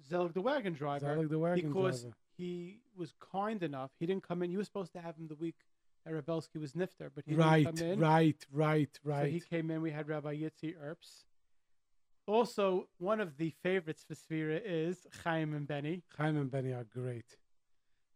Zelig 0.08 0.34
the 0.34 0.40
wagon 0.40 0.72
driver. 0.74 1.06
Zelig 1.14 1.28
the 1.30 1.38
wagon 1.38 1.68
because 1.68 2.02
driver. 2.02 2.16
he 2.36 2.80
was 2.96 3.14
kind 3.32 3.62
enough. 3.62 3.92
He 4.00 4.06
didn't 4.06 4.26
come 4.26 4.42
in. 4.42 4.50
You 4.50 4.58
were 4.58 4.64
supposed 4.64 4.92
to 4.94 5.00
have 5.00 5.16
him 5.16 5.28
the 5.28 5.36
week 5.36 5.54
that 6.04 6.12
Rebelsky 6.12 6.60
was 6.60 6.72
nifter, 6.72 7.10
but 7.14 7.24
he 7.24 7.36
Right. 7.36 7.64
didn't 7.64 7.78
come 7.78 7.88
in. 7.92 8.00
Right. 8.00 8.46
Right. 8.52 9.00
Right. 9.04 9.22
So 9.22 9.30
he 9.30 9.40
came 9.40 9.70
in. 9.70 9.82
We 9.82 9.92
had 9.92 10.08
Rabbi 10.08 10.34
Yitzi 10.34 10.74
Earps. 10.82 11.24
Also, 12.26 12.88
one 12.98 13.20
of 13.20 13.36
the 13.36 13.50
favorites 13.62 14.04
for 14.06 14.14
Sphira 14.16 14.60
is 14.64 15.06
Chaim 15.22 15.54
and 15.54 15.68
Benny. 15.68 16.02
Chaim 16.18 16.36
and 16.36 16.50
Benny 16.50 16.72
are 16.72 16.82
great. 16.82 17.36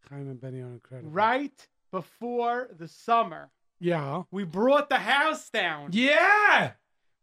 Chaim 0.08 0.28
and 0.28 0.40
Benny 0.40 0.60
are 0.60 0.66
incredible. 0.72 1.10
Right 1.10 1.68
before 1.90 2.68
the 2.76 2.88
summer, 2.88 3.50
Yeah. 3.78 4.22
we 4.30 4.44
brought 4.44 4.88
the 4.88 4.98
house 4.98 5.50
down. 5.50 5.90
Yeah. 5.92 6.72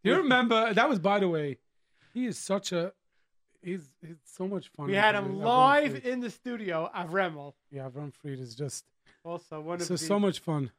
Do 0.03 0.11
you 0.11 0.17
remember? 0.17 0.73
That 0.73 0.88
was, 0.89 0.99
by 0.99 1.19
the 1.19 1.28
way, 1.28 1.57
he 2.13 2.25
is 2.28 2.38
such 2.38 2.71
a. 2.71 2.93
He's, 3.61 3.89
he's 4.05 4.15
so 4.23 4.47
much 4.47 4.69
fun. 4.69 4.88
We 4.88 4.93
had 4.93 5.15
Avram 5.15 5.25
him 5.25 5.41
Fried. 5.41 5.91
live 5.93 6.05
in 6.05 6.19
the 6.21 6.30
studio. 6.30 6.89
Avremel, 6.95 7.53
Yeah, 7.71 7.89
Avram 7.89 8.13
Fried 8.13 8.39
is 8.39 8.55
just 8.55 8.86
also 9.25 9.59
one 9.59 9.82
of 9.82 9.88
so 9.88 9.95
the. 9.95 9.97
so 9.97 10.19
much 10.19 10.39
fun. 10.39 10.71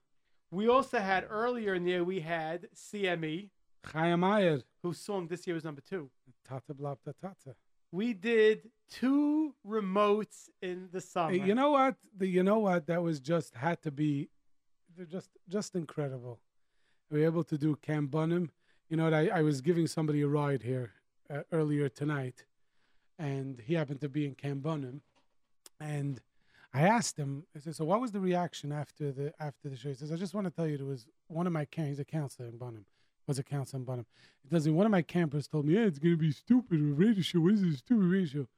We 0.51 0.69
also 0.69 0.99
had 0.99 1.27
earlier 1.29 1.75
in 1.75 1.85
the 1.85 1.91
year 1.91 2.05
we 2.05 2.21
had 2.21 2.69
CME, 2.75 3.51
Chaim 3.85 4.25
Ayer. 4.25 4.63
whose 4.83 4.99
song 4.99 5.27
this 5.27 5.47
year 5.47 5.55
was 5.55 5.65
number 5.65 5.83
two. 5.83 6.09
Tata 6.49 6.73
blabta 6.73 7.13
tata. 7.21 7.55
We 7.91 8.13
did 8.13 8.71
two 8.91 9.55
remotes 9.67 10.49
in 10.61 10.89
the 10.93 11.01
summer. 11.01 11.33
Hey, 11.33 11.41
you 11.41 11.55
know 11.55 11.71
what? 11.71 11.97
The, 12.17 12.27
you 12.27 12.43
know 12.43 12.59
what? 12.59 12.87
That 12.87 13.03
was 13.03 13.21
just 13.21 13.55
had 13.55 13.83
to 13.83 13.91
be. 13.91 14.29
Just 15.11 15.31
just 15.49 15.77
incredible. 15.77 16.41
We 17.11 17.21
were 17.21 17.27
able 17.27 17.45
to 17.45 17.57
do 17.57 17.77
Camp 17.77 18.11
Bunham. 18.11 18.51
You 18.89 18.97
know 18.97 19.05
what? 19.05 19.15
I, 19.15 19.29
I 19.29 19.43
was 19.43 19.61
giving 19.61 19.87
somebody 19.87 20.23
a 20.23 20.29
ride 20.29 20.63
here 20.63 20.93
uh, 21.33 21.43
earlier 21.53 21.89
tonight, 21.89 22.45
and 23.19 23.61
he 23.65 23.75
happened 23.75 24.01
to 24.01 24.09
be 24.09 24.27
in 24.27 24.35
Camp 24.35 24.63
Bunham, 24.63 25.03
and 25.81 26.21
I 26.75 26.83
asked 26.83 27.17
him. 27.17 27.45
I 27.55 27.61
said, 27.61 27.77
"So 27.77 27.85
what 27.85 28.01
was 28.01 28.11
the 28.11 28.21
reaction 28.21 28.73
after 28.73 29.13
the 29.13 29.33
after 29.41 29.69
the 29.69 29.77
show?" 29.77 29.91
He 29.91 29.95
says, 29.95 30.11
"I 30.11 30.17
just 30.17 30.35
want 30.35 30.47
to 30.47 30.51
tell 30.51 30.67
you 30.67 30.75
it 30.75 30.85
was 30.85 31.07
one 31.29 31.47
of 31.47 31.53
my. 31.53 31.67
He's 31.71 32.01
a 32.01 32.05
counselor 32.05 32.49
in 32.49 32.59
Bunham. 32.59 32.87
Was 33.29 33.39
a 33.39 33.43
counselor 33.45 33.79
in 33.81 33.85
Bunham. 33.85 34.07
He 34.43 34.49
does. 34.49 34.69
One 34.69 34.87
of 34.87 34.91
my 34.93 35.03
campers 35.03 35.47
told 35.47 35.67
me, 35.67 35.75
"Yeah, 35.75 35.83
it's 35.83 35.99
gonna 35.99 36.17
be 36.17 36.33
stupid. 36.33 36.81
A 36.81 36.83
radio 36.83 37.21
show. 37.23 37.41
What 37.41 37.53
is 37.53 37.63
this 37.63 37.79
stupid 37.79 38.05
radio 38.07 38.27
show?" 38.43 38.49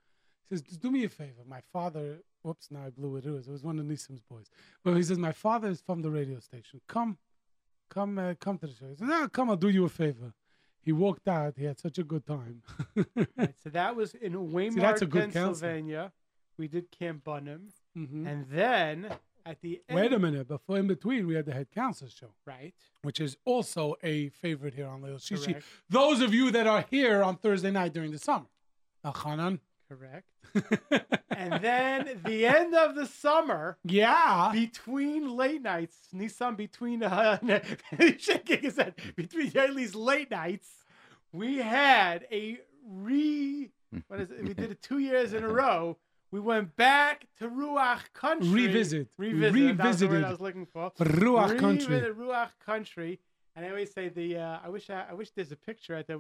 He 0.49 0.55
says, 0.57 0.63
"Just 0.63 0.81
do 0.81 0.91
me 0.93 1.05
a 1.05 1.09
favor. 1.09 1.43
My 1.47 1.61
father. 1.73 2.21
Whoops! 2.43 2.69
Now 2.71 2.87
I 2.87 2.91
blew 2.91 3.17
it. 3.17 3.27
It 3.27 3.31
was, 3.33 3.49
it 3.49 3.51
was 3.53 3.63
one 3.65 3.79
of 3.81 3.85
Nissim's 3.85 4.23
boys. 4.23 4.47
But 4.85 4.95
he 4.97 5.03
says, 5.03 5.19
my 5.19 5.33
father 5.33 5.69
is 5.69 5.83
from 5.83 6.01
the 6.01 6.11
radio 6.11 6.39
station. 6.39 6.81
Come, 6.89 7.19
come, 7.91 8.17
uh, 8.19 8.33
come 8.41 8.57
to 8.59 8.67
the 8.67 8.73
show. 8.73 8.87
He 8.89 8.95
says, 8.97 9.07
no, 9.09 9.29
come. 9.29 9.51
I'll 9.51 9.57
do 9.57 9.69
you 9.69 9.85
a 9.85 9.89
favor." 9.91 10.33
He 10.83 10.93
walked 10.93 11.29
out. 11.29 11.55
He 11.59 11.65
had 11.65 11.79
such 11.79 11.99
a 11.99 12.05
good 12.05 12.25
time. 12.25 12.63
Right, 13.37 13.55
so 13.63 13.69
that 13.71 13.95
was 13.97 14.15
in 14.15 14.33
Waymart, 14.35 14.81
that's 14.81 15.03
a 15.03 15.07
good 15.07 15.33
counselor. 15.33 15.47
Pennsylvania. 15.73 16.13
we 16.57 16.69
did 16.69 16.91
Camp 16.91 17.25
Bunham, 17.25 17.69
Mhm. 17.97 18.27
and 18.27 18.47
then 18.49 19.13
at 19.51 19.61
the 19.61 19.81
end, 19.89 20.01
Wait 20.01 20.13
a 20.13 20.19
minute. 20.19 20.47
Before 20.47 20.79
in 20.79 20.87
between, 20.87 21.27
we 21.27 21.35
had 21.35 21.45
the 21.45 21.53
head 21.53 21.69
counselor 21.75 22.11
show, 22.11 22.33
right? 22.47 22.73
which 23.03 23.21
is 23.21 23.37
also 23.45 23.97
a 24.03 24.29
favorite 24.29 24.75
here 24.75 24.87
on 24.87 25.03
Leil 25.03 25.17
Shishi. 25.17 25.47
Correct. 25.47 25.67
Those 25.89 26.21
of 26.21 26.33
you 26.33 26.51
that 26.53 26.67
are 26.67 26.85
here 26.91 27.23
on 27.23 27.37
Thursday 27.37 27.71
night 27.71 27.93
during 27.93 28.13
the 28.13 28.19
summer. 28.19 28.47
Elchanan. 29.05 29.59
Correct. 29.89 30.27
and 31.31 31.65
then 31.65 32.21
the 32.25 32.47
end 32.47 32.75
of 32.75 32.95
the 32.95 33.07
summer, 33.07 33.77
yeah. 33.85 34.51
between 34.53 35.37
late 35.37 35.63
nights, 35.63 35.97
Nissim 36.15 36.57
between 36.57 37.03
uh, 37.03 37.39
he's 37.99 38.21
shaking 38.21 38.61
his 38.61 38.77
head 38.77 38.95
between 39.17 39.51
Yoely's 39.51 39.97
late 39.97 40.31
nights, 40.31 40.69
we 41.33 41.57
had 41.59 42.27
a 42.31 42.61
re. 42.89 43.71
What 44.07 44.21
is 44.21 44.31
it? 44.31 44.45
We 44.45 44.55
did 44.55 44.71
it 44.71 44.83
two 44.83 44.99
years 44.99 45.33
in 45.33 45.43
a 45.43 45.49
row. 45.53 45.97
We 46.33 46.39
went 46.41 46.77
back 46.77 47.27
to 47.39 47.49
Ruach 47.49 48.13
country. 48.15 48.49
Revisit. 48.49 49.09
Revisit. 49.19 49.53
We 49.53 49.73
That 49.73 49.99
the 49.99 50.09
word 50.09 50.25
I 50.25 50.31
was 50.31 50.41
looking 50.41 50.67
for. 50.67 50.93
Ruach 51.01 51.59
country. 51.59 51.95
Revisit 51.95 52.19
Ruach 52.19 52.51
country. 52.65 53.19
And 53.57 53.67
I 53.67 53.71
always 53.71 53.93
say 53.93 54.09
the. 54.09 54.37
Uh, 54.37 54.59
I 54.65 54.69
wish. 54.69 54.89
I, 54.91 55.07
I 55.11 55.15
wish 55.15 55.31
there's 55.31 55.51
a 55.51 55.57
picture 55.57 55.97
out 55.97 56.07
there. 56.07 56.19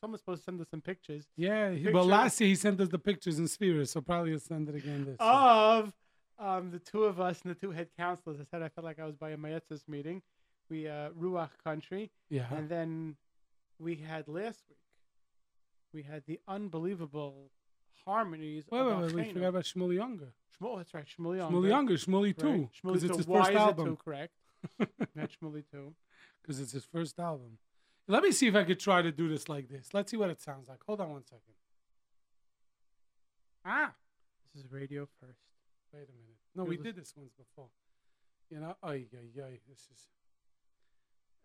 Someone's 0.00 0.20
supposed 0.20 0.40
to 0.42 0.44
send 0.44 0.60
us 0.60 0.66
some 0.70 0.80
pictures 0.80 1.24
Yeah. 1.36 1.70
Picture- 1.70 1.92
well, 1.92 2.04
last 2.04 2.40
year 2.40 2.48
he 2.48 2.56
sent 2.56 2.80
us 2.80 2.88
the 2.88 2.98
pictures 2.98 3.38
in 3.38 3.46
spheres, 3.46 3.92
so 3.92 4.00
probably 4.00 4.30
he'll 4.30 4.40
send 4.40 4.68
it 4.68 4.74
again 4.74 5.04
this. 5.04 5.16
of 5.20 5.92
um, 6.38 6.72
the 6.72 6.80
two 6.80 7.04
of 7.04 7.20
us 7.20 7.42
and 7.42 7.54
the 7.54 7.58
two 7.58 7.70
head 7.70 7.88
counselors. 7.96 8.40
I 8.40 8.44
said 8.50 8.60
I 8.62 8.68
felt 8.68 8.84
like 8.84 8.98
I 8.98 9.04
was 9.04 9.14
by 9.14 9.30
a 9.30 9.36
Mayetzes 9.36 9.86
meeting. 9.86 10.20
We 10.68 10.88
uh, 10.88 11.10
Ruach 11.10 11.50
country, 11.62 12.10
yeah. 12.28 12.46
and 12.50 12.68
then 12.68 13.16
we 13.78 13.94
had 13.96 14.26
last 14.26 14.62
week. 14.68 14.78
We 15.92 16.02
had 16.02 16.24
the 16.26 16.40
unbelievable 16.48 17.50
harmonies. 18.06 18.64
Wait, 18.70 18.82
wait, 18.84 18.96
wait. 18.98 19.14
We 19.14 19.32
forgot 19.32 19.48
about 19.48 19.64
Shmuel 19.64 19.94
Younger. 19.94 20.32
Shmuel, 20.60 20.76
that's 20.78 20.94
right, 20.94 21.04
Shmuel 21.06 21.36
Younger. 21.36 21.56
Shmuel 21.56 21.68
Younger, 21.68 21.94
Shmuley 21.94 22.22
Right. 22.26 22.38
too, 22.38 22.70
Shmuley 22.82 22.92
because 22.92 23.04
it's 23.04 23.16
his 23.16 23.26
first 23.26 23.50
album. 23.52 23.86
too, 23.86 23.96
correct. 23.96 24.32
Not 25.14 25.30
Shmuel 25.30 25.62
too. 25.70 25.94
Because 26.42 26.60
it's 26.60 26.72
his 26.72 26.84
first 26.84 27.18
album. 27.18 27.58
Let 28.06 28.22
me 28.22 28.32
see 28.32 28.46
if 28.46 28.54
I 28.54 28.64
could 28.64 28.78
try 28.78 29.00
to 29.02 29.10
do 29.10 29.28
this 29.28 29.48
like 29.48 29.68
this. 29.68 29.88
Let's 29.94 30.10
see 30.10 30.16
what 30.18 30.28
it 30.30 30.40
sounds 30.40 30.68
like. 30.68 30.78
Hold 30.86 31.00
on 31.00 31.10
one 31.10 31.24
second. 31.24 31.54
Ah, 33.64 33.94
This 34.54 34.64
is 34.64 34.70
radio 34.70 35.08
first. 35.20 35.40
wait 35.92 36.02
a 36.08 36.12
minute. 36.12 36.36
No, 36.54 36.64
we 36.64 36.76
did 36.76 36.96
this 36.96 37.14
once 37.16 37.32
before. 37.32 37.68
You 38.50 38.60
know, 38.60 38.76
oh 38.82 38.92
yeah, 38.92 39.04
yeah. 39.34 39.44
This 39.68 39.78
is. 39.92 40.08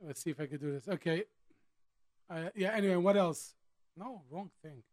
Let's 0.02 0.22
see 0.22 0.30
if 0.30 0.40
I 0.40 0.46
could 0.46 0.60
do 0.62 0.72
this. 0.72 0.88
Okay. 0.88 1.24
Uh, 2.30 2.50
yeah. 2.56 2.72
Anyway, 2.74 2.96
what 2.98 3.18
else? 3.18 3.56
No, 3.98 4.22
wrong 4.30 4.52
thing. 4.62 4.84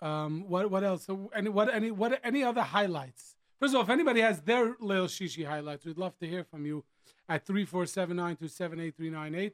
Um, 0.00 0.44
what 0.48 0.70
what 0.70 0.84
else? 0.84 1.06
So, 1.06 1.30
Any 1.34 1.48
what 1.48 1.72
any 1.72 1.90
what 1.90 2.20
any 2.22 2.44
other 2.44 2.60
highlights? 2.62 3.34
First 3.58 3.72
of 3.72 3.76
all, 3.76 3.82
if 3.84 3.88
anybody 3.88 4.20
has 4.20 4.42
their 4.42 4.74
Leil 4.74 5.06
Shishi 5.08 5.46
highlights, 5.46 5.86
we'd 5.86 5.96
love 5.96 6.18
to 6.18 6.26
hear 6.26 6.44
from 6.44 6.66
you 6.66 6.84
at 7.28 7.46
347-927-8398, 7.46 9.52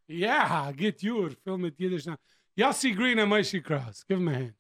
Yeah, 0.08 0.72
get 0.76 1.04
your 1.04 1.30
film 1.32 1.66
it 1.66 1.76
Yiddish 1.78 2.06
now. 2.06 2.18
Yossi 2.58 2.96
Green 2.96 3.20
and 3.20 3.32
Moshe 3.32 3.64
Kraus. 3.64 4.04
Give 4.08 4.20
him 4.20 4.28
a 4.30 4.34
hand. 4.34 4.54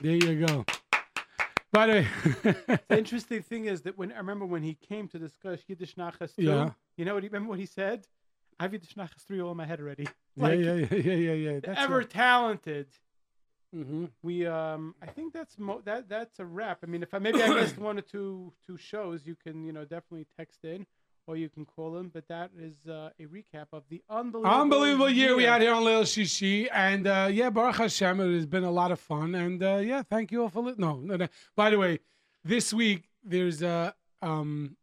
There 0.00 0.12
you 0.16 0.46
go. 0.46 0.64
By 1.72 1.86
the 1.86 1.92
way, 1.92 2.06
the 2.88 2.98
interesting 2.98 3.42
thing 3.42 3.66
is 3.66 3.82
that 3.82 3.98
when 3.98 4.12
I 4.12 4.18
remember 4.18 4.46
when 4.46 4.62
he 4.62 4.74
came 4.74 5.08
to 5.08 5.18
discuss 5.18 5.60
Yiddish 5.66 5.94
Nachas 5.96 6.34
too, 6.36 6.42
Yeah. 6.42 6.70
you 6.96 7.04
know 7.04 7.14
what? 7.14 7.22
He, 7.22 7.28
remember 7.28 7.50
what 7.50 7.58
he 7.58 7.66
said? 7.66 8.06
I 8.58 8.64
have 8.64 8.72
Yiddish 8.72 8.94
Nachas 8.94 9.22
three 9.26 9.40
all 9.40 9.50
in 9.50 9.56
my 9.56 9.66
head 9.66 9.80
already. 9.80 10.06
Like, 10.38 10.60
yeah, 10.60 10.74
yeah, 10.74 10.86
yeah, 10.94 11.14
yeah, 11.14 11.32
yeah. 11.32 11.60
That's 11.64 11.80
ever 11.80 12.04
talented. 12.04 12.88
hmm 13.72 14.04
We 14.22 14.44
um, 14.46 14.94
I 15.02 15.06
think 15.06 15.32
that's 15.32 15.58
mo- 15.58 15.80
that 15.86 16.10
that's 16.10 16.38
a 16.40 16.44
wrap. 16.44 16.80
I 16.82 16.86
mean, 16.86 17.02
if 17.02 17.14
I 17.14 17.18
maybe 17.20 17.42
I 17.42 17.48
missed 17.48 17.78
one 17.78 17.96
or 17.98 18.02
two 18.02 18.52
two 18.66 18.76
shows, 18.76 19.26
you 19.26 19.34
can 19.34 19.64
you 19.64 19.72
know 19.72 19.86
definitely 19.86 20.26
text 20.36 20.62
in 20.64 20.84
or 21.26 21.36
you 21.36 21.48
can 21.48 21.64
call 21.64 21.98
in. 21.98 22.08
But 22.08 22.28
that 22.28 22.50
is 22.58 22.74
uh, 22.88 23.10
a 23.18 23.24
recap 23.24 23.66
of 23.72 23.82
the 23.88 24.02
unbelievable 24.08 24.60
Unbelievable 24.60 25.10
year 25.10 25.36
we 25.36 25.44
had 25.44 25.62
here 25.62 25.72
on 25.72 25.82
Leil 25.82 26.02
Shishi. 26.02 26.68
And 26.72 27.06
uh, 27.06 27.28
yeah, 27.30 27.50
Baruch 27.50 27.76
Hashem, 27.76 28.20
it 28.20 28.34
has 28.34 28.46
been 28.46 28.64
a 28.64 28.70
lot 28.70 28.92
of 28.92 29.00
fun. 29.00 29.34
And 29.34 29.62
uh, 29.62 29.76
yeah, 29.76 30.02
thank 30.02 30.32
you 30.32 30.42
all 30.42 30.48
for 30.48 30.62
listening. 30.62 30.88
No, 30.88 30.96
no, 30.96 31.16
no. 31.16 31.28
By 31.54 31.70
the 31.70 31.78
way, 31.78 32.00
this 32.44 32.72
week 32.72 33.04
there's 33.24 33.62
a, 33.62 33.94
um, 34.22 34.76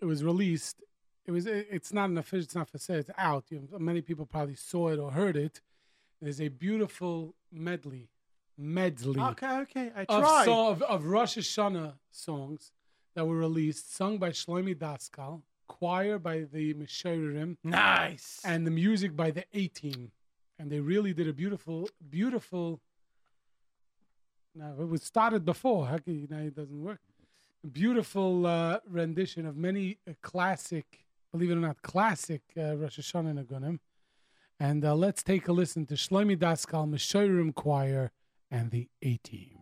it 0.00 0.06
was 0.06 0.24
released. 0.24 0.82
It 1.24 1.30
was, 1.30 1.46
it's 1.46 1.92
not 1.92 2.10
an 2.10 2.18
official, 2.18 2.44
it's 2.44 2.54
not 2.54 2.68
for 2.68 2.78
sale, 2.78 2.98
it's 2.98 3.10
out. 3.16 3.44
You 3.48 3.68
know, 3.70 3.78
many 3.78 4.00
people 4.00 4.26
probably 4.26 4.56
saw 4.56 4.88
it 4.88 4.98
or 4.98 5.12
heard 5.12 5.36
it. 5.36 5.60
There's 6.20 6.40
a 6.40 6.48
beautiful 6.48 7.34
medley, 7.52 8.08
medley 8.58 9.20
Okay, 9.20 9.58
okay, 9.58 9.92
I 9.96 10.00
of, 10.02 10.22
tried. 10.22 10.44
song, 10.46 10.70
of, 10.72 10.82
of 10.82 11.04
Rosh 11.04 11.38
Hashanah 11.38 11.94
songs 12.10 12.72
that 13.14 13.26
were 13.26 13.36
released, 13.36 13.94
sung 13.94 14.18
by 14.18 14.30
Shlomi 14.30 14.74
Daskal, 14.74 15.42
choir 15.78 16.18
by 16.18 16.38
the 16.54 16.74
Mesherim, 16.74 17.56
nice. 17.64 18.40
and 18.44 18.66
the 18.66 18.70
music 18.70 19.16
by 19.16 19.30
the 19.30 19.44
A 19.54 19.68
Team. 19.68 20.12
And 20.58 20.70
they 20.70 20.80
really 20.80 21.12
did 21.12 21.28
a 21.28 21.32
beautiful, 21.32 21.88
beautiful. 22.20 22.80
Now, 24.54 24.74
it 24.78 24.88
was 24.88 25.02
started 25.02 25.44
before. 25.44 25.86
How 25.86 25.98
can 25.98 26.14
you, 26.20 26.26
now 26.28 26.42
it 26.50 26.54
doesn't 26.54 26.82
work? 26.90 27.00
Beautiful 27.82 28.46
uh, 28.46 28.80
rendition 28.86 29.46
of 29.46 29.56
many 29.56 29.98
uh, 30.08 30.12
classic, 30.20 30.86
believe 31.32 31.50
it 31.50 31.54
or 31.54 31.66
not, 31.68 31.80
classic 31.80 32.42
uh, 32.56 32.76
Rosh 32.76 32.98
Hashanah 33.00 33.34
Nagunim. 33.38 33.78
And 34.60 34.84
uh, 34.84 34.94
let's 34.94 35.22
take 35.22 35.48
a 35.48 35.52
listen 35.52 35.86
to 35.86 35.94
Shlomi 35.94 36.36
Daskal, 36.36 36.88
Mesherim 36.88 37.54
Choir, 37.54 38.12
and 38.50 38.70
the 38.70 38.88
A 39.00 39.16
Team. 39.16 39.61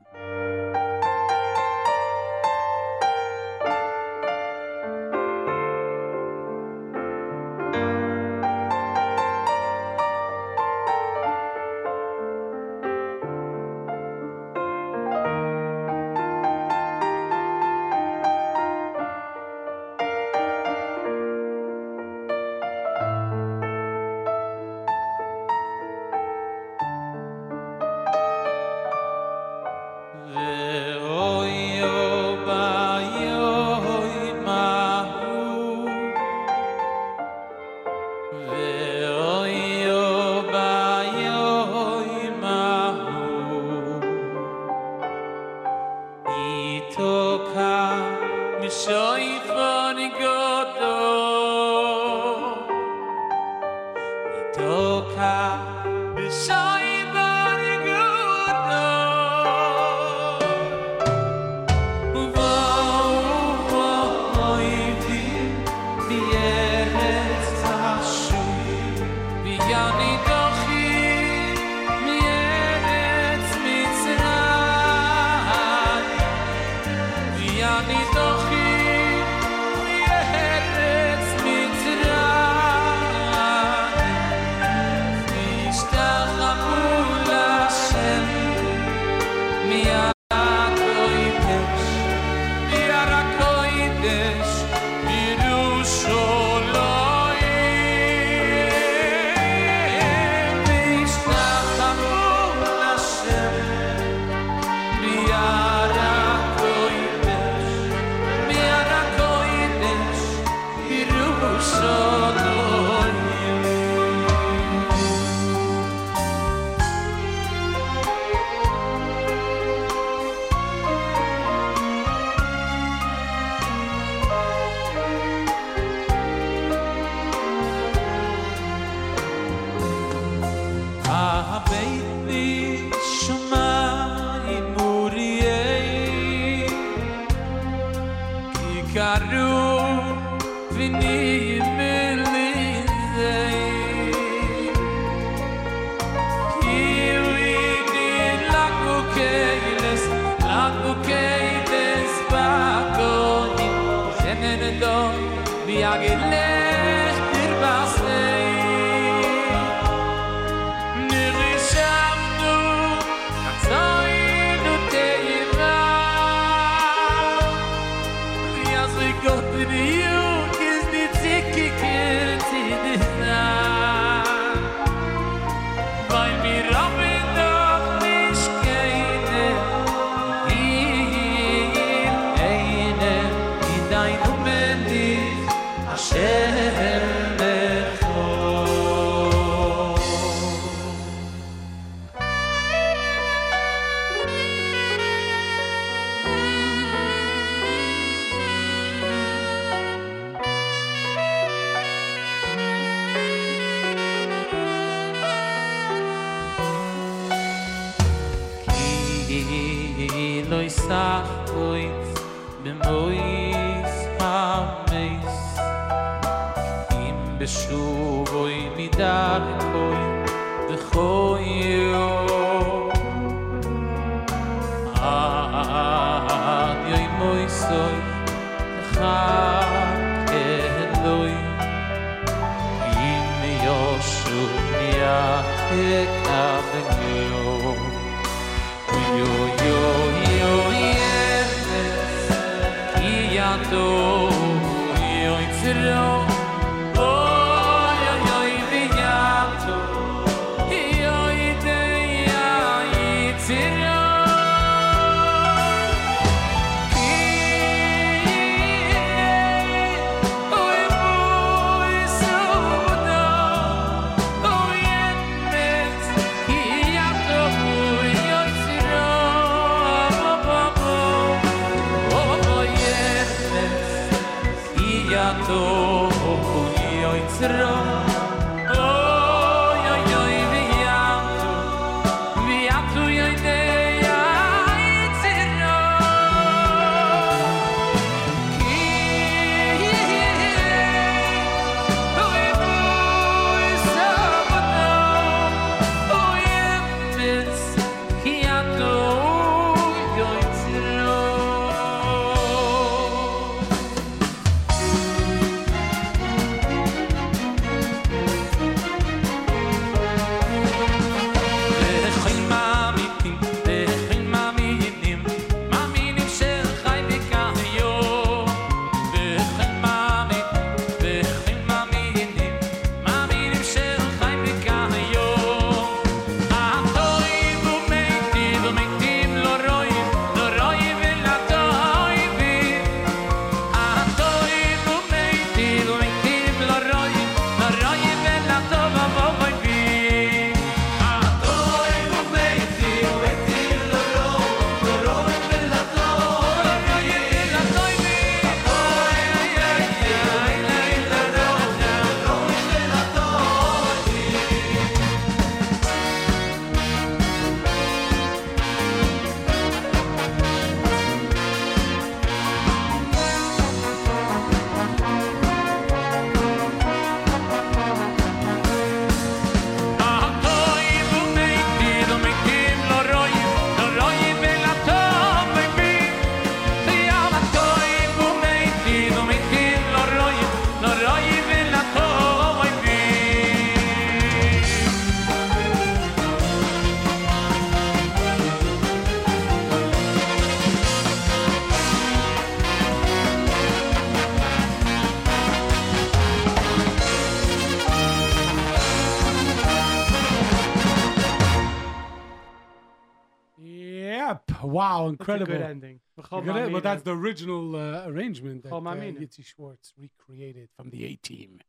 Incredible. 405.20 405.52
good 405.52 405.62
ending. 405.62 406.00
V'chol 406.18 406.44
Good 406.44 406.56
end- 406.56 406.72
But 406.72 406.80
ma'amina. 406.80 406.82
that's 406.82 407.02
the 407.02 407.16
original 407.16 407.76
uh, 407.76 408.08
arrangement 408.08 408.62
that 408.64 408.72
uh, 408.72 408.80
Yitzi 408.80 409.44
Schwartz 409.44 409.92
recreated 409.98 410.68
from 410.76 410.90
the 410.90 411.04
A 411.04 411.14
Team. 411.16 411.60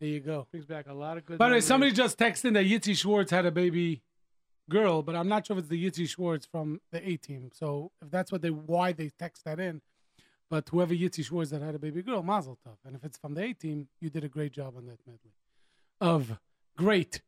There 0.00 0.08
you 0.08 0.20
go. 0.20 0.46
brings 0.50 0.66
back 0.66 0.86
a 0.88 0.94
lot 0.94 1.16
of 1.18 1.24
good. 1.24 1.38
By 1.38 1.48
the 1.48 1.54
way, 1.56 1.60
somebody 1.60 1.92
just 1.92 2.18
texted 2.18 2.46
in 2.46 2.54
that 2.54 2.66
Yitzi 2.66 2.96
Schwartz 2.96 3.30
had 3.30 3.46
a 3.46 3.50
baby 3.50 4.02
girl, 4.68 5.02
but 5.02 5.14
I'm 5.14 5.28
not 5.28 5.46
sure 5.46 5.56
if 5.56 5.60
it's 5.60 5.68
the 5.68 5.82
Yitzi 5.84 6.08
Schwartz 6.08 6.46
from 6.46 6.80
the 6.90 7.06
A 7.08 7.16
Team. 7.16 7.50
So 7.52 7.92
if 8.02 8.10
that's 8.10 8.32
what 8.32 8.42
they 8.42 8.50
why 8.50 8.92
they 8.92 9.10
text 9.18 9.44
that 9.44 9.60
in, 9.60 9.80
but 10.50 10.68
whoever 10.68 10.94
Yitzi 10.94 11.24
Schwartz 11.24 11.50
that 11.50 11.62
had 11.62 11.74
a 11.74 11.78
baby 11.78 12.02
girl, 12.02 12.22
Mazel 12.22 12.58
Tov. 12.66 12.76
And 12.84 12.94
if 12.96 13.04
it's 13.04 13.16
from 13.18 13.34
the 13.34 13.42
A 13.44 13.52
Team, 13.52 13.88
you 14.00 14.10
did 14.10 14.24
a 14.24 14.28
great 14.28 14.52
job 14.52 14.74
on 14.76 14.86
that 14.86 14.98
medley 15.06 15.32
of 16.00 16.38
great 16.76 17.22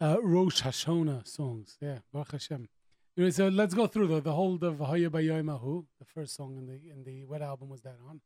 uh, 0.00 0.16
Rosh 0.22 0.62
Hashanah 0.62 1.26
songs. 1.26 1.76
Yeah, 1.80 1.98
Baruch 2.12 2.32
Hashem. 2.32 2.68
Anyway, 3.16 3.30
so 3.30 3.46
let's 3.48 3.74
go 3.74 3.86
through 3.86 4.08
the 4.08 4.20
the 4.20 4.32
whole 4.32 4.54
of 4.54 4.76
V'haya 4.76 5.08
Bayoimahu. 5.08 5.86
The 6.00 6.04
first 6.04 6.34
song 6.34 6.56
in 6.56 6.66
the 6.66 6.80
in 6.90 7.04
the 7.04 7.24
what 7.26 7.42
album 7.42 7.68
was 7.68 7.82
that 7.82 7.96
on? 8.08 8.20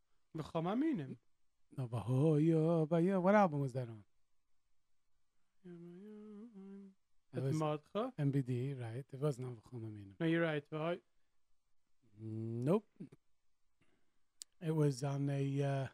No, 1.77 1.87
V'haya 1.87 2.89
Bayo- 2.89 3.21
What 3.21 3.35
album 3.35 3.61
was 3.61 3.73
that 3.75 3.89
on? 3.89 4.03
It 7.37 7.43
was. 7.43 7.55
MBD, 8.19 8.81
right? 8.81 9.05
It 9.13 9.21
V'chol 9.57 9.81
Maminim. 9.83 10.15
No, 10.19 10.27
you're 10.27 10.43
right. 10.43 10.65
Nope. 12.21 12.87
It 14.67 14.75
was 14.75 15.05
on 15.05 15.29
a. 15.31 15.63
Uh, 15.63 15.87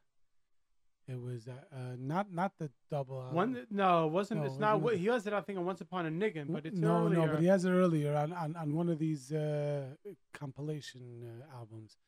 it 1.06 1.20
was 1.20 1.48
uh, 1.48 1.52
uh, 1.74 1.96
not 1.98 2.32
not 2.32 2.52
the 2.58 2.70
double 2.90 3.20
album. 3.20 3.34
One, 3.34 3.66
no, 3.70 4.06
it 4.06 4.10
wasn't. 4.12 4.40
No, 4.40 4.46
it's 4.46 4.56
it 4.56 4.60
not. 4.60 4.80
wasn't. 4.80 5.02
He 5.02 5.06
has 5.08 5.26
it, 5.26 5.32
I 5.34 5.40
think, 5.42 5.58
on 5.58 5.66
Once 5.66 5.80
Upon 5.82 6.06
a 6.06 6.10
Niggin, 6.10 6.50
but 6.50 6.64
it's 6.64 6.78
no, 6.78 7.04
earlier. 7.04 7.26
no, 7.26 7.32
but 7.32 7.40
he 7.40 7.46
has 7.46 7.64
it 7.66 7.70
earlier 7.70 8.14
on, 8.16 8.32
on, 8.32 8.56
on 8.56 8.74
one 8.74 8.88
of 8.88 8.98
these 8.98 9.30
uh, 9.32 9.84
compilation 10.32 11.24
uh, 11.24 11.58
albums, 11.58 11.98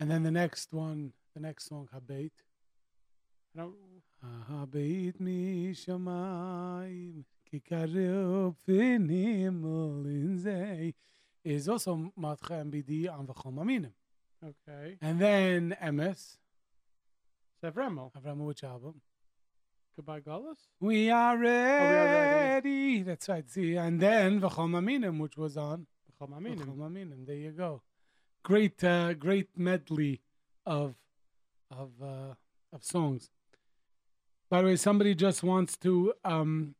and 0.00 0.10
then 0.10 0.22
the 0.22 0.30
next 0.30 0.72
one, 0.72 1.12
the 1.34 1.40
next 1.40 1.68
song, 1.68 1.88
Habeit, 1.94 2.30
I 3.54 3.60
don't, 3.60 3.74
Habeit 4.50 5.20
mi 5.20 5.74
shamayim 5.74 7.24
kikareu 7.52 8.54
finimol 8.66 10.04
inzei, 10.06 10.94
is 11.44 11.68
also 11.68 12.10
Matcha 12.18 12.64
MBD 12.64 13.12
on 13.12 13.26
V'chol 13.26 13.52
Maminim, 13.52 13.92
okay. 14.42 14.96
and 15.02 15.20
then 15.20 15.76
MS, 15.92 16.38
Sevremo. 17.62 18.12
Avram, 18.12 18.38
which 18.38 18.64
album? 18.64 19.00
Goodbye, 19.96 20.20
Gullus. 20.20 20.58
We 20.80 21.10
are 21.10 21.38
ready. 21.38 22.70
ready. 22.70 23.02
That's 23.02 23.28
right. 23.28 23.48
See, 23.48 23.76
and 23.76 23.98
then 24.00 24.40
V'chol 24.40 24.68
Maminim, 24.68 25.18
which 25.18 25.36
was 25.36 25.56
on. 25.56 25.86
B'chol 26.20 26.30
Maminim. 26.30 26.66
B'chol 26.66 26.76
Maminim. 26.76 27.26
There 27.26 27.36
you 27.36 27.50
go. 27.50 27.82
Great, 28.42 28.84
uh, 28.84 29.14
great 29.14 29.48
medley 29.56 30.20
of 30.66 30.94
of 31.70 31.90
uh, 32.02 32.34
of 32.72 32.84
songs. 32.84 33.30
By 34.50 34.60
the 34.60 34.68
way, 34.68 34.76
somebody 34.76 35.14
just 35.14 35.42
wants 35.42 35.76
to 35.78 36.12
um, 36.24 36.74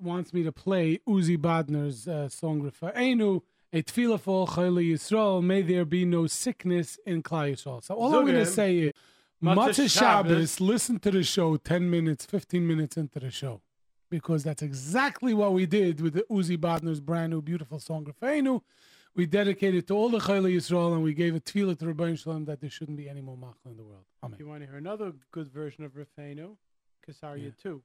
wants 0.00 0.32
me 0.32 0.42
to 0.42 0.52
play 0.52 1.00
Uzi 1.06 1.36
Badner's 1.36 2.08
uh, 2.08 2.28
song 2.28 2.72
Enu 2.96 3.42
a 3.72 3.82
tefillah 3.82 4.18
for 4.18 4.46
Chayla 4.46 4.92
Yisrael. 4.92 5.42
May 5.42 5.62
there 5.62 5.84
be 5.84 6.04
no 6.04 6.26
sickness 6.26 6.98
in 7.04 7.22
Klal 7.22 7.52
Yisrael. 7.52 7.84
So 7.84 7.94
all 7.94 8.14
I'm 8.14 8.24
going 8.24 8.36
to 8.36 8.46
say 8.46 8.78
is, 8.78 8.92
Motzei 9.42 9.88
Shabbos. 9.90 10.60
Listen 10.60 10.98
to 11.00 11.10
the 11.10 11.22
show 11.22 11.56
ten 11.56 11.88
minutes, 11.90 12.26
fifteen 12.26 12.66
minutes 12.66 12.96
into 12.96 13.20
the 13.20 13.30
show. 13.30 13.60
Because 14.10 14.42
that's 14.42 14.62
exactly 14.62 15.34
what 15.34 15.52
we 15.52 15.66
did 15.66 16.00
with 16.00 16.14
the 16.14 16.24
Uzi 16.30 16.56
Badner's 16.56 16.98
brand 17.00 17.30
new 17.32 17.42
beautiful 17.42 17.78
song 17.78 18.12
Enu. 18.22 18.60
We 19.14 19.26
dedicated 19.26 19.86
to 19.88 19.94
all 19.94 20.08
the 20.08 20.18
Chayla 20.18 20.54
Yisrael 20.54 20.94
and 20.94 21.02
we 21.02 21.12
gave 21.12 21.34
a 21.34 21.40
tefillah 21.40 21.78
to 21.80 21.86
Rabbi 21.88 22.14
Shalom 22.14 22.44
that 22.46 22.60
there 22.60 22.70
shouldn't 22.70 22.96
be 22.96 23.08
any 23.08 23.20
more 23.20 23.36
machla 23.36 23.66
in 23.72 23.76
the 23.76 23.82
world. 23.84 24.04
Amen. 24.22 24.34
If 24.34 24.40
you 24.40 24.46
want 24.48 24.62
to 24.62 24.66
hear 24.68 24.76
another 24.76 25.12
good 25.32 25.48
version 25.48 25.84
of 25.84 25.92
Rafenu, 25.92 26.56
Kasaria 27.06 27.44
Yeah. 27.46 27.50
2. 27.62 27.82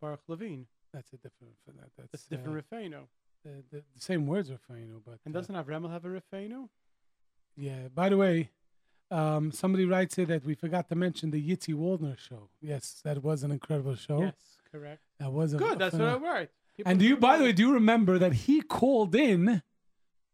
Baruch 0.00 0.20
Levine. 0.28 0.66
That's 0.94 1.12
a 1.12 1.16
different. 1.16 1.54
For 1.66 1.72
that, 1.72 1.90
that's 1.98 2.10
That's 2.12 2.24
different 2.26 2.64
Uh, 2.72 2.76
Rafenu. 2.76 3.00
the, 3.44 3.50
the, 3.70 3.82
the 3.94 4.00
same 4.00 4.26
words 4.26 4.50
are 4.50 4.58
Enu, 4.70 5.02
but 5.04 5.18
And 5.26 5.34
uh, 5.36 5.40
doesn't 5.40 5.54
Avramel 5.54 5.90
have 5.90 6.04
a 6.04 6.08
Rafenu? 6.08 6.68
yeah. 7.56 7.88
By 7.94 8.08
the 8.08 8.16
way, 8.16 8.50
um, 9.10 9.50
somebody 9.52 9.84
writes 9.84 10.16
here 10.16 10.26
that 10.26 10.44
we 10.44 10.54
forgot 10.54 10.88
to 10.88 10.94
mention 10.94 11.30
the 11.30 11.42
Yitzi 11.50 11.74
Waldner 11.74 12.16
show. 12.18 12.48
Yes, 12.60 13.00
that 13.04 13.22
was 13.22 13.42
an 13.42 13.50
incredible 13.50 13.94
show. 13.96 14.22
Yes, 14.22 14.34
correct. 14.70 15.00
That 15.18 15.32
was 15.32 15.52
a 15.54 15.56
Good, 15.58 15.78
that's 15.78 15.92
what 15.94 16.02
I 16.02 16.06
phenomenal- 16.14 16.34
right. 16.34 16.50
People 16.76 16.90
And 16.90 17.00
do 17.00 17.06
you, 17.06 17.16
by 17.16 17.36
the 17.36 17.44
way, 17.44 17.52
do 17.52 17.62
you 17.62 17.74
remember 17.74 18.18
that 18.18 18.32
he 18.32 18.62
called 18.62 19.14
in 19.14 19.62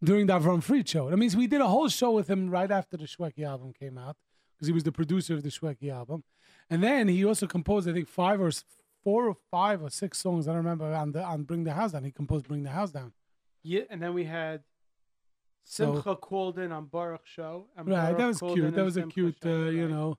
during 0.04 0.26
the 0.26 0.34
Avram 0.38 0.62
Fried 0.62 0.88
show? 0.88 1.08
That 1.10 1.16
means 1.16 1.34
we 1.34 1.46
did 1.46 1.60
a 1.60 1.66
whole 1.68 1.88
show 1.88 2.10
with 2.12 2.28
him 2.28 2.50
right 2.50 2.70
after 2.70 2.96
the 2.96 3.04
Shweki 3.06 3.44
album 3.44 3.72
came 3.72 3.96
out 3.98 4.16
because 4.54 4.66
he 4.68 4.72
was 4.72 4.84
the 4.84 4.92
producer 4.92 5.34
of 5.34 5.42
the 5.42 5.48
Shweki 5.48 5.90
album. 5.90 6.22
And 6.70 6.82
then 6.82 7.08
he 7.08 7.24
also 7.24 7.46
composed, 7.46 7.88
I 7.88 7.92
think, 7.94 8.08
five 8.08 8.40
or 8.40 8.50
four 9.02 9.28
or 9.28 9.36
five 9.50 9.82
or 9.82 9.88
six 9.90 10.18
songs. 10.18 10.46
I 10.46 10.50
don't 10.50 10.58
remember 10.58 10.92
on 10.94 11.12
the 11.12 11.22
on 11.22 11.44
Bring 11.44 11.64
the 11.64 11.72
House 11.72 11.92
Down. 11.92 12.04
He 12.04 12.10
composed 12.12 12.46
Bring 12.48 12.62
the 12.64 12.70
House 12.70 12.90
Down. 12.90 13.12
Yeah, 13.62 13.82
and 13.90 14.02
then 14.02 14.14
we 14.14 14.24
had 14.24 14.62
So- 15.68 15.94
Simcha 15.94 16.14
called 16.16 16.58
in 16.60 16.70
on 16.72 16.86
Baruch 16.86 17.26
show. 17.26 17.66
Right, 17.76 17.86
Baruch 17.86 18.18
that 18.18 18.26
was 18.26 18.38
cute. 18.40 18.74
That 18.74 18.84
was 18.84 18.96
a 18.96 19.00
Simcha 19.00 19.14
cute, 19.14 19.36
uh, 19.44 19.48
show, 19.48 19.64
you 19.70 19.88
know, 19.88 20.16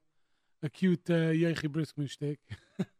a 0.61 0.69
cute 0.69 1.09
uh, 1.09 1.31
Yechi 1.31 1.71
Brisk 1.71 1.97
mistake. 1.97 2.39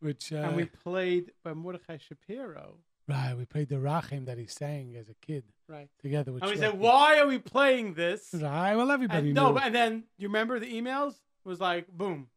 Which 0.00 0.32
uh, 0.32 0.36
And 0.36 0.56
we 0.56 0.64
played 0.66 1.32
by 1.44 1.52
Mordechai 1.54 1.96
Shapiro. 1.98 2.78
right, 3.08 3.34
we 3.36 3.44
played 3.44 3.68
the 3.68 3.76
Rachim 3.76 4.26
that 4.26 4.36
he 4.38 4.46
sang 4.46 4.96
as 4.96 5.08
a 5.08 5.14
kid 5.14 5.44
Right. 5.68 5.88
together 6.00 6.32
with. 6.32 6.42
And 6.42 6.50
we 6.50 6.58
said, 6.58 6.78
why 6.78 7.18
are 7.20 7.26
we 7.26 7.38
playing 7.38 7.94
this? 7.94 8.30
Right, 8.34 8.74
well, 8.74 8.90
everybody 8.90 9.28
And, 9.28 9.34
no, 9.34 9.56
and 9.56 9.74
then 9.74 10.04
you 10.18 10.28
remember 10.28 10.58
the 10.58 10.72
emails? 10.72 11.12
It 11.44 11.48
was 11.48 11.60
like, 11.60 11.88
boom. 11.88 12.28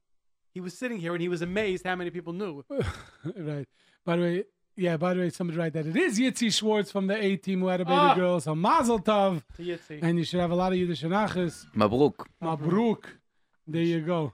He 0.54 0.62
was 0.62 0.78
sitting 0.78 0.98
here 1.00 1.14
and 1.14 1.22
he 1.22 1.28
was 1.28 1.42
amazed 1.42 1.86
how 1.86 1.96
many 1.96 2.12
people 2.12 2.34
knew. 2.34 2.64
right. 3.38 3.68
By 4.06 4.16
the 4.16 4.22
way, 4.22 4.44
yeah. 4.76 4.98
By 4.98 5.14
the 5.14 5.22
way, 5.22 5.30
somebody 5.30 5.58
write 5.60 5.74
that 5.74 5.86
it 5.88 5.96
is 5.96 6.20
Yitzi 6.20 6.54
Schwartz 6.54 6.92
from 6.92 7.08
the 7.08 7.16
A 7.16 7.36
Team 7.38 7.62
who 7.62 7.68
had 7.68 7.82
a 7.82 7.86
baby 7.86 7.96
Ah. 7.98 8.16
girl. 8.16 8.40
So 8.40 8.56
Mazel 8.56 9.00
Tov, 9.00 9.42
To 9.58 9.64
Yitzi. 9.64 10.00
and 10.02 10.18
you 10.18 10.24
should 10.26 10.40
have 10.40 10.52
a 10.52 10.56
lot 10.56 10.72
of 10.74 10.78
Yiddish 10.78 11.04
Anachas. 11.04 11.66
Mabruk. 11.76 12.26
Mabruk. 12.42 13.06
There 13.68 13.82
you 13.82 14.02
go. 14.02 14.34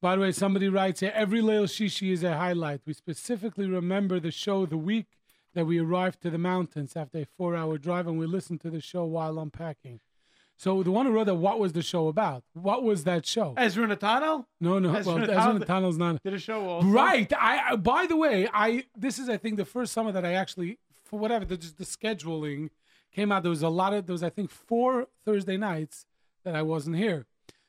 By 0.00 0.14
the 0.16 0.22
way, 0.22 0.32
somebody 0.32 0.68
writes 0.68 1.00
here 1.00 1.12
every 1.14 1.40
Leil 1.40 1.64
Shishi 1.64 2.12
is 2.12 2.22
a 2.22 2.36
highlight. 2.36 2.80
We 2.86 2.92
specifically 2.92 3.66
remember 3.68 4.20
the 4.20 4.30
show 4.30 4.66
the 4.66 4.76
week 4.76 5.06
that 5.54 5.64
we 5.66 5.78
arrived 5.78 6.20
to 6.22 6.30
the 6.30 6.38
mountains 6.38 6.94
after 6.96 7.18
a 7.18 7.24
four 7.24 7.56
hour 7.56 7.78
drive, 7.78 8.06
and 8.06 8.18
we 8.18 8.26
listened 8.26 8.60
to 8.60 8.70
the 8.70 8.80
show 8.80 9.04
while 9.04 9.38
unpacking. 9.38 10.00
So 10.58 10.82
the 10.82 10.90
one 10.90 11.04
who 11.06 11.12
wrote 11.12 11.24
that, 11.26 11.34
what 11.34 11.58
was 11.58 11.72
the 11.74 11.82
show 11.82 12.08
about? 12.08 12.42
What 12.54 12.82
was 12.82 13.04
that 13.04 13.26
show? 13.26 13.54
Ezra 13.58 13.86
Natano 13.86 14.46
No, 14.60 14.78
no. 14.78 14.94
Ezra 14.94 15.14
Well, 15.14 15.30
Ezra 15.30 15.52
Natano's 15.54 15.98
not. 15.98 16.22
did 16.22 16.32
a 16.32 16.38
show 16.38 16.66
also. 16.68 16.88
Right. 16.88 17.30
I, 17.38 17.76
by 17.76 18.06
the 18.06 18.16
way, 18.16 18.48
I 18.52 18.84
this 18.96 19.18
is 19.18 19.28
I 19.28 19.36
think 19.36 19.56
the 19.56 19.66
first 19.66 19.92
summer 19.92 20.12
that 20.12 20.24
I 20.24 20.32
actually 20.32 20.78
for 21.04 21.18
whatever 21.18 21.44
the, 21.44 21.56
just 21.56 21.76
the 21.76 21.84
scheduling 21.84 22.70
came 23.12 23.30
out. 23.30 23.42
There 23.42 23.50
was 23.50 23.62
a 23.62 23.68
lot 23.68 23.92
of 23.92 24.06
there 24.06 24.14
was 24.14 24.22
I 24.22 24.30
think 24.30 24.50
four 24.50 25.08
Thursday 25.24 25.56
nights 25.58 26.06
that 26.44 26.54
I 26.54 26.62
wasn't 26.62 26.96
here. 26.96 27.26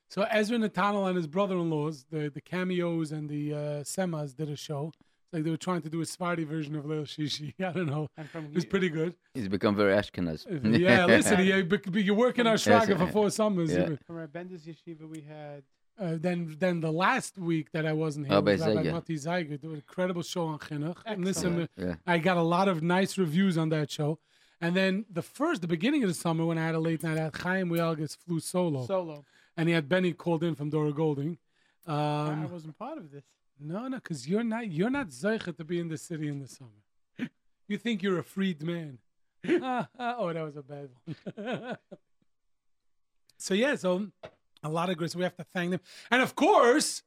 So 0.10 0.22
Ezra 0.32 0.58
Nathaniel 0.58 1.06
and 1.06 1.18
his 1.18 1.28
brother-in-laws, 1.28 2.06
the 2.10 2.30
the 2.30 2.42
cameos 2.42 3.12
and 3.12 3.30
the 3.30 3.54
uh, 3.54 3.58
semas 3.84 4.34
did 4.36 4.50
a 4.50 4.56
show. 4.56 4.94
It's 5.28 5.34
like 5.34 5.44
they 5.44 5.50
were 5.50 5.58
trying 5.58 5.82
to 5.82 5.90
do 5.90 6.00
a 6.00 6.06
Sephardi 6.06 6.46
version 6.46 6.74
of 6.78 6.86
Leil 6.86 7.04
Shishi. 7.04 7.54
I 7.60 7.74
don't 7.74 7.88
know. 7.88 8.08
And 8.16 8.30
It 8.34 8.54
was 8.56 8.66
pretty 8.66 8.88
good. 8.88 9.14
He's 9.34 9.50
become 9.50 9.76
very 9.76 9.94
Ashkenaz. 9.94 10.46
yeah, 10.80 11.06
listen, 11.16 11.44
you, 11.46 11.68
you 12.00 12.14
work 12.14 12.40
in 12.40 12.48
our 12.48 12.56
Shraga 12.56 12.98
for 12.98 13.08
four 13.08 13.30
summers. 13.30 13.74
yeah. 13.74 13.90
from 14.06 14.18
our 14.18 14.28
Bender's 14.28 14.64
Yeshiva, 14.66 15.06
we 15.16 15.22
had 15.22 15.64
Uh, 16.00 16.16
then, 16.18 16.56
then 16.60 16.80
the 16.80 16.92
last 16.92 17.38
week 17.38 17.68
that 17.74 17.86
I 17.86 17.92
wasn't 17.92 18.28
here, 18.28 18.36
Rabbi 18.38 18.52
was 18.54 18.62
Rabbi 18.62 18.92
Mati 18.92 19.16
Zeiger 19.16 19.50
did 19.60 19.64
an 19.64 19.76
incredible 19.76 20.22
show 20.24 20.46
on 20.48 20.60
Chinuch. 20.60 21.00
And 21.06 21.26
listen, 21.26 21.68
Yeah. 21.76 21.96
I 22.06 22.20
got 22.20 22.38
a 22.38 22.48
lot 22.58 22.68
of 22.70 22.82
nice 22.82 23.18
reviews 23.18 23.58
on 23.58 23.68
that 23.76 23.92
show. 23.92 24.20
And 24.62 24.76
then 24.80 25.06
the 25.20 25.22
first, 25.22 25.62
the 25.62 25.68
beginning 25.68 26.04
of 26.06 26.10
the 26.10 26.20
summer, 26.26 26.46
when 26.46 26.58
I 26.58 26.66
had 26.66 26.76
a 26.76 26.80
late 26.80 27.04
night, 27.04 27.18
I 27.18 27.24
had 27.24 27.36
Chaim 27.36 27.68
Wielgus 27.70 28.16
flew 28.16 28.40
solo, 28.40 28.86
solo. 28.86 29.26
and 29.58 29.68
he 29.68 29.74
had 29.76 29.90
Benny 29.90 30.14
called 30.14 30.42
in 30.48 30.56
from 30.56 30.70
Dora 30.70 30.94
Golding. 30.94 31.38
I- 31.86 31.92
I 31.94 32.30
Um, 32.34 32.52
wasn't 32.52 32.78
part 32.78 32.98
of 32.98 33.12
this. 33.12 33.24
No, 33.60 33.88
no, 33.88 33.97
because 33.97 34.28
you're 34.28 34.43
not 34.43 34.70
you're 34.72 34.89
not 34.89 35.10
zeicha 35.10 35.55
to 35.58 35.64
be 35.64 35.80
in 35.80 35.88
the 35.89 35.97
city 35.97 36.28
in 36.28 36.39
the 36.39 36.47
summer. 36.47 37.30
you 37.68 37.78
think 37.78 38.03
you're 38.03 38.20
a 38.20 38.24
freed 38.24 38.62
man. 38.64 38.99
Oh, 39.99 40.34
that 40.34 40.43
was 40.43 40.58
a 40.58 40.62
bad 40.64 40.89
one. 41.05 41.78
so 43.38 43.53
yeah, 43.53 43.76
so 43.76 44.08
a 44.64 44.70
lot 44.70 44.89
of 44.89 44.97
grace. 44.97 45.16
We 45.16 45.24
have 45.24 45.38
to 45.38 45.45
thank 45.53 45.72
them, 45.72 45.80
and 46.12 46.22
of 46.22 46.36
course, 46.36 47.03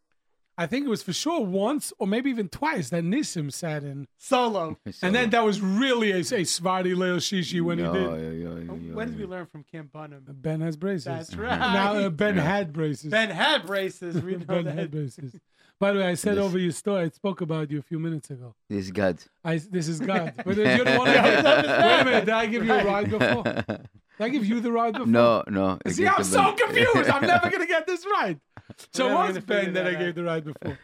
I 0.57 0.67
think 0.67 0.87
it 0.87 0.89
was 0.89 1.03
for 1.03 1.13
sure 1.13 1.41
once 1.45 1.93
or 1.99 2.07
maybe 2.07 2.31
even 2.31 2.49
twice 2.49 2.91
that 2.91 3.03
Nissim 3.05 3.53
sat 3.53 3.83
in, 3.83 4.07
Solo. 4.17 4.79
and 5.03 5.15
then 5.15 5.31
that 5.31 5.45
was 5.45 5.61
really 5.61 6.13
a, 6.13 6.19
a 6.19 6.23
Svardi 6.45 6.95
Leil 6.95 7.17
Shishi 7.19 7.61
when 7.61 7.79
Yeah, 7.79 7.93
he 7.93 7.99
did. 7.99 8.11
yeah, 8.11 8.17
yeah, 8.17 8.55
yeah, 8.55 8.77
yeah, 8.89 8.95
when 8.95 9.09
did 9.09 9.19
we 9.19 9.27
learn 9.27 9.47
from 9.47 9.65
Kim 9.65 9.91
Bunham? 9.93 10.23
Ben 10.29 10.61
has 10.61 10.77
braces. 10.77 11.05
That's 11.05 11.35
right. 11.35 11.59
Now 11.59 11.95
uh, 11.95 12.09
Ben 12.11 12.37
had 12.37 12.73
braces. 12.73 13.11
Ben 13.11 13.31
had 13.31 13.67
braces. 13.67 14.23
We 14.23 14.37
know 14.37 14.45
Ben 14.45 14.65
that. 14.67 14.75
had 14.77 14.91
braces. 14.91 15.35
By 15.81 15.93
the 15.93 15.99
way, 16.01 16.07
I 16.09 16.15
said 16.15 16.37
Yes. 16.37 16.45
over 16.45 16.59
your 16.59 16.73
story. 16.73 17.05
I 17.05 17.09
spoke 17.09 17.41
about 17.41 17.71
you 17.71 17.79
a 17.79 17.83
few 17.83 17.99
minutes 17.99 18.29
ago. 18.31 18.55
This 18.69 18.85
is 18.85 18.91
God. 18.91 19.17
I, 19.43 19.57
this 19.59 19.89
is 19.89 19.99
God. 19.99 20.35
But 20.45 20.55
you're 20.57 20.85
the 20.85 20.97
one 20.99 21.07
who 21.07 21.13
gave, 21.15 21.45
Wait 21.45 22.01
a 22.01 22.05
minute. 22.05 22.25
Did 22.27 22.35
I 22.35 22.47
give 22.47 22.65
you 22.67 22.73
a 22.75 22.85
ride 22.85 23.11
before? 23.19 23.43
Did 23.45 23.89
I 24.21 24.29
give 24.29 24.45
you 24.45 24.61
the 24.61 24.71
ride 24.71 24.93
before? 24.93 25.07
No, 25.07 25.43
no. 25.49 25.79
I 25.85 25.91
See, 25.91 26.03
gave 26.05 26.13
I'm 26.19 26.25
so 26.25 26.43
Ben- 26.45 26.57
confused. 26.59 27.11
I'm 27.11 27.27
never 27.27 27.49
going 27.53 27.63
to 27.63 27.67
get 27.67 27.87
this 27.87 28.05
right. 28.19 28.39
So 28.93 29.07
We're 29.07 29.25
it 29.31 29.35
was 29.37 29.45
Ben 29.45 29.73
that 29.73 29.87
I 29.87 29.95
gave 29.95 30.15
the 30.15 30.25
ride 30.25 30.45
before. 30.45 30.79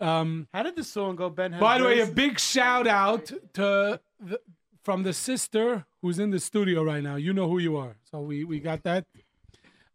Um, 0.00 0.46
How 0.54 0.62
did 0.62 0.76
the 0.76 0.84
song 0.84 1.16
go? 1.16 1.28
Ben 1.30 1.58
by 1.58 1.78
the 1.78 1.84
way, 1.84 2.00
a 2.00 2.06
big 2.06 2.38
shout 2.38 2.86
out 2.86 3.26
to 3.54 4.00
the, 4.20 4.40
from 4.84 5.02
the 5.02 5.12
sister 5.12 5.86
who's 6.02 6.18
in 6.20 6.30
the 6.30 6.38
studio 6.40 6.84
right 6.84 7.02
now. 7.02 7.16
You 7.16 7.32
know 7.32 7.48
who 7.48 7.58
you 7.58 7.76
are. 7.76 7.96
So 8.10 8.20
we, 8.20 8.44
we 8.44 8.60
got 8.60 8.84
that. 8.84 9.06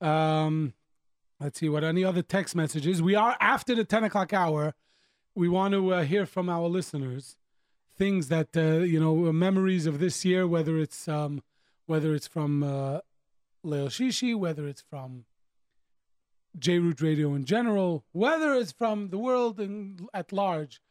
Um, 0.02 0.74
let's 1.40 1.60
see 1.60 1.70
what 1.70 1.84
any 1.84 2.04
other 2.04 2.22
text 2.22 2.56
messages. 2.56 3.02
We 3.02 3.16
are 3.16 3.38
after 3.40 3.76
the 3.76 3.84
10 3.86 4.04
o'clock 4.06 4.34
hour. 4.34 4.74
We 5.36 5.48
want 5.50 5.74
to 5.74 5.94
uh, 5.94 6.04
hear 6.04 6.26
from 6.26 6.50
our 6.50 6.68
listeners. 6.68 7.38
things 7.98 8.30
that 8.30 8.56
uh, 8.56 8.80
you 8.94 9.00
know 9.00 9.32
memories 9.34 9.86
of 9.86 10.00
this 10.00 10.24
year, 10.26 10.48
whether 10.48 10.78
it's 10.80 11.08
um, 11.08 11.44
whether 11.86 12.16
it's 12.16 12.28
from 12.28 12.64
uh, 12.64 13.00
Leil 13.64 13.90
Shishi, 13.90 14.36
whether 14.36 14.68
it's 14.68 14.82
from 14.82 15.26
J 16.58 16.80
Root 16.80 17.02
Radio 17.02 17.36
in 17.36 17.44
general, 17.46 18.06
whether 18.14 18.54
it's 18.54 18.72
from 18.72 19.10
the 19.10 19.18
world 19.18 19.60
in, 19.60 20.08
at 20.14 20.32
large. 20.32 20.82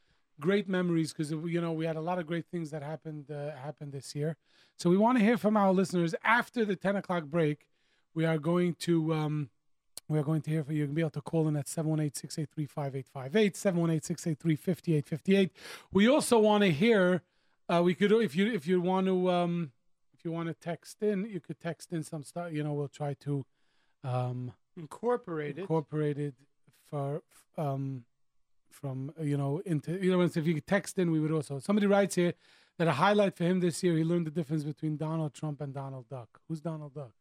Great 0.40 0.68
memories 0.68 1.12
because 1.12 1.32
you 1.32 1.60
know 1.60 1.72
we 1.72 1.84
had 1.84 1.96
a 1.96 2.00
lot 2.00 2.18
of 2.20 2.26
great 2.26 2.46
things 2.46 2.70
that 2.70 2.82
happened 2.82 3.28
uh, 3.30 3.56
happened 3.56 3.92
this 3.92 4.14
year. 4.14 4.36
So 4.76 4.88
we 4.88 4.96
want 4.96 5.18
to 5.18 5.24
hear 5.24 5.36
from 5.36 5.56
our 5.56 5.72
listeners 5.72 6.14
after 6.22 6.64
the 6.64 6.76
ten 6.76 6.94
o'clock 6.94 7.24
break. 7.24 7.66
We 8.14 8.24
are 8.24 8.38
going 8.38 8.74
to 8.80 9.14
um, 9.14 9.50
we 10.08 10.18
are 10.18 10.22
going 10.22 10.40
to 10.42 10.50
hear 10.50 10.64
from 10.64 10.74
you. 10.74 10.80
You 10.80 10.86
can 10.86 10.94
be 10.94 11.02
able 11.02 11.10
to 11.10 11.20
call 11.20 11.48
in 11.48 11.56
at 11.56 11.66
718-683-5858, 11.66 13.04
718-683-5858. 13.32 15.50
We 15.92 16.08
also 16.08 16.38
want 16.38 16.64
to 16.64 16.70
hear 16.70 17.22
uh, 17.68 17.82
we 17.84 17.94
could 17.94 18.12
if 18.12 18.34
you 18.34 18.50
if 18.50 18.66
you 18.66 18.80
want 18.80 19.06
to 19.06 19.30
um, 19.30 19.72
if 20.14 20.24
you 20.24 20.32
want 20.32 20.48
to 20.48 20.54
text 20.54 21.02
in, 21.02 21.26
you 21.26 21.40
could 21.40 21.60
text 21.60 21.92
in 21.92 22.02
some 22.02 22.22
stuff. 22.22 22.52
You 22.52 22.64
know, 22.64 22.72
we'll 22.72 22.88
try 22.88 23.14
to 23.20 23.44
um, 24.02 24.52
Incorporated. 24.76 25.58
incorporate 25.58 26.18
it 26.18 26.34
for 26.88 27.22
um, 27.58 28.04
from 28.70 29.12
you 29.20 29.36
know 29.36 29.60
into 29.66 30.02
you 30.02 30.10
know 30.10 30.22
if 30.22 30.36
you 30.36 30.54
could 30.54 30.66
text 30.66 30.98
in, 30.98 31.10
we 31.10 31.20
would 31.20 31.32
also. 31.32 31.58
Somebody 31.58 31.86
writes 31.86 32.14
here 32.14 32.32
that 32.78 32.88
a 32.88 32.92
highlight 32.92 33.36
for 33.36 33.44
him 33.44 33.60
this 33.60 33.82
year, 33.82 33.96
he 33.96 34.04
learned 34.04 34.26
the 34.26 34.30
difference 34.30 34.64
between 34.64 34.96
Donald 34.96 35.34
Trump 35.34 35.60
and 35.60 35.74
Donald 35.74 36.08
Duck. 36.08 36.40
Who's 36.48 36.60
Donald 36.60 36.92
Duck? 36.94 37.12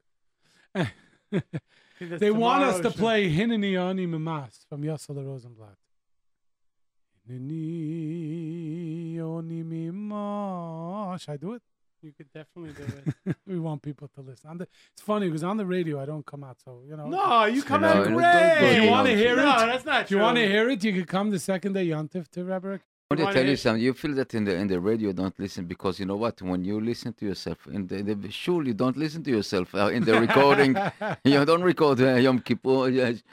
See, 1.31 2.05
that's 2.05 2.19
they 2.19 2.31
want 2.31 2.63
us 2.63 2.79
to 2.81 2.91
play 2.91 3.29
Hineni 3.33 3.77
Ani 3.79 4.05
Mamas 4.05 4.65
from 4.69 4.81
Yossele 4.83 5.25
Rosenblatt. 5.25 5.75
Hineni 7.29 9.19
Oni 9.19 9.63
Mima. 9.63 11.17
Should 11.19 11.31
I 11.31 11.37
do 11.37 11.53
it? 11.53 11.61
You 12.03 12.13
could 12.15 12.31
definitely 12.31 12.73
do 12.73 12.83
it. 13.25 13.35
we 13.47 13.57
want 13.59 13.81
people 13.81 14.07
to 14.09 14.21
listen. 14.21 14.49
On 14.51 14.57
the, 14.59 14.67
it's 14.93 15.01
funny 15.01 15.27
because 15.27 15.43
on 15.43 15.57
the 15.57 15.65
radio 15.65 15.99
I 15.99 16.05
don't 16.05 16.25
come 16.25 16.43
out 16.43 16.57
so 16.63 16.83
you 16.87 16.95
know. 16.95 17.07
no, 17.07 17.45
you 17.45 17.63
come 17.63 17.81
No, 17.81 17.87
out 17.87 17.93
don't- 17.95 18.03
don't 18.13 18.17
great. 18.17 18.59
go 18.59 18.69
you 18.83 18.89
want 18.91 19.07
to 19.07 19.13
Yom 19.13 19.19
hear 19.19 19.35
no, 19.35 19.41
it, 19.41 19.65
that's 19.65 19.85
not 19.85 20.01
if 20.03 20.11
you 20.11 20.17
true. 20.17 20.23
want 20.23 20.37
to 20.37 20.47
hear 20.47 20.69
it, 20.69 20.83
you 20.83 20.93
could 20.93 21.07
come 21.07 21.31
the 21.31 21.39
second 21.39 21.73
day 21.73 21.87
Yontif 21.87 22.27
to 22.29 22.43
Rebbe. 22.45 22.79
I 23.09 23.15
want 23.15 23.29
to 23.29 23.33
tell 23.39 23.49
you 23.49 23.55
something. 23.55 23.81
You 23.81 23.93
feel 23.93 24.13
that 24.15 24.33
in 24.33 24.43
the 24.43 24.53
in 24.53 24.67
the 24.67 24.81
radio, 24.81 25.13
don't 25.13 25.39
listen 25.39 25.63
because 25.65 25.97
you 25.97 26.05
know 26.05 26.17
what? 26.17 26.41
When 26.41 26.65
you 26.65 26.81
listen 26.81 27.13
to 27.13 27.25
yourself 27.25 27.65
in 27.67 27.87
the, 27.87 28.03
the 28.03 28.63
you 28.65 28.73
don't 28.73 28.97
listen 28.97 29.23
to 29.23 29.31
yourself 29.31 29.73
uh, 29.73 29.87
in 29.87 30.03
the 30.03 30.19
recording. 30.19 30.75
you 31.23 31.45
don't 31.45 31.61
record 31.61 32.01
uh, 32.01 32.15
Yom 32.15 32.39
Kippur. 32.39 32.89
yes. 33.01 33.23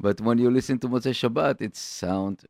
But 0.00 0.22
when 0.22 0.38
you 0.38 0.50
listen 0.50 0.78
to 0.78 0.88
Motzei 0.88 1.12
Shabbat, 1.12 1.60
it 1.60 1.76
sounds 1.76 2.46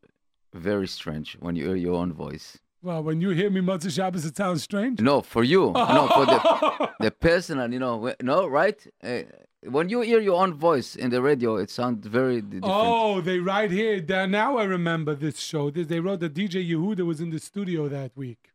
very 0.53 0.87
strange 0.87 1.35
when 1.41 1.57
you 1.57 1.65
hear 1.67 1.75
your 1.75 1.95
own 1.95 2.13
voice. 2.13 2.57
Well, 2.81 3.03
when 3.03 3.19
you 3.19 3.31
hear 3.31 3.49
me 3.49 3.59
Motzei 3.59 3.91
Shabbos, 3.91 4.23
it 4.23 4.37
sounds 4.37 4.63
strange. 4.63 5.01
No, 5.01 5.21
for 5.21 5.43
you. 5.43 5.73
no, 5.75 6.07
for 6.13 6.25
the 6.25 6.89
the 7.01 7.11
personal. 7.11 7.73
You 7.73 7.79
know, 7.79 8.13
no, 8.21 8.47
right? 8.47 8.79
Uh, 9.03 9.23
when 9.67 9.89
you 9.89 10.01
hear 10.01 10.19
your 10.19 10.41
own 10.41 10.53
voice 10.53 10.95
in 10.95 11.09
the 11.09 11.21
radio, 11.21 11.55
it 11.57 11.69
sounds 11.69 12.05
very 12.07 12.41
different. 12.41 12.65
Oh, 12.67 13.21
they 13.21 13.39
write 13.39 13.71
here. 13.71 13.99
There- 14.01 14.27
Now 14.27 14.57
I 14.57 14.63
remember 14.63 15.15
this 15.15 15.39
show. 15.39 15.69
This- 15.69 15.87
They 15.87 15.99
wrote 15.99 16.19
that 16.21 16.33
DJ 16.33 16.61
Yehuda 16.67 17.05
was 17.05 17.19
in 17.21 17.29
the 17.29 17.39
studio 17.39 17.87
that 17.87 18.11
week. 18.15 18.51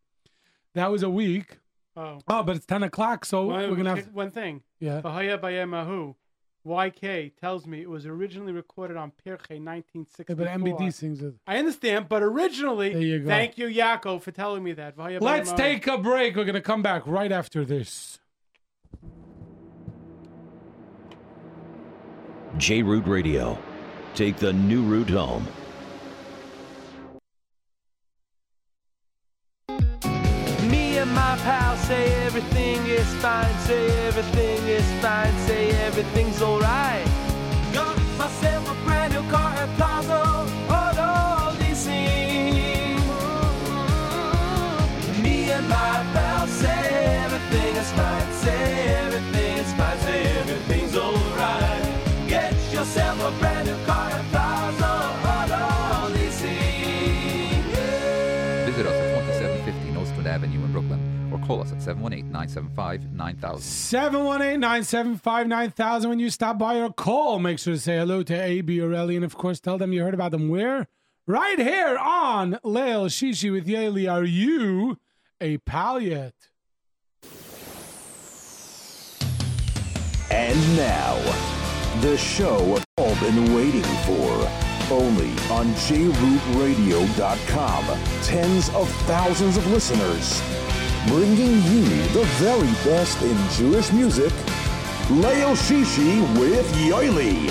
That 0.75 0.91
was 0.91 1.03
a 1.03 1.11
week. 1.11 1.59
Oh, 1.97 2.19
Oh, 2.29 2.43
but 2.43 2.57
it's 2.57 2.67
10 2.67 2.83
o'clock, 2.85 3.25
so 3.25 3.47
one, 3.47 3.57
we're 3.71 3.77
going 3.77 3.85
to 3.85 3.97
have. 3.97 4.13
one 4.13 4.31
thing. 4.31 4.63
Yeah. 4.79 5.01
Bahaya 5.03 5.39
Bayemahu. 5.39 6.15
YK 6.67 7.33
tells 7.41 7.67
me 7.67 7.81
it 7.81 7.89
was 7.89 8.05
originally 8.05 8.53
recorded 8.53 8.97
on 8.97 9.11
Pirche 9.11 9.51
Yeah, 9.51 9.59
1964. 9.59 10.37
but 10.37 10.47
MBD 10.49 10.93
sings 10.93 11.23
it. 11.23 11.35
I 11.47 11.57
understand, 11.59 12.09
but 12.09 12.23
originally, 12.23 12.93
There 12.93 13.01
you 13.03 13.19
go. 13.21 13.29
thank 13.29 13.57
you, 13.57 13.69
Yaakov, 13.69 14.21
for 14.23 14.33
telling 14.33 14.63
me 14.63 14.73
that. 14.75 14.95
Vaya 14.95 15.19
Let's 15.21 15.53
take 15.53 15.87
a 15.87 15.97
break. 15.97 16.37
We're 16.37 16.45
going 16.45 16.55
to 16.57 16.61
come 16.61 16.83
back 16.83 17.07
right 17.07 17.33
after 17.33 17.65
this. 17.65 18.19
J 22.57 22.83
Root 22.83 23.07
Radio. 23.07 23.59
Take 24.15 24.37
the 24.37 24.53
new 24.53 24.83
route 24.83 25.11
home. 25.11 25.47
Me 30.71 30.99
and 30.99 31.11
my 31.13 31.37
pal 31.43 31.77
say 31.77 32.13
everything 32.25 32.85
is 32.87 33.07
fine, 33.17 33.55
say 33.61 34.07
everything 34.07 34.67
is 34.67 34.85
fine, 35.03 35.37
say 35.47 35.71
everything's 35.87 36.41
alright. 36.43 37.07
Got 37.73 37.97
myself 38.17 38.71
a 38.71 38.85
brand 38.85 39.13
new 39.13 39.23
car 39.31 39.53
at 39.53 39.69
Plaza 39.77 40.15
Auto 40.15 40.88
call 61.49 61.63
us 61.63 61.73
at 61.73 61.81
718 61.81 62.31
975 62.31 63.13
9000. 63.15 63.63
718 63.63 64.61
975 64.61 65.49
9000. 65.49 66.11
When 66.11 66.19
you 66.19 66.29
stop 66.29 66.59
by 66.59 66.79
or 66.79 66.93
call, 66.93 67.39
make 67.39 67.59
sure 67.59 67.73
to 67.73 67.81
say 67.81 67.97
hello 67.97 68.23
to 68.23 68.35
AB 68.35 68.79
or 68.83 68.93
Ellie. 68.93 69.17
And 69.17 69.25
of 69.25 69.35
course, 69.37 69.59
tell 69.59 69.79
them 69.79 69.95
you 69.95 70.03
heard 70.03 70.13
about 70.13 70.33
them 70.33 70.51
where? 70.51 70.89
Right 71.27 71.59
here 71.59 71.97
on 71.97 72.59
Leil 72.65 73.09
Shishi 73.09 73.51
with 73.51 73.67
Yoely. 73.67 74.13
Are 74.13 74.25
you 74.25 74.99
a 75.41 75.57
pal 75.59 76.01
yet? 76.01 76.35
And 80.31 80.77
now, 80.77 81.17
the 82.03 82.19
show 82.19 82.63
we've 82.63 82.85
all 82.99 83.15
been 83.21 83.55
waiting 83.55 83.83
for. 84.05 84.51
Only 84.91 85.31
on 85.51 85.67
jrootradio.com. 85.75 87.85
Tens 88.23 88.69
of 88.71 88.91
thousands 89.07 89.57
of 89.57 89.67
listeners. 89.71 90.43
Bringing 91.09 91.55
you 91.73 91.85
the 92.13 92.25
very 92.37 92.73
best 92.85 93.23
in 93.23 93.37
Jewish 93.57 93.91
music. 93.93 94.33
Leil 95.23 95.55
Shishi 95.57 96.21
with 96.39 96.67
Yoely. 96.75 97.51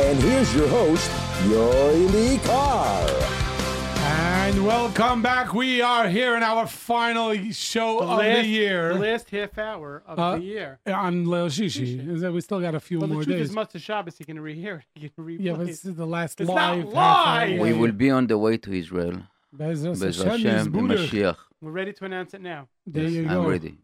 And 0.00 0.18
here's 0.20 0.52
your 0.54 0.66
host, 0.68 1.08
Yoely 1.44 2.42
Kar. 2.44 3.06
And 4.48 4.66
welcome 4.66 5.22
back. 5.22 5.54
We 5.54 5.80
are 5.82 6.08
here 6.08 6.36
in 6.36 6.42
our 6.42 6.66
final 6.66 7.34
show 7.52 7.98
The 8.00 8.04
of 8.06 8.18
last, 8.18 8.42
the 8.42 8.48
year 8.48 8.94
The 8.94 9.00
last 9.00 9.30
half 9.30 9.56
hour 9.58 10.02
of 10.06 10.18
Uh, 10.18 10.36
the 10.36 10.42
year. 10.42 10.78
on 10.86 11.26
Leil 11.26 11.46
Shishi. 11.48 12.08
Is 12.14 12.22
that 12.22 12.32
We 12.32 12.40
still 12.40 12.60
got 12.60 12.74
a 12.74 12.80
few 12.80 12.98
Well, 12.98 13.08
the 13.08 13.14
more 13.14 13.24
truth 13.24 13.36
days. 13.38 13.50
is, 13.50 13.54
Motzei 13.56 13.80
Shabbos, 13.80 14.18
you 14.18 14.26
can 14.26 14.38
rehear 14.38 14.78
it. 14.80 15.00
You 15.00 15.10
can 15.10 15.24
replay 15.24 15.36
yeah, 15.40 15.52
but 15.52 15.66
this 15.66 15.84
is 15.84 15.94
the 15.94 16.06
last 16.06 16.40
It's 16.40 16.48
not 16.50 16.76
live. 16.76 16.84
half 16.86 16.92
live! 16.94 17.50
hour. 17.52 17.60
We 17.60 17.72
will 17.72 17.92
be 17.92 18.10
on 18.10 18.26
the 18.26 18.36
way 18.38 18.56
to 18.58 18.72
Israel. 18.72 19.22
Bezras 19.56 20.00
Bez 20.00 20.18
Hashem, 20.22 20.50
Hashem, 20.50 20.72
Yisbuder. 20.72 20.98
Mashiach. 21.08 21.36
We're 21.60 21.70
ready 21.70 21.92
to 21.94 22.04
announce 22.04 22.34
it 22.34 22.42
now. 22.42 22.68
There 22.86 23.04
you 23.04 23.22
I'm 23.22 23.42
go. 23.42 23.48
ready. 23.48 23.78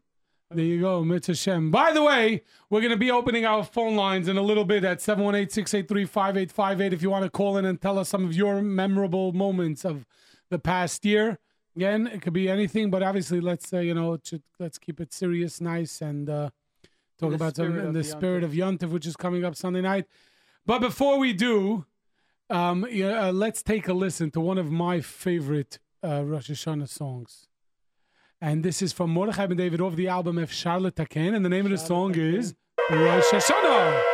There 0.51 0.65
you 0.65 0.81
go, 0.83 1.03
Mitzvah 1.03 1.35
Shem. 1.35 1.71
By 1.71 1.93
the 1.93 2.03
way, 2.03 2.43
we're 2.69 2.83
going 2.83 2.91
to 2.91 2.99
be 2.99 3.11
opening 3.11 3.47
our 3.47 3.65
phone 3.65 3.97
lines 3.97 4.29
in 4.29 4.37
a 4.37 4.43
little 4.43 4.67
bit 4.67 4.85
at 4.85 4.99
718-683-5858 4.99 6.93
if 6.93 7.01
you 7.01 7.09
want 7.09 7.25
to 7.25 7.31
call 7.31 7.57
in 7.57 7.65
and 7.65 7.81
tell 7.81 7.99
us 7.99 8.11
some 8.11 8.27
of 8.27 8.35
your 8.35 8.61
memorable 8.61 9.33
moments 9.33 9.83
of 9.87 10.05
the 10.51 10.59
past 10.59 11.07
year. 11.07 11.39
Again, 11.75 12.07
it 12.07 12.21
could 12.21 12.35
be 12.35 12.51
anything, 12.51 12.91
but 12.91 13.03
obviously 13.03 13.41
let's 13.41 13.73
uh, 13.73 13.79
you 13.79 13.95
know, 13.95 14.13
it 14.13 14.27
should, 14.27 14.43
let's 14.59 14.77
keep 14.77 15.01
it 15.01 15.15
serious, 15.15 15.59
nice 15.59 16.03
and 16.03 16.29
uh, 16.29 16.51
talk 17.19 17.31
the 17.31 17.37
about 17.37 17.57
some 17.57 17.69
spirit 17.69 17.87
in 17.87 17.93
the 17.95 18.01
the 18.01 18.05
spirit 18.05 18.45
of 18.45 18.51
Yontif, 18.53 18.91
which 18.91 19.07
is 19.07 19.17
coming 19.17 19.47
up 19.47 19.57
Sunday 19.57 19.81
night. 19.81 20.05
But 20.67 20.81
before 20.81 21.19
we 21.19 21.33
do, 21.33 21.87
um, 22.51 22.87
yeah, 22.91 23.29
uh, 23.29 23.33
let's 23.33 23.63
take 23.63 23.89
a 23.89 23.95
listen 23.95 24.31
to 24.33 24.41
one 24.41 24.59
of 24.59 24.71
my 24.71 25.01
favorite 25.01 25.79
uh, 26.05 26.23
Rosh 26.25 26.51
Hashanah 26.51 26.91
songs. 26.91 27.49
And 28.43 28.65
this 28.65 28.83
is 28.83 28.93
from 28.93 29.11
Mordechai 29.11 29.47
Ben 29.47 29.57
David 29.57 29.81
off 29.81 29.95
the 29.95 30.09
album 30.09 30.37
of 30.37 30.53
Charlotte 30.53 30.97
Taken. 30.97 31.33
And 31.33 31.45
the 31.45 31.49
name 31.49 31.65
of 31.65 31.71
the 31.71 31.79
song 31.79 32.17
is 32.17 32.57
Rosh 32.91 33.27
Hashanah. 33.27 34.12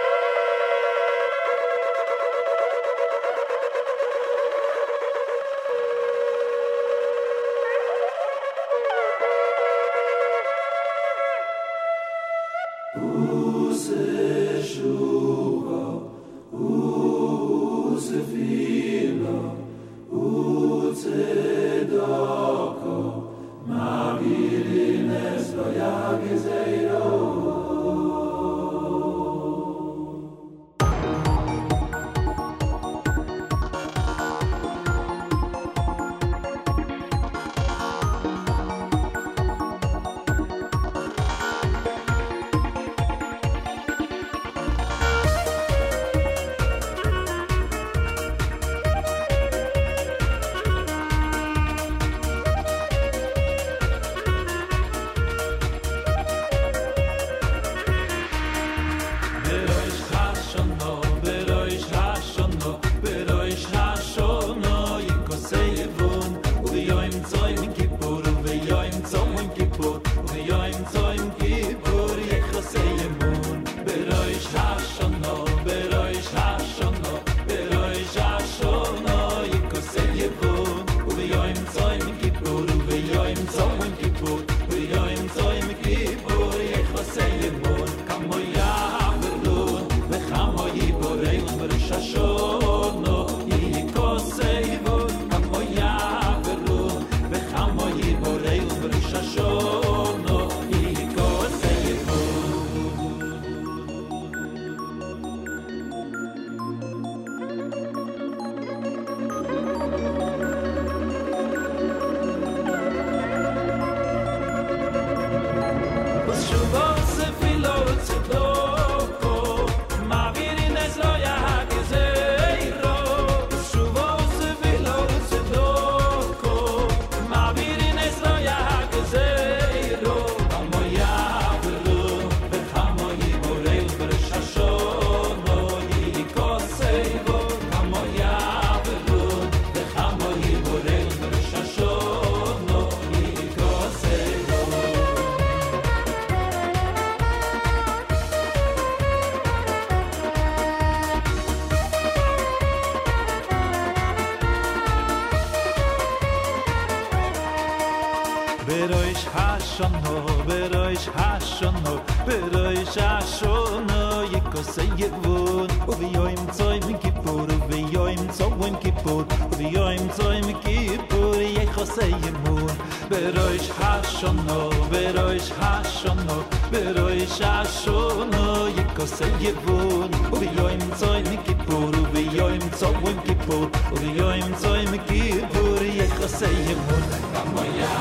beroish 173.19 173.69
hashono 173.79 174.59
beroish 174.91 175.51
hashono 175.61 176.37
beroish 176.73 177.39
hashono 177.47 178.45
yikose 178.77 179.27
yevun 179.45 180.11
uvyoim 180.37 180.85
tsoy 180.99 181.23
mikipur 181.31 181.93
uvyoim 182.03 182.65
tsoy 182.77 182.95
mikipur 183.07 183.67
uvyoim 183.97 184.55
tsoy 184.61 184.83
mikipur 184.93 185.81
yikose 185.99 186.51
yevun 186.69 187.05
vamoya 187.35 187.93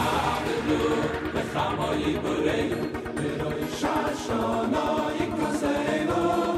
beru 0.45 0.93
vechamo 1.33 1.89
yibureyu 2.03 2.79
beroish 3.17 3.81
hashono 3.93 4.85
yikose 5.19 5.73
yevun. 5.89 6.56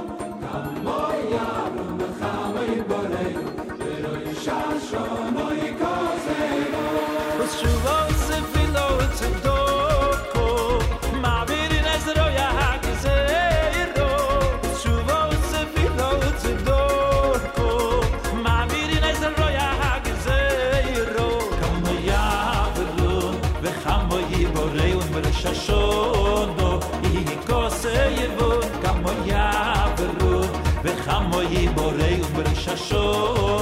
brancha 32.43 32.77
show. 32.77 33.58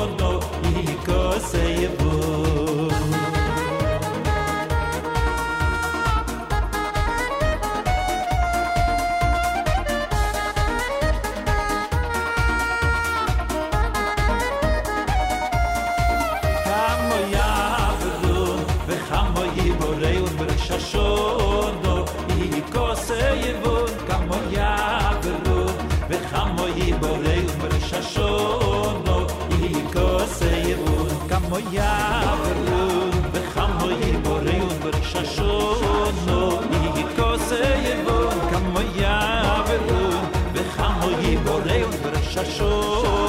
achou. 42.39 43.26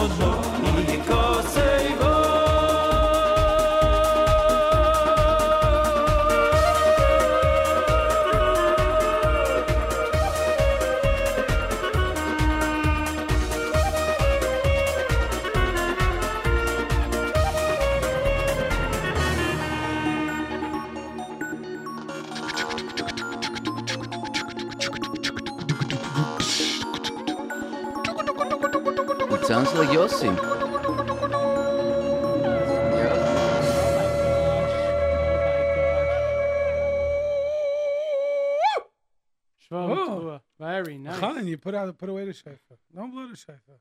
Shvam 40.09 40.17
Oh. 40.17 40.21
Tua. 40.21 40.41
Very 40.59 40.99
nice. 40.99 41.19
Chaim, 41.21 41.47
you 41.47 41.59
put 41.59 41.75
out, 41.75 41.97
put 41.99 42.09
away 42.09 42.25
the 42.25 42.33
shofar. 42.33 42.57
Don't 42.95 43.11
blow 43.11 43.27
the 43.29 43.37
shofar. 43.37 43.79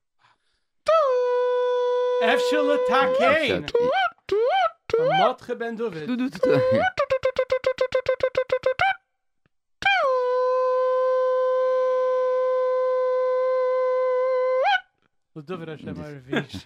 Efshel 2.24 2.78
Takein. 2.88 3.48
Shut- 3.48 3.74
Motche 5.00 5.58
Ben 5.60 5.76
David. 5.76 6.08
David 15.46 15.68
Hashem 15.68 15.96
Aravish. 15.96 16.58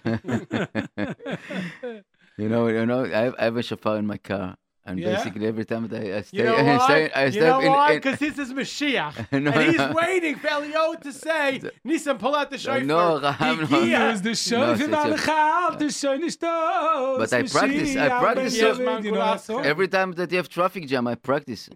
You 2.38 2.48
know, 2.48 2.68
you 2.68 2.86
know, 2.86 3.04
I 3.04 3.08
have, 3.08 3.34
I 3.38 3.44
have 3.44 3.56
a 3.58 3.62
shofar 3.62 3.98
in 3.98 4.06
my 4.06 4.16
car, 4.16 4.56
and 4.84 4.98
Yeah? 4.98 5.14
basically 5.14 5.46
every 5.46 5.64
time 5.64 5.86
that 5.88 6.02
I, 6.02 6.16
I 6.18 6.20
stay, 6.22 6.38
You 6.38 6.44
know 6.44 6.56
I 6.56 6.76
why? 6.76 6.84
stay, 6.86 7.10
I 7.12 7.24
you 7.26 7.40
know 7.40 7.60
in, 7.60 7.72
why? 7.72 7.94
Because 7.96 8.18
this 8.18 8.36
is 8.38 8.52
Mashiach. 8.52 9.14
No, 9.42 9.50
and 9.52 9.70
he's 9.70 9.78
no. 9.78 9.92
waiting 9.92 10.34
for 10.36 10.48
Elio 10.48 10.94
to 10.94 11.12
say, 11.12 11.60
Nissan, 11.86 12.18
pull 12.18 12.34
out 12.34 12.50
the 12.50 12.58
shofar. 12.58 12.80
no, 12.80 13.20
Raham, 13.20 13.60
no. 13.60 13.66
Higia. 13.66 14.10
Use 14.10 14.22
the 14.22 14.28
No, 14.30 14.34
shofar, 14.34 14.72
it's 14.74 14.82
a- 14.82 14.88
Valachal, 14.88 15.78
the 15.78 15.90
shofar 15.90 16.24
is 16.26 16.36
toast. 16.36 17.18
But 17.20 17.32
I 17.32 17.42
practice, 17.56 17.96
I 17.96 18.08
practice. 18.24 18.52
Ben 18.54 18.62
Yes, 18.66 18.76
David, 18.78 18.84
man, 18.86 19.04
You 19.04 19.12
know 19.12 19.58
every 19.72 19.88
time 19.88 20.12
that 20.12 20.30
you 20.30 20.36
have 20.38 20.48
traffic 20.48 20.86
jam, 20.86 21.06
I 21.06 21.14
practice. 21.14 21.68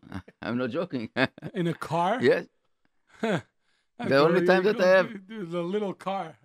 I'm 0.43 0.59
not 0.59 0.71
joking. 0.71 1.09
In 1.55 1.67
a 1.69 1.75
car? 1.75 2.19
yes, 2.21 2.47
I 3.23 4.09
The 4.09 4.19
only 4.19 4.45
time 4.45 4.63
that 4.65 4.81
I 4.81 4.89
have- 4.97 5.13
do- 5.13 5.19
do 5.19 5.47
The 5.47 5.63
little 5.63 5.95
car. 5.95 6.37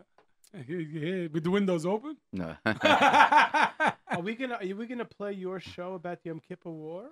With 1.33 1.43
the 1.43 1.51
windows 1.51 1.85
open? 1.85 2.17
no. 2.33 2.55
Are 2.65 4.19
we 4.21 4.35
gonna 4.35 4.55
are 4.55 4.75
we 4.75 4.85
gonna 4.85 5.05
play 5.05 5.31
your 5.31 5.59
show 5.61 5.93
about 5.93 6.21
the 6.21 6.29
Yom 6.29 6.41
Kippur 6.45 6.69
War? 6.69 7.05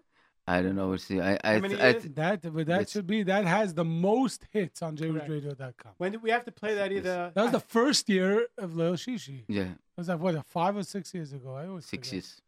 I 0.45 0.61
don't 0.61 0.75
know. 0.75 0.89
We'll 0.89 0.97
see. 0.97 1.21
I, 1.21 1.37
I, 1.43 1.59
many 1.59 1.79
I. 1.79 1.93
That, 1.93 2.41
but 2.53 2.65
that 2.67 2.89
should 2.89 3.05
be, 3.07 3.23
that 3.23 3.45
has 3.45 3.73
the 3.73 3.85
most 3.85 4.45
hits 4.51 4.81
on 4.81 4.97
Correct. 4.97 5.29
JRadio.com. 5.29 5.91
When 5.97 6.11
do 6.11 6.19
we 6.19 6.31
have 6.31 6.43
to 6.45 6.51
play 6.51 6.73
that 6.75 6.91
either? 6.91 7.31
That 7.35 7.43
was 7.43 7.51
the 7.51 7.59
first 7.59 8.09
year 8.09 8.47
of 8.57 8.71
Leil 8.71 8.93
Shishi. 8.95 9.43
yeah, 9.47 9.67
Was 9.95 10.07
that 10.07 10.19
what, 10.19 10.43
five 10.47 10.75
or 10.75 10.83
six 10.83 11.13
years 11.13 11.31
ago? 11.33 11.53
I 11.55 11.67
always 11.67 11.85
six 11.85 12.09
forget. 12.09 12.13
years. 12.23 12.41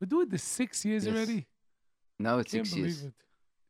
We're 0.00 0.06
doing 0.06 0.28
the 0.30 0.38
six 0.38 0.84
years 0.84 1.06
Yes. 1.06 1.14
already. 1.14 1.46
Now 2.18 2.38
it's 2.38 2.50
six 2.50 2.74
years. 2.74 3.04
it. 3.04 3.12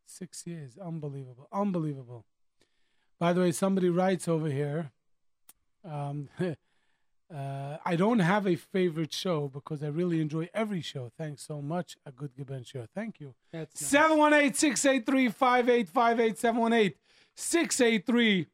Six 0.06 0.46
years. 0.46 0.78
Unbelievable. 0.78 1.48
Unbelievable. 1.52 2.24
By 3.18 3.32
the 3.32 3.40
way, 3.40 3.52
somebody 3.52 3.90
writes 3.90 4.26
over 4.28 4.48
here. 4.48 4.92
Um, 5.84 6.28
uh, 7.34 7.76
I 7.84 7.96
don't 7.96 8.20
have 8.20 8.46
a 8.46 8.56
favorite 8.56 9.12
show 9.12 9.48
because 9.48 9.82
I 9.82 9.88
really 9.88 10.20
enjoy 10.20 10.48
every 10.54 10.80
show. 10.80 11.10
Thanks 11.16 11.46
so 11.46 11.60
much. 11.60 11.96
A 12.06 12.12
good 12.12 12.34
Gibbon 12.36 12.64
show. 12.64 12.86
Thank 12.94 13.20
you. 13.20 13.34
That's 13.52 13.80
nice. 13.80 13.90
718 13.90 14.54
683 14.54 15.28
5858 15.28 16.38
718 16.38 16.94
683 17.34 18.46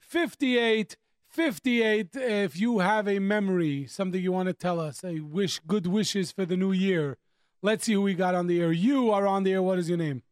5858. 0.00 2.16
If 2.16 2.58
you 2.58 2.78
have 2.78 3.08
a 3.08 3.18
memory, 3.18 3.86
something 3.86 4.22
you 4.22 4.32
want 4.32 4.48
to 4.48 4.52
tell 4.52 4.80
us, 4.80 5.02
a 5.04 5.20
wish, 5.20 5.60
good 5.66 5.86
wishes 5.86 6.32
for 6.32 6.44
the 6.44 6.56
new 6.56 6.72
year. 6.72 7.18
Let's 7.62 7.86
see 7.86 7.94
who 7.94 8.02
we 8.02 8.14
got 8.14 8.34
on 8.34 8.46
the 8.46 8.60
air. 8.60 8.72
You 8.72 9.10
are 9.10 9.26
on 9.26 9.42
the 9.42 9.52
air. 9.52 9.62
What 9.62 9.78
is 9.78 9.88
your 9.88 9.98
name? 9.98 10.22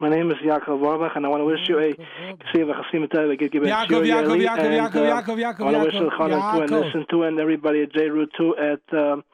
My 0.00 0.08
name 0.08 0.30
is 0.30 0.36
Yaakov 0.44 0.78
Warbach, 0.80 1.16
and 1.16 1.26
I 1.26 1.28
want 1.28 1.40
to 1.40 1.44
wish 1.44 1.68
you 1.68 1.78
a 1.80 1.92
Ksiva 1.92 2.72
Chasim 2.84 3.08
Tov, 3.08 3.32
a 3.32 3.36
good 3.36 3.50
Gibbon 3.50 3.68
Yaakov, 3.68 3.88
Shur 3.88 4.02
Yaakov, 4.04 4.38
Yeli, 4.38 4.46
Yaakov, 4.46 4.58
and, 4.58 4.94
Yaakov, 4.94 4.96
uh, 4.96 5.22
Yaakov, 5.22 5.36
Yaakov, 5.42 5.60
I 5.60 5.62
want 5.64 5.74
to 5.76 5.84
wish 5.84 5.94
Yaakov, 5.94 6.10
Elchanan 6.18 6.30
too, 6.56 6.62
and 6.62 6.70
Yaakov. 6.70 6.84
listen 6.86 7.06
to, 7.10 7.22
and 7.24 7.40
everybody 7.40 7.82
at 7.82 7.92
J 7.92 8.08
Root 8.08 8.30
too 8.38 8.54
at 8.56 8.80
um, 8.96 9.24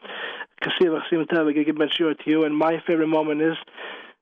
Ksiva 0.62 1.00
Chasim 1.12 1.26
Tov, 1.26 1.50
a 1.50 1.52
good 1.52 1.66
Gibbon 1.66 1.90
Shur 1.94 2.14
to 2.14 2.30
you. 2.30 2.44
And 2.44 2.56
my 2.56 2.82
favorite 2.86 3.08
moment 3.08 3.42
is 3.42 3.56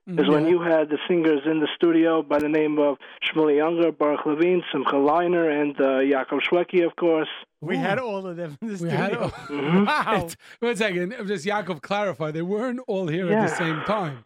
is 0.09 0.29
when 0.29 0.49
you 0.49 0.61
had 0.61 0.89
the 0.91 0.99
singers 1.07 1.43
in 1.47 1.61
the 1.61 1.69
studio 1.77 2.25
by 2.25 2.37
the 2.41 2.49
name 2.49 2.77
of 2.81 2.97
Shmueli 3.25 3.59
Ungar, 3.63 3.97
Baruch 3.97 4.27
Levine, 4.27 4.61
Simcha 4.73 4.97
Leiner, 4.97 5.49
and 5.63 5.81
uh, 5.81 5.85
Yaakov 6.01 6.41
Shweki, 6.51 6.85
of 6.85 6.97
course. 6.97 7.29
We 7.61 7.77
had 7.77 8.01
all 8.01 8.27
of 8.27 8.37
them 8.37 8.59
in 8.61 8.75
the 8.77 8.83
We 8.83 8.91
had- 8.91 9.13
studio. 9.13 9.33
Wow. 9.85 10.15
It's- 10.17 10.37
One 10.59 10.75
second. 10.75 11.15
Just 11.29 11.47
Yaakov 11.47 11.83
clarify. 11.83 12.33
They 12.33 12.43
weren't 12.43 12.81
all 12.89 13.07
here 13.07 13.33
at 13.33 13.49
the 13.49 13.55
same 13.55 13.81
time. 13.83 14.25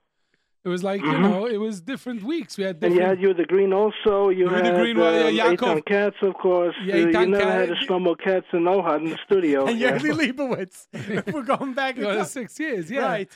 It 0.67 0.71
was 0.77 0.83
like, 0.91 1.01
you 1.01 1.07
Mhm. 1.17 1.31
know, 1.31 1.47
it 1.47 1.61
was 1.67 1.81
different 1.93 2.21
weeks. 2.25 2.59
We 2.59 2.65
had 2.65 2.77
And 2.83 2.93
you 2.97 3.01
had 3.11 3.21
you 3.25 3.33
the 3.43 3.45
Green 3.55 3.73
also. 3.73 4.15
You 4.31 4.47
You 4.47 4.49
had 4.49 4.67
the 4.67 4.73
Green, 4.81 4.97
well, 4.99 5.15
um, 5.29 5.35
yeah, 5.35 5.45
Yaakov. 5.45 5.57
Eitan 5.77 5.85
Katz, 5.87 6.17
of 6.23 6.35
course. 6.35 6.75
Yeah, 6.85 6.95
Uh, 6.95 6.99
you 6.99 7.07
Eitan 7.07 7.29
never 7.31 7.53
had 7.61 7.71
a 7.71 7.77
Shlomo 7.77 8.15
Katz 8.25 8.49
and 8.53 8.67
Ohad 8.67 9.01
in 9.05 9.11
the 9.15 9.19
studio. 9.27 9.59
and 9.69 9.79
Yeah. 9.79 9.97
Yerli 9.97 10.13
Leibowitz. 10.21 10.77
We're 11.33 11.43
going 11.57 11.73
back. 11.81 11.97
in 11.99 12.05
Well, 12.05 12.17
time. 12.17 12.25
six 12.41 12.59
years, 12.59 12.91
yeah. 12.91 13.07
Right. 13.07 13.31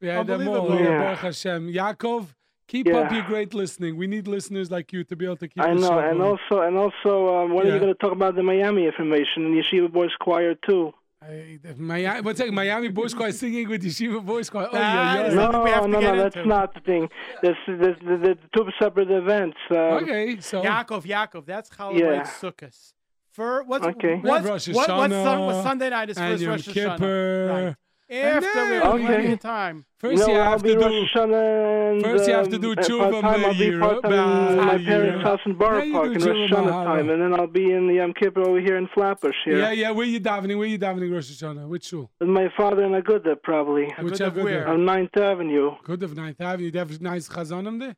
We 0.00 0.08
had 0.08 0.26
them 0.26 0.46
all. 0.46 0.68
Yeah. 0.74 0.80
Yeah. 0.82 0.98
Baruch 1.04 1.18
Hashem. 1.20 1.72
Yaakov, 1.72 2.26
Keep 2.66 2.86
up 2.88 3.10
Yeah. 3.10 3.14
your 3.18 3.26
great 3.32 3.52
listening. 3.62 3.92
We 4.02 4.06
need 4.06 4.26
listeners 4.26 4.70
like 4.70 4.90
you 4.94 5.04
to 5.04 5.14
be 5.16 5.24
able 5.26 5.36
to 5.44 5.48
keep. 5.48 5.62
I 5.62 5.74
the 5.74 5.80
know, 5.82 5.88
show 5.88 5.98
and 5.98 6.18
going. 6.18 6.30
also, 6.30 6.54
and 6.66 6.76
also, 6.84 7.12
um, 7.36 7.52
when 7.54 7.66
are 7.66 7.72
you 7.74 7.78
going 7.78 7.92
to 7.92 8.00
talk 8.04 8.12
about 8.12 8.36
the 8.36 8.42
Miami 8.42 8.86
information 8.86 9.44
and 9.46 9.54
Yeshiva 9.54 9.90
Boys 9.92 10.14
Choir 10.18 10.54
too? 10.68 10.92
I, 11.26 11.58
Miami, 11.78 12.20
what's 12.20 12.38
that? 12.38 12.52
Miami 12.52 12.88
Boys 12.88 13.14
Choir 13.14 13.32
singing 13.32 13.68
with 13.68 13.82
Yeshiva 13.82 14.24
Boys 14.24 14.50
Choir. 14.50 14.68
Oh, 14.72 14.76
yeah, 14.76 15.26
is 15.26 15.34
yeah. 15.34 15.34
No, 15.36 15.42
something 15.44 15.62
we 15.64 15.70
have 15.70 15.82
to 15.84 15.88
no, 15.88 16.00
get 16.00 16.14
no, 16.16 16.22
that's 16.22 16.46
not 16.46 16.74
the 16.74 16.80
thing. 16.80 17.08
This, 17.42 17.56
this, 17.66 17.96
the, 18.00 18.16
the 18.16 18.38
two 18.56 18.68
separate 18.80 19.10
events. 19.10 19.56
Uh, 19.70 19.74
Okay, 20.02 20.38
so 20.40 20.62
Yaakov, 20.62 21.04
Yaakov, 21.04 21.46
that's 21.46 21.70
Chalamoid 21.70 21.98
Yeah. 21.98 22.22
Sukkot. 22.24 22.92
For 23.32 23.64
what's 23.64 23.84
Okay. 23.86 24.14
what's, 24.16 24.24
We 24.24 24.30
have 24.30 24.44
Rosh 24.44 24.68
what, 24.68 24.88
what's 24.88 25.12
Sun- 25.14 25.62
Sunday 25.64 25.90
night 25.90 26.10
is 26.10 26.18
and 26.18 26.32
first 26.32 26.42
Yom 26.42 26.50
Rosh 26.52 26.68
Kippur. 26.68 26.98
Hashanah. 26.98 27.66
Right. 27.66 27.76
After 28.10 28.40
then- 28.52 28.68
we 28.70 28.76
have 28.76 28.94
Okay. 28.94 29.06
plenty 29.06 29.32
of 29.32 29.40
time. 29.40 29.84
first 29.96 30.20
no, 30.20 30.26
you 30.34 30.38
I'll 30.38 30.50
have 30.50 30.62
be 30.62 30.74
to 30.74 30.78
Rosh 30.78 30.90
do. 30.90 31.18
Hashanah 31.20 31.92
and, 31.92 32.02
First 32.04 32.28
you 32.28 32.34
have 32.34 32.48
to 32.50 32.56
um, 32.56 32.60
do 32.60 32.72
at 32.72 32.78
Tshuva 32.78 33.10
part-time, 33.22 33.44
I'll 33.46 33.58
be 33.58 33.78
part-time 33.78 34.12
in 34.12 34.56
my 34.58 34.76
Meir. 34.76 34.86
parents' 34.86 35.22
house 35.24 35.40
in 35.46 35.54
Borough 35.54 35.90
Park 35.90 36.06
in 36.08 36.12
Tshuva 36.20 36.26
Rosh 36.26 36.50
Hashanah 36.50 36.84
time, 36.84 37.08
and 37.10 37.22
then 37.22 37.32
I'll 37.40 37.46
be 37.46 37.72
in 37.72 37.86
the 37.88 37.94
Yom 37.94 38.12
Kippur 38.12 38.42
over 38.42 38.60
here 38.60 38.76
in 38.76 38.88
Flatbush 38.88 39.34
here. 39.46 39.58
Yeah, 39.58 39.70
yeah. 39.72 39.90
Where 39.90 40.06
you 40.06 40.20
davening? 40.20 40.58
Where 40.58 40.66
you 40.66 40.78
davening 40.78 41.10
Rosh 41.14 41.30
Hashanah? 41.30 41.66
Which 41.66 41.84
shul? 41.86 42.10
With 42.20 42.28
my 42.28 42.48
father 42.54 42.82
and 42.84 42.94
Aguda, 42.94 43.36
probably. 43.42 43.84
Which 44.00 44.14
Agudav 44.20 44.32
Agudav? 44.32 44.44
where? 44.44 44.68
On 44.68 44.80
9th 44.84 45.16
Avenue. 45.16 45.70
Good 45.82 46.02
of 46.02 46.14
Ninth 46.14 46.40
Avenue. 46.42 46.70
They 46.70 46.78
have 46.78 47.00
nice 47.00 47.26
chazanim 47.28 47.78
there. 47.80 47.96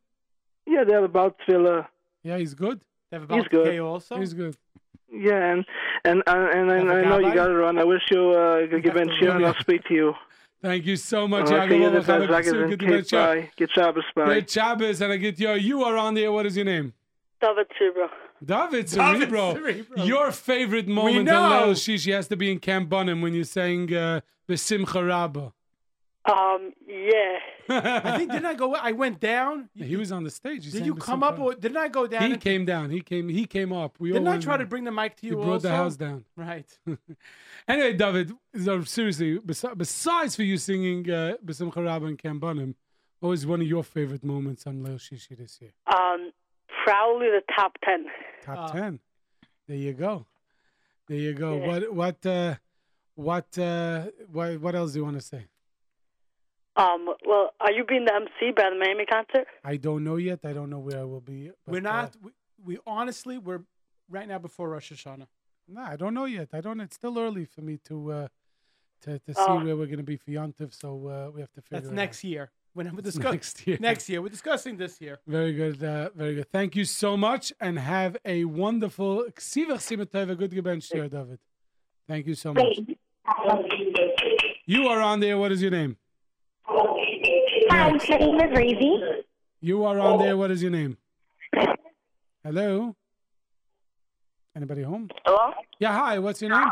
Yeah, 0.66 0.84
they 0.84 0.92
have 0.92 1.02
about 1.04 1.36
Tefillah. 1.40 1.86
Yeah, 2.22 2.38
he's 2.38 2.54
good. 2.54 2.80
They 3.10 3.18
have 3.18 3.28
He's 3.28 3.48
good. 3.48 3.78
Also. 3.80 4.18
He's 4.18 4.34
good. 4.34 4.56
Yeah, 5.12 5.52
and 5.52 5.64
and 6.04 6.22
and, 6.26 6.70
and 6.70 6.70
Have 6.70 6.88
a 6.88 6.92
I, 6.94 6.98
I 7.00 7.02
know 7.04 7.18
you 7.18 7.34
got 7.34 7.50
it 7.50 7.60
on. 7.62 7.78
I 7.78 7.84
wish 7.84 8.02
you 8.10 8.30
uh, 8.30 8.66
good 8.66 8.82
give 8.82 8.94
have 8.94 9.06
Ben 9.06 9.08
to 9.08 9.30
and 9.32 9.46
I'll 9.46 9.54
speak 9.60 9.84
to 9.84 9.94
you. 9.94 10.14
Thank 10.62 10.84
you 10.86 10.96
so 10.96 11.28
much. 11.28 11.46
Okay, 11.46 11.54
Yaakov. 11.54 11.80
you're 11.80 11.90
the 11.90 12.12
Have 12.12 12.22
a 12.22 12.26
best. 12.26 12.44
good- 12.50 12.58
Like 12.60 12.68
good 12.70 12.80
to 12.80 12.86
meet 12.86 13.12
you. 13.12 13.18
Bye. 13.18 13.50
Get 13.56 13.70
Shabbos. 13.70 14.04
Bye. 14.16 14.24
Good 14.34 14.50
Shabbos, 14.50 15.00
and 15.00 15.12
I 15.12 15.16
get 15.16 15.38
you. 15.38 15.52
You 15.52 15.84
are 15.84 15.96
on 15.96 16.14
there. 16.14 16.32
What 16.32 16.46
is 16.46 16.56
your 16.56 16.64
name? 16.64 16.92
David 17.40 17.66
Cerebro. 17.78 18.08
David 18.44 18.70
David 18.86 18.88
Cerebro. 18.88 19.54
Cerebro. 19.54 20.04
Your 20.04 20.32
favorite 20.32 20.88
moment 20.88 21.18
in 21.18 21.24
know. 21.26 21.40
Leil 21.68 21.70
Shishi 21.72 22.12
has 22.14 22.26
to 22.28 22.36
be 22.36 22.50
in 22.50 22.58
Camp 22.58 22.88
Bunim 22.90 23.22
when 23.22 23.32
you're 23.34 23.44
saying 23.44 23.94
uh, 23.94 24.20
Besimcha 24.48 25.06
Rabbah. 25.06 25.50
Um, 26.28 26.72
yeah. 26.88 27.38
I 27.68 28.18
think 28.18 28.32
didn't 28.32 28.46
I 28.46 28.54
go? 28.54 28.74
I 28.74 28.92
went 28.92 29.20
down. 29.20 29.68
he 29.74 29.96
was 29.96 30.10
on 30.10 30.24
the 30.24 30.30
stage. 30.30 30.64
He 30.64 30.70
Did 30.72 30.84
you 30.86 30.94
come 30.94 31.22
up 31.22 31.36
Besimcha 31.36 31.42
or 31.44 31.54
didn't 31.54 31.76
I 31.76 31.88
go 31.88 32.06
down? 32.06 32.22
He 32.22 32.32
and- 32.32 32.40
came 32.40 32.64
down. 32.64 32.90
He 32.90 33.00
came. 33.00 33.28
He 33.28 33.46
came 33.46 33.72
up. 33.72 33.96
We 34.00 34.08
Didn't 34.10 34.26
all 34.26 34.32
I 34.32 34.36
went 34.36 34.42
try 34.42 34.56
to 34.56 34.66
bring 34.66 34.84
the 34.84 34.90
mic 34.92 35.16
to 35.18 35.26
you? 35.26 35.34
He 35.34 35.38
you? 35.38 35.44
brought 35.44 35.62
the 35.62 35.70
house 35.70 35.96
down. 35.96 36.24
Right. 36.36 36.66
Anyway, 37.68 37.94
David, 37.94 38.32
seriously, 38.86 39.40
besides 39.40 40.36
for 40.36 40.44
you 40.44 40.56
singing 40.56 41.10
uh, 41.10 41.34
Besimcha 41.44 41.84
Rabbah 41.84 42.06
and 42.06 42.16
Camp 42.16 42.40
Bunim, 42.40 42.74
what 43.18 43.30
was 43.30 43.44
one 43.44 43.60
of 43.60 43.66
your 43.66 43.82
favorite 43.82 44.22
moments 44.22 44.68
on 44.68 44.84
Leil 44.84 44.98
Shishi 45.00 45.36
this 45.36 45.58
year? 45.60 45.72
Um, 45.92 46.30
probably 46.84 47.26
the 47.26 47.42
top 47.56 47.76
ten. 47.84 48.06
Top 48.44 48.70
Uh, 48.70 48.72
ten. 48.72 49.00
There 49.66 49.76
you 49.76 49.94
go. 49.94 50.26
There 51.08 51.18
you 51.18 51.34
go. 51.34 51.56
Yeah. 51.56 51.66
What 51.66 51.92
what 51.92 52.26
uh, 52.26 52.54
what 53.16 53.58
uh, 53.58 54.06
what 54.30 54.60
what 54.60 54.74
else 54.76 54.92
do 54.92 55.00
you 55.00 55.04
want 55.04 55.16
to 55.16 55.22
say? 55.22 55.46
Um, 56.76 57.06
well, 57.26 57.52
are 57.60 57.72
you 57.72 57.84
being 57.84 58.04
the 58.04 58.14
MC 58.14 58.52
by 58.54 58.68
the 58.70 58.76
Miami 58.78 59.06
concert? 59.06 59.46
I 59.64 59.76
don't 59.76 60.04
know 60.04 60.16
yet. 60.16 60.40
I 60.44 60.52
don't 60.52 60.68
know 60.70 60.78
where 60.78 61.00
I 61.00 61.04
will 61.04 61.20
be. 61.22 61.50
but, 61.64 61.72
we're 61.72 61.78
uh, 61.78 61.80
not. 61.80 62.16
we, 62.22 62.30
we 62.64 62.78
honestly 62.86 63.38
we're 63.38 63.62
right 64.10 64.28
now 64.28 64.38
before 64.38 64.68
Rosh 64.70 64.92
Hashanah. 64.92 65.26
no, 65.68 65.80
I 65.80 65.96
don't 65.96 66.14
know 66.14 66.26
yet. 66.26 66.48
I 66.52 66.60
don't. 66.60 66.80
It's 66.80 66.96
still 66.96 67.18
early 67.18 67.44
for 67.46 67.62
me 67.62 67.78
to 67.88 68.12
uh, 68.12 68.28
to 69.02 69.18
to 69.20 69.34
see 69.34 69.40
Oh. 69.40 69.64
where 69.64 69.76
we're 69.76 69.86
going 69.86 69.98
to 69.98 70.02
be 70.14 70.16
for 70.16 70.30
Yontif. 70.30 70.74
So 70.74 70.88
uh, 71.08 71.30
we 71.34 71.40
have 71.40 71.52
to 71.52 71.62
figure 71.62 71.80
That's 71.80 71.92
it 71.92 71.94
next 71.94 72.24
year. 72.24 72.50
When 72.74 72.94
we're 72.94 73.00
discussing 73.00 73.32
next 73.32 73.66
year. 73.66 73.78
next 73.80 74.08
year, 74.10 74.20
we're 74.20 74.28
discussing 74.28 74.76
this 74.76 75.00
year. 75.00 75.18
Very 75.26 75.54
good. 75.54 75.82
Uh, 75.82 76.10
very 76.14 76.34
good. 76.34 76.50
Thank 76.52 76.76
you 76.76 76.84
so 76.84 77.16
much, 77.16 77.50
and 77.58 77.78
have 77.78 78.18
a 78.26 78.44
wonderful 78.44 79.24
Ksivach 79.34 79.80
Simatova 79.88 80.36
good 80.36 80.50
gebench 80.52 80.86
David. 80.90 81.38
Thank 82.06 82.26
you 82.26 82.34
so 82.34 82.52
much. 82.52 82.78
You 84.66 84.88
are 84.88 85.00
on 85.00 85.20
there. 85.20 85.38
What 85.38 85.52
is 85.52 85.62
your 85.62 85.70
name? 85.70 85.96
Hi, 87.76 87.90
my 87.90 88.16
name 88.16 88.36
is 88.36 88.58
Razy. 88.58 88.98
You 89.60 89.84
are 89.84 90.00
on 90.00 90.18
there. 90.18 90.34
What 90.34 90.50
is 90.50 90.62
your 90.62 90.70
name? 90.70 90.96
Hello. 92.42 92.96
Anybody 94.56 94.82
home? 94.82 95.10
Hello? 95.26 95.52
Yeah. 95.78 95.92
Hi. 95.92 96.18
What's 96.18 96.40
your 96.40 96.52
name? 96.52 96.70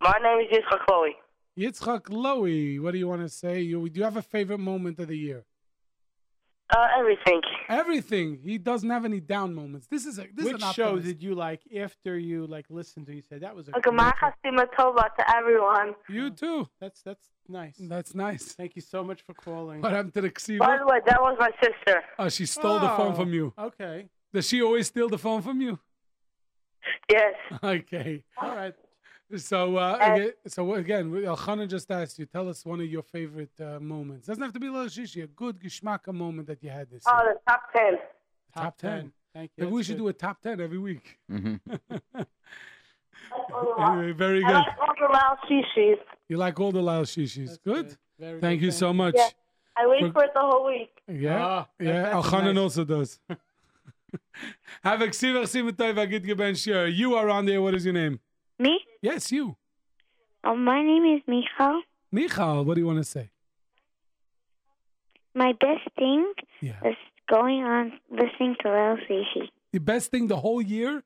My 0.00 0.14
name 0.22 0.46
is 0.46 0.56
Yitzchak 0.56 0.86
Chloe. 0.86 1.14
Yitzchak 1.58 2.04
Lowy. 2.08 2.80
What 2.80 2.92
do 2.92 2.98
you 2.98 3.06
want 3.06 3.20
to 3.20 3.28
say? 3.28 3.60
You 3.60 3.86
do 3.86 3.98
you 3.98 4.04
have 4.04 4.16
a 4.16 4.22
favorite 4.22 4.60
moment 4.60 4.98
of 4.98 5.08
the 5.08 5.16
year? 5.16 5.44
Uh, 6.74 6.88
everything. 6.98 7.40
Everything. 7.68 8.38
He 8.42 8.56
doesn't 8.56 8.88
have 8.88 9.04
any 9.04 9.20
down 9.20 9.54
moments. 9.54 9.86
This 9.88 10.06
is 10.06 10.18
a 10.18 10.26
this 10.34 10.46
Which 10.46 10.56
is 10.56 10.62
an 10.62 10.72
show 10.72 10.98
did 10.98 11.22
you 11.22 11.34
like 11.34 11.60
after 11.76 12.18
you 12.18 12.46
like 12.46 12.66
listened 12.70 13.06
to? 13.06 13.14
You 13.14 13.22
said 13.22 13.42
that 13.42 13.54
was 13.54 13.68
a. 13.68 13.76
Okay, 13.76 13.90
my 13.90 14.12
Chasima 14.12 14.66
Tova 14.78 15.14
to 15.16 15.36
everyone. 15.36 15.94
You 16.08 16.30
too. 16.30 16.68
That's 16.80 17.02
that's 17.02 17.28
nice. 17.48 17.76
That's 17.78 18.14
nice. 18.14 18.54
Thank 18.54 18.76
you 18.76 18.82
so 18.82 19.04
much 19.04 19.22
for 19.22 19.34
calling. 19.34 19.82
What 19.82 19.92
happened 19.92 20.14
to 20.14 20.22
the 20.22 20.58
By 20.58 20.78
the 20.78 20.86
way, 20.86 21.00
that 21.06 21.20
was 21.20 21.36
my 21.38 21.50
sister. 21.62 22.02
Oh, 22.18 22.28
she 22.28 22.46
stole 22.46 22.78
the 22.78 22.88
phone 22.88 23.12
Oh, 23.12 23.16
from 23.16 23.34
you. 23.34 23.52
Okay. 23.58 24.08
Does 24.32 24.48
she 24.48 24.62
always 24.62 24.86
steal 24.86 25.08
the 25.08 25.18
phone 25.18 25.42
from 25.42 25.60
you? 25.60 25.78
Yes. 27.10 27.34
Okay. 27.62 28.24
All 28.40 28.56
right. 28.56 28.74
So, 29.36 29.76
uh, 29.76 29.98
Uh, 30.00 30.12
again, 30.14 30.32
so 30.46 30.74
again, 30.74 31.10
Elchanan 31.10 31.68
just 31.68 31.90
asked 31.90 32.18
you. 32.18 32.26
Tell 32.26 32.48
us 32.48 32.64
one 32.66 32.80
of 32.80 32.86
your 32.86 33.02
favorite 33.02 33.58
uh, 33.60 33.80
moments. 33.80 34.26
Doesn't 34.26 34.42
have 34.42 34.52
to 34.52 34.60
be 34.60 34.66
Leil 34.66 34.86
Shishi. 34.86 35.22
A 35.24 35.26
good 35.26 35.58
Gishmaka 35.58 36.12
moment 36.12 36.48
that 36.48 36.62
you 36.62 36.70
had 36.70 36.90
this 36.90 37.02
Oh, 37.06 37.22
year. 37.22 37.34
the 37.34 37.50
top 37.50 37.62
ten. 37.72 37.98
Top 38.54 38.76
10. 38.78 39.12
Thank 39.34 39.50
you. 39.56 39.64
Maybe 39.64 39.72
we 39.74 39.82
should 39.82 39.96
good. 39.96 40.02
do 40.02 40.08
a 40.08 40.12
top 40.12 40.40
ten 40.42 40.60
every 40.60 40.78
week. 40.78 41.18
hmm 41.28 41.54
anyway, 43.78 44.12
very 44.12 44.44
I 44.44 44.48
good. 44.48 44.54
like 44.54 44.78
all 44.80 44.94
the 45.00 45.08
loud 45.12 45.38
shishis. 45.48 45.96
You 46.28 46.36
like 46.36 46.60
all 46.60 46.72
the 46.72 46.80
Leil 46.82 47.02
Shishis. 47.04 47.46
That's 47.46 47.58
Good. 47.58 47.96
Very 48.18 48.40
Thank 48.40 48.60
good. 48.60 48.66
you 48.66 48.72
so 48.72 48.92
much. 48.92 49.14
Yeah. 49.16 49.28
I 49.76 49.86
wait 49.86 50.02
For- 50.02 50.12
for 50.12 50.24
it 50.24 50.30
the 50.34 50.40
whole 50.40 50.66
week. 50.66 50.90
Yeah, 51.08 51.38
Ah, 51.46 51.68
yeah. 51.80 52.02
that's 52.02 52.14
Elchanan 52.28 52.54
nice. 52.54 52.62
also 52.62 52.84
does. 52.84 53.18
Have 54.84 55.00
a 55.00 55.06
ksivach 55.08 55.48
simatay 55.48 55.94
v'agit 55.94 56.24
geben 56.26 56.54
shir. 56.62 56.86
You 56.86 57.14
are 57.14 57.28
on 57.30 57.46
there. 57.46 57.62
What 57.62 57.74
is 57.74 57.84
your 57.86 57.94
name? 57.94 58.20
Me? 58.62 58.80
Yes, 59.02 59.32
you. 59.32 59.56
Oh, 60.44 60.54
my 60.56 60.80
name 60.82 61.04
is 61.16 61.22
Michal. 61.26 61.82
Michal, 62.12 62.64
what 62.64 62.74
do 62.74 62.80
you 62.80 62.86
want 62.86 62.98
to 62.98 63.04
say? 63.16 63.30
My 65.34 65.52
best 65.52 65.86
thing 65.98 66.32
Yeah. 66.60 66.80
is 66.90 66.96
going 67.28 67.62
on 67.64 67.84
listening 68.10 68.56
to 68.62 68.68
Lil 68.68 68.96
Sushi. 69.08 69.48
The 69.72 69.80
best 69.80 70.10
thing 70.10 70.28
the 70.28 70.36
whole 70.36 70.62
year? 70.62 71.02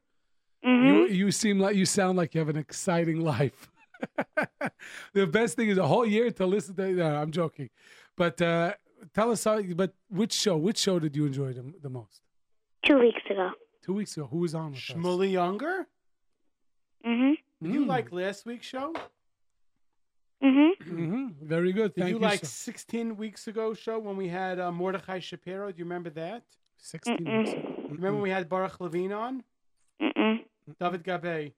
hmm 0.65 0.87
You 0.87 1.07
you 1.21 1.31
seem 1.31 1.57
like 1.65 1.77
you 1.77 1.87
sound 1.87 2.15
like 2.19 2.35
you 2.35 2.41
have 2.41 2.49
an 2.57 2.61
exciting 2.67 3.21
life. 3.35 3.61
the 5.19 5.27
best 5.39 5.57
thing 5.57 5.69
is 5.73 5.77
the 5.77 5.87
whole 5.87 6.07
year 6.17 6.31
to 6.39 6.45
listen 6.55 6.75
to. 6.77 6.85
No, 6.93 7.07
I'm 7.23 7.31
joking, 7.31 7.71
but 8.17 8.37
uh, 8.43 8.75
tell 9.15 9.31
us 9.31 9.45
how. 9.45 9.63
But 9.83 9.93
which 10.11 10.33
show? 10.33 10.57
Which 10.67 10.79
show 10.79 10.99
did 10.99 11.15
you 11.17 11.25
enjoy 11.27 11.51
the, 11.59 11.65
the 11.87 11.89
most? 11.99 12.21
Two 12.85 12.99
weeks 12.99 13.23
ago. 13.31 13.49
Two 13.87 13.95
weeks 13.95 14.17
ago. 14.17 14.27
Who 14.33 14.39
was 14.45 14.55
on 14.55 14.73
with 14.73 14.79
us? 14.91 14.97
Shmueli 14.97 15.33
Ungar. 15.47 15.87
hmm 17.05 17.35
Did 17.63 17.73
you 17.75 17.85
Mm. 17.85 17.89
like 17.89 18.13
last 18.13 18.45
week's 18.47 18.67
show? 18.67 18.93
Mm-hmm. 20.43 20.83
mm-hmm. 21.01 21.27
Very 21.47 21.73
good. 21.73 21.95
Did 21.95 22.03
Thank 22.03 22.11
you 22.11 22.17
you. 22.17 22.23
like 22.23 22.41
so- 22.41 22.47
16 22.47 23.17
weeks 23.17 23.49
ago 23.49 23.73
show 23.75 23.99
when 23.99 24.17
we 24.17 24.29
had 24.29 24.61
uh, 24.61 24.71
Mordechai 24.71 25.19
Shapiro? 25.21 25.71
Do 25.73 25.79
you 25.79 25.85
remember 25.85 26.11
that? 26.11 26.43
16 26.79 27.17
Mm-mm. 27.19 27.39
weeks. 27.39 27.53
ago. 27.53 27.75
Remember 27.89 28.13
when 28.15 28.23
we 28.23 28.31
had 28.31 28.49
Baruch 28.49 28.79
Levine 28.81 29.13
on? 29.13 29.43
Mm-mm. 30.03 30.45
David 30.79 31.05
Gabe, 31.05 31.53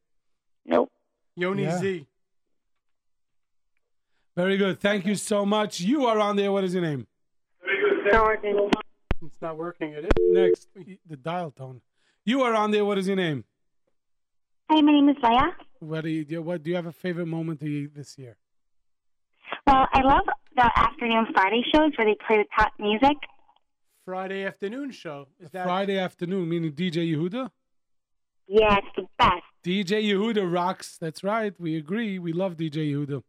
Nope. 0.66 0.92
Yoni 1.34 1.62
Yeah. 1.62 1.78
Z. 1.78 2.06
Very 4.36 4.56
good. 4.56 4.78
Thank 4.80 5.06
you 5.06 5.16
so 5.16 5.44
much. 5.44 5.80
You 5.80 6.06
are 6.06 6.18
on 6.20 6.36
there. 6.36 6.52
What 6.52 6.62
is 6.62 6.72
your 6.74 6.82
name? 6.82 7.06
It's 9.20 9.42
not 9.42 9.56
working, 9.58 9.92
it 9.92 10.04
is. 10.04 10.10
Next, 10.30 10.68
the 11.08 11.16
dial 11.16 11.50
tone. 11.50 11.80
You 12.24 12.42
are 12.42 12.54
on 12.54 12.70
there. 12.70 12.84
What 12.84 12.98
is 12.98 13.06
your 13.08 13.16
name? 13.16 13.44
Hi, 14.70 14.80
my 14.80 14.92
name 14.92 15.08
is 15.08 15.16
Leia. 15.16 15.50
What 15.80 16.02
do 16.04 16.10
you 16.10 16.24
do? 16.24 16.42
What 16.42 16.62
do 16.62 16.70
you 16.70 16.76
have 16.76 16.86
a 16.86 16.92
favorite 16.92 17.26
moment 17.26 17.62
of 17.62 17.68
this 17.94 18.18
year? 18.18 18.36
Well, 19.66 19.86
I 19.92 20.00
love 20.02 20.26
the 20.56 20.70
afternoon 20.76 21.26
Friday 21.32 21.62
shows 21.74 21.92
where 21.96 22.06
they 22.06 22.16
play 22.26 22.38
the 22.38 22.44
top 22.58 22.72
music. 22.78 23.16
Friday 24.04 24.44
afternoon 24.44 24.90
show. 24.90 25.28
Is 25.38 25.50
that 25.50 25.64
Friday 25.64 25.98
afternoon, 25.98 26.48
meaning 26.48 26.72
DJ 26.72 27.14
Yehuda. 27.14 27.50
Yeah, 28.48 28.78
it's 28.78 28.86
the 28.96 29.04
best. 29.18 29.42
DJ 29.62 30.02
Yehuda 30.02 30.50
rocks. 30.52 30.96
That's 30.98 31.22
right. 31.22 31.54
We 31.60 31.76
agree. 31.76 32.18
We 32.18 32.32
love 32.32 32.56
DJ 32.56 32.90
Yehuda. 32.92 33.22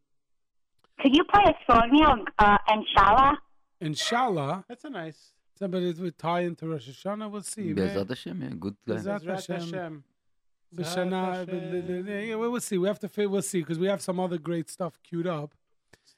Could 1.02 1.16
you 1.16 1.24
play 1.26 1.44
a 1.46 1.72
song 1.72 1.90
now, 1.92 2.26
uh, 2.40 2.58
Inshallah? 2.74 3.38
Inshallah, 3.82 4.66
That's 4.68 4.84
a 4.84 4.90
nice. 4.90 5.32
somebody 5.58 5.94
would 5.94 6.18
tie 6.18 6.42
into 6.42 6.68
Rosh 6.68 6.90
Hashanah. 6.90 7.30
We'll 7.32 7.42
see. 7.42 7.74
man. 7.74 7.88
Bezrat 7.90 8.10
Hashem, 8.10 8.42
yeah, 8.42 8.50
good 8.60 8.76
guy. 8.86 8.96
Bezrat 8.96 9.24
Bezrat 9.24 9.48
Hashem. 9.48 10.04
Hashem. 10.78 11.10
B'shana- 11.10 11.46
Bezrat 11.48 11.88
Hashem. 12.06 12.08
yeah, 12.30 12.36
we'll 12.36 12.52
we'll 12.52 12.62
see. 12.62 12.78
We 12.78 12.88
have 12.88 13.00
to. 13.00 13.10
fi- 13.10 13.26
We'll 13.26 13.42
see 13.42 13.60
because 13.60 13.80
we 13.80 13.88
have 13.88 14.02
some 14.02 14.20
other 14.20 14.38
great 14.38 14.70
stuff 14.70 15.00
queued 15.04 15.28
up. 15.28 15.54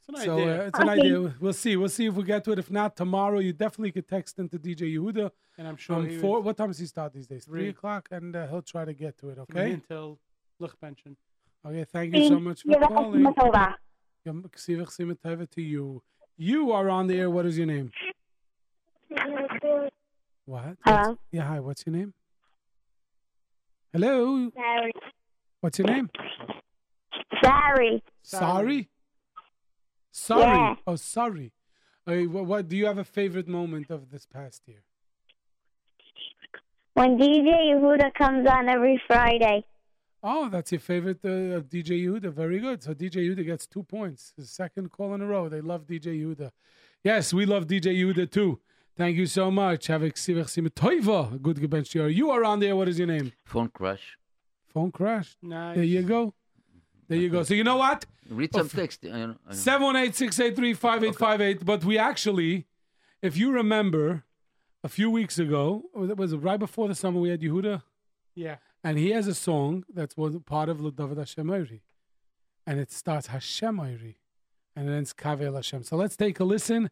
an 0.09 0.15
So 0.17 0.39
idea. 0.39 0.63
uh, 0.63 0.67
it's 0.67 0.79
an 0.79 0.89
Okay. 0.89 0.99
idea. 0.99 1.33
We'll 1.39 1.53
see. 1.53 1.77
We'll 1.77 1.89
see 1.89 2.05
if 2.07 2.15
we 2.15 2.23
get 2.23 2.43
to 2.45 2.51
it. 2.51 2.59
If 2.59 2.69
not, 2.71 2.95
tomorrow 2.97 3.39
you 3.39 3.53
definitely 3.53 3.91
could 3.93 4.07
text 4.07 4.39
into 4.39 4.57
DJ 4.59 4.93
Yehuda. 4.95 5.31
and 5.57 5.67
I'm 5.67 5.77
sure 5.77 5.97
Um, 5.97 6.19
four. 6.19 6.37
would 6.37 6.45
What 6.45 6.57
time 6.57 6.67
does 6.69 6.79
he 6.79 6.85
start 6.87 7.13
these 7.13 7.27
days? 7.27 7.45
Three 7.45 7.61
Three. 7.61 7.69
o'clock, 7.69 8.09
and 8.11 8.35
uh, 8.35 8.47
he'll 8.47 8.61
try 8.63 8.83
to 8.83 8.93
get 8.93 9.17
to 9.19 9.29
it. 9.29 9.37
Okay. 9.39 9.65
here 9.67 9.73
until 9.75 10.19
Lichbenchen. 10.59 11.15
Okay. 11.65 11.83
Thank 11.85 12.15
you 12.15 12.27
so 12.27 12.39
much 12.39 12.63
for 12.63 12.71
Yeah, 12.71 12.79
that's 12.79 12.91
calling. 12.93 13.21
Yom 14.25 14.43
Ksivach 14.55 14.89
Simateva 14.89 15.49
to 15.51 15.61
you. 15.61 16.01
You 16.37 16.71
are 16.71 16.89
on 16.89 17.07
the 17.07 17.17
air. 17.19 17.29
What 17.29 17.45
is 17.45 17.57
your 17.57 17.67
name? 17.67 17.91
What? 20.45 20.77
Hello? 20.83 21.17
Yeah. 21.31 21.43
Hi. 21.43 21.59
What's 21.59 21.85
your 21.85 21.95
name? 21.95 22.13
Hello. 23.93 24.49
Sorry. 24.55 24.91
What's 25.59 25.79
your 25.79 25.87
name? 25.87 26.09
Sorry. 27.43 28.01
Sorry. 28.23 28.89
Sorry. 30.11 30.41
Yeah. 30.41 30.75
Oh, 30.87 30.95
sorry. 30.95 31.51
Okay, 32.07 32.25
what, 32.25 32.45
what 32.45 32.67
do 32.69 32.77
you 32.77 32.85
have 32.85 32.97
a 32.97 33.03
favorite 33.03 33.49
moment 33.49 33.89
of 33.89 34.09
this 34.09 34.25
past 34.25 34.61
year? 34.65 34.83
When 36.93 37.17
DJ 37.17 37.73
Yehuda 37.73 38.13
comes 38.13 38.47
on 38.47 38.69
every 38.69 39.01
Friday. 39.07 39.65
Oh, 40.23 40.47
that's 40.49 40.71
your 40.71 40.79
favorite 40.79 41.19
uh, 41.25 41.57
of 41.57 41.67
DJ 41.67 42.05
Yehuda. 42.05 42.31
Very 42.31 42.59
good. 42.59 42.83
So 42.83 42.93
DJ 42.93 43.27
Yehuda 43.27 43.45
gets 43.45 43.67
two 43.67 43.83
points. 43.83 44.33
His 44.37 44.51
second 44.51 44.91
call 44.91 45.13
in 45.15 45.21
a 45.21 45.25
row. 45.25 45.49
They 45.49 45.61
love 45.61 45.85
DJ 45.85 46.21
Yehuda. 46.21 46.51
Yes, 47.03 47.33
we 47.33 47.45
love 47.45 47.67
DJ 47.67 47.87
Yehuda 47.97 48.31
too. 48.31 48.59
Thank 49.01 49.17
you 49.17 49.25
so 49.25 49.49
much. 49.49 49.87
Have 49.87 50.03
a 50.03 50.11
toiva. 50.11 51.41
Good 51.41 51.57
gebench 51.57 51.95
year. 51.95 52.07
You 52.07 52.29
are 52.29 52.43
on 52.43 52.59
there. 52.59 52.75
What 52.75 52.87
is 52.87 52.99
your 52.99 53.07
name? 53.07 53.31
Phone 53.45 53.69
crash. 53.69 54.15
Phone 54.67 54.91
crashed. 54.91 55.37
Nice. 55.41 55.75
There 55.75 55.83
you 55.83 56.03
go. 56.03 56.35
There 57.07 57.17
you 57.17 57.29
go. 57.29 57.41
So 57.41 57.55
you 57.55 57.63
know 57.63 57.77
what? 57.77 58.05
Read 58.29 58.53
some 58.53 58.69
text. 58.69 59.03
I 59.03 59.07
know, 59.07 59.15
I 59.15 59.25
know. 59.25 59.35
Seven 59.49 59.81
one 59.87 59.95
eight 59.95 60.13
six 60.13 60.39
eight 60.39 60.55
three 60.55 60.75
five 60.75 61.03
eight 61.03 61.15
five 61.15 61.41
eight. 61.41 61.65
But 61.65 61.83
we 61.83 61.97
actually, 61.97 62.67
if 63.23 63.35
you 63.35 63.51
remember, 63.51 64.23
a 64.83 64.87
few 64.87 65.09
weeks 65.09 65.39
ago, 65.39 65.81
was 65.95 66.11
it, 66.11 66.17
was 66.17 66.33
it 66.33 66.37
right 66.37 66.59
before 66.59 66.87
the 66.87 66.93
summer 66.93 67.19
we 67.19 67.29
had 67.29 67.41
Yehuda, 67.41 67.81
Yeah. 68.35 68.57
and 68.83 68.99
he 68.99 69.09
has 69.17 69.25
a 69.25 69.33
song 69.33 69.83
that's 69.91 70.15
was 70.15 70.37
part 70.45 70.69
of 70.69 70.77
David 70.95 71.17
Hashem 71.17 71.47
Oiri. 71.47 71.81
and 72.67 72.79
it 72.79 72.91
starts 72.91 73.25
Hashem 73.27 73.77
Oiri, 73.77 74.17
and 74.75 74.87
it 74.87 74.93
ends 74.93 75.11
Kaveh 75.11 75.51
Hashem. 75.55 75.81
So 75.89 75.95
let's 75.97 76.15
take 76.15 76.39
a 76.39 76.43
listen 76.43 76.91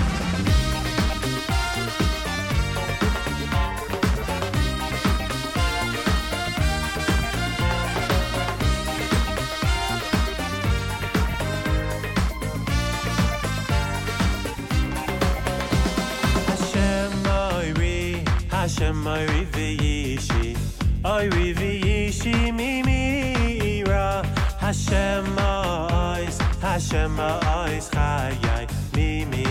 Hashem 18.61 19.03
Oiri 19.07 19.43
v'yishi, 19.53 20.55
Oiri 21.03 21.47
v'yishi 21.57 22.35
mimira. 22.57 24.23
Hashem 24.59 25.25
Ois, 25.35 26.37
Hashem 26.61 27.19
Ois 27.19 27.89
chayai, 27.89 28.65
mimi 28.95 29.45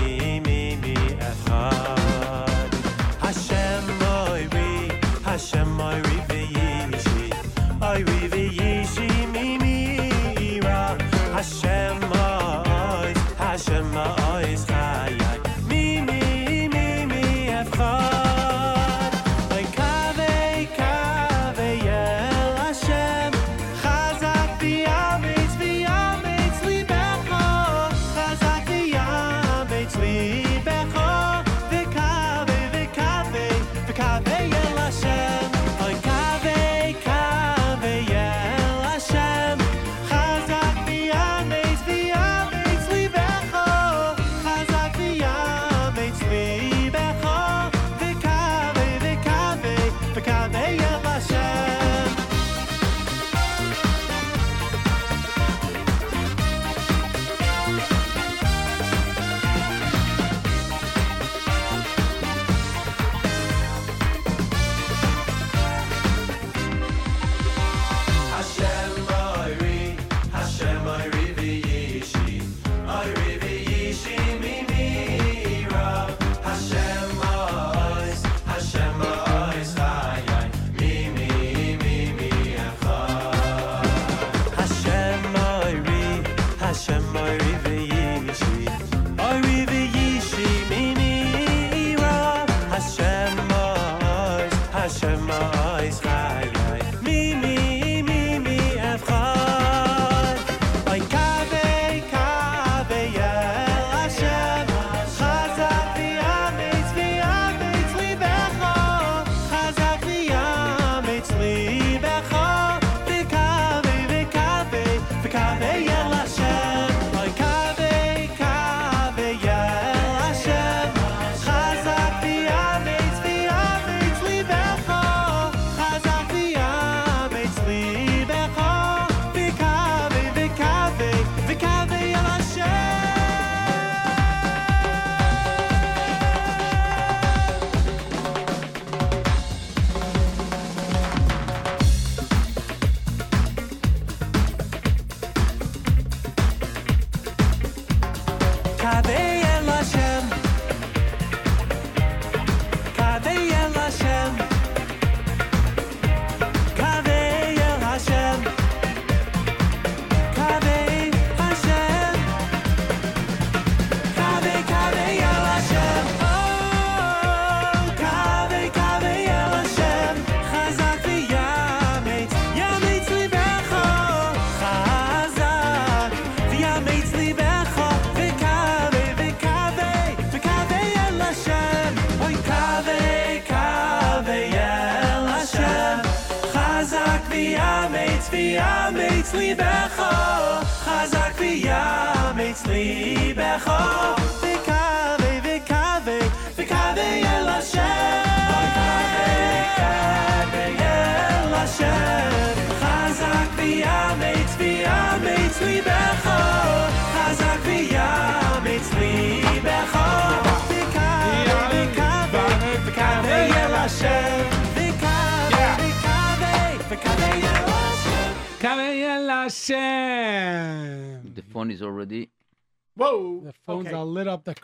mimi 0.46 0.94
echad. 1.28 2.70
Hashem 3.24 3.84
I 4.00 4.02
Oiri, 4.30 4.72
Hashem 5.24 5.80
Oiri 5.88 6.18
v'yishi, 6.28 6.59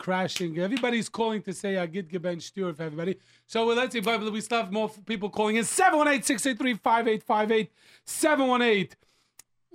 crashing. 0.07 0.57
Everybody's 0.57 1.09
calling 1.09 1.41
to 1.41 1.51
say 1.51 1.75
I 1.77 1.83
Agid 1.83 2.09
Geben 2.09 2.37
Stur 2.37 2.73
for 2.73 2.83
everybody. 2.83 3.17
So 3.45 3.65
well, 3.65 3.75
let's 3.75 3.91
see. 3.91 3.99
But 3.99 4.21
we 4.31 4.39
still 4.39 4.59
have 4.59 4.71
more 4.71 4.89
people 5.05 5.29
calling 5.29 5.57
in. 5.57 5.65
718 5.65 6.23
683 6.23 6.75
5858. 6.75 7.71
718 8.05 8.95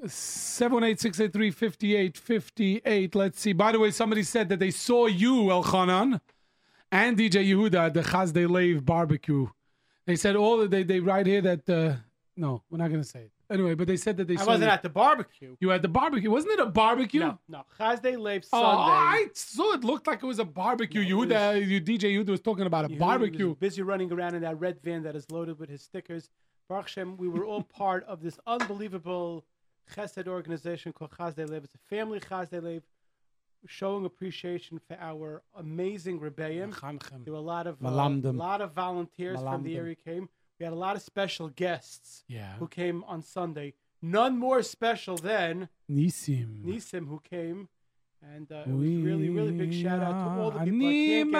718 0.08 0.96
683 0.96 1.50
5858. 1.50 3.14
Let's 3.14 3.40
see. 3.40 3.52
By 3.52 3.72
the 3.72 3.78
way, 3.78 3.90
somebody 3.90 4.22
said 4.22 4.48
that 4.48 4.58
they 4.58 4.70
saw 4.70 5.04
you, 5.04 5.34
Elchanan, 5.56 6.18
and 6.90 7.18
DJ 7.18 7.46
Yehuda 7.50 7.88
at 7.88 7.94
the 7.94 8.00
Chazdei 8.00 8.48
Lev 8.48 8.86
barbecue. 8.86 9.46
They 10.06 10.16
said 10.16 10.34
all 10.36 10.66
they, 10.66 10.82
they 10.82 11.00
write 11.00 11.26
here 11.26 11.42
that. 11.42 11.68
Uh, 11.68 11.96
no, 12.38 12.62
we're 12.70 12.78
not 12.78 12.88
going 12.88 13.02
to 13.02 13.06
say 13.06 13.24
it. 13.24 13.32
Anyway, 13.50 13.74
but 13.74 13.86
they 13.86 13.96
said 13.96 14.16
that 14.16 14.28
they 14.28 14.36
I 14.36 14.44
wasn't 14.44 14.62
you. 14.64 14.68
at 14.70 14.82
the 14.82 14.88
barbecue. 14.88 15.56
You 15.60 15.68
had 15.70 15.82
the 15.82 15.88
barbecue. 15.88 16.30
Wasn't 16.30 16.52
it 16.52 16.60
a 16.60 16.66
barbecue? 16.66 17.20
No, 17.20 17.38
no. 17.48 17.64
Chazdei 17.78 18.18
Lev 18.18 18.44
Oh, 18.52 18.60
Sunday. 18.62 18.92
I 18.92 19.26
saw 19.34 19.74
it 19.74 19.84
looked 19.84 20.06
like 20.06 20.22
it 20.22 20.26
was 20.26 20.38
a 20.38 20.44
barbecue. 20.44 21.04
Yehuda, 21.04 21.66
you 21.66 21.80
DJ 21.80 22.14
Yehuda 22.16 22.28
was 22.30 22.40
talking 22.40 22.66
about 22.66 22.86
a 22.86 22.88
Yehuda 22.88 22.98
barbecue. 22.98 23.48
was 23.48 23.56
busy 23.58 23.82
running 23.82 24.10
around 24.12 24.34
in 24.34 24.42
that 24.42 24.58
red 24.58 24.80
van 24.82 25.02
that 25.02 25.14
is 25.16 25.30
loaded 25.30 25.58
with 25.58 25.68
his 25.68 25.82
stickers. 25.82 26.30
Baruch 26.68 26.86
Hashem, 26.86 27.16
we 27.18 27.28
were 27.28 27.44
all 27.44 27.62
part 27.82 28.04
of 28.04 28.22
this 28.22 28.38
unbelievable 28.46 29.44
chesed 29.94 30.26
organization 30.28 30.92
called 30.92 31.10
Chazdei 31.10 31.48
Lev. 31.48 31.64
It's 31.64 31.74
a 31.74 31.78
family 31.94 32.20
Chazdei 32.20 32.62
Lev 32.62 32.82
showing 33.66 34.04
appreciation 34.06 34.80
for 34.88 34.96
our 35.00 35.42
amazing 35.56 36.18
rebbeim. 36.20 36.72
Chanchem. 36.72 37.24
There 37.24 37.32
were 37.34 37.38
a 37.38 37.42
lot 37.42 37.66
of 37.66 37.76
uh, 37.84 37.88
Malamdim. 37.90 38.36
lot 38.36 38.60
of 38.60 38.72
volunteers 38.72 39.40
from 39.40 39.62
the 39.62 39.76
area 39.76 39.94
came. 39.94 40.28
We 40.62 40.66
had 40.66 40.74
a 40.74 40.76
lot 40.76 40.94
of 40.94 41.02
special 41.02 41.48
guests 41.48 42.22
yeah. 42.28 42.52
who 42.60 42.68
came 42.68 43.02
on 43.08 43.24
Sunday. 43.24 43.74
None 44.00 44.38
more 44.38 44.62
special 44.62 45.16
than 45.16 45.68
Nissim. 45.90 46.62
Nissim, 46.62 47.08
who 47.08 47.20
came. 47.28 47.68
And 48.32 48.46
uh, 48.52 48.62
it 48.64 48.68
was 48.68 48.88
really, 48.88 49.28
really 49.28 49.50
big 49.50 49.74
shout 49.74 50.00
out 50.00 50.12
to 50.12 50.40
all 50.40 50.52
the 50.52 50.60
people 50.60 50.86
I 50.86 50.92
can't 50.92 51.26
get. 51.26 51.32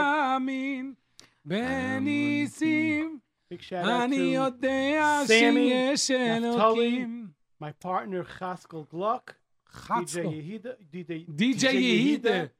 Big 3.48 3.62
shout 3.62 3.88
out 3.88 4.10
to 4.10 5.24
Sammy, 5.28 5.70
Naftali, 5.70 7.28
my 7.60 7.70
partner 7.70 8.24
Chaskel 8.24 8.88
Gluck, 8.88 9.36
DJ 9.72 10.24
Yehida, 10.24 10.74
DJ, 10.92 11.28
DJ 11.28 12.20
Yehida, 12.20 12.50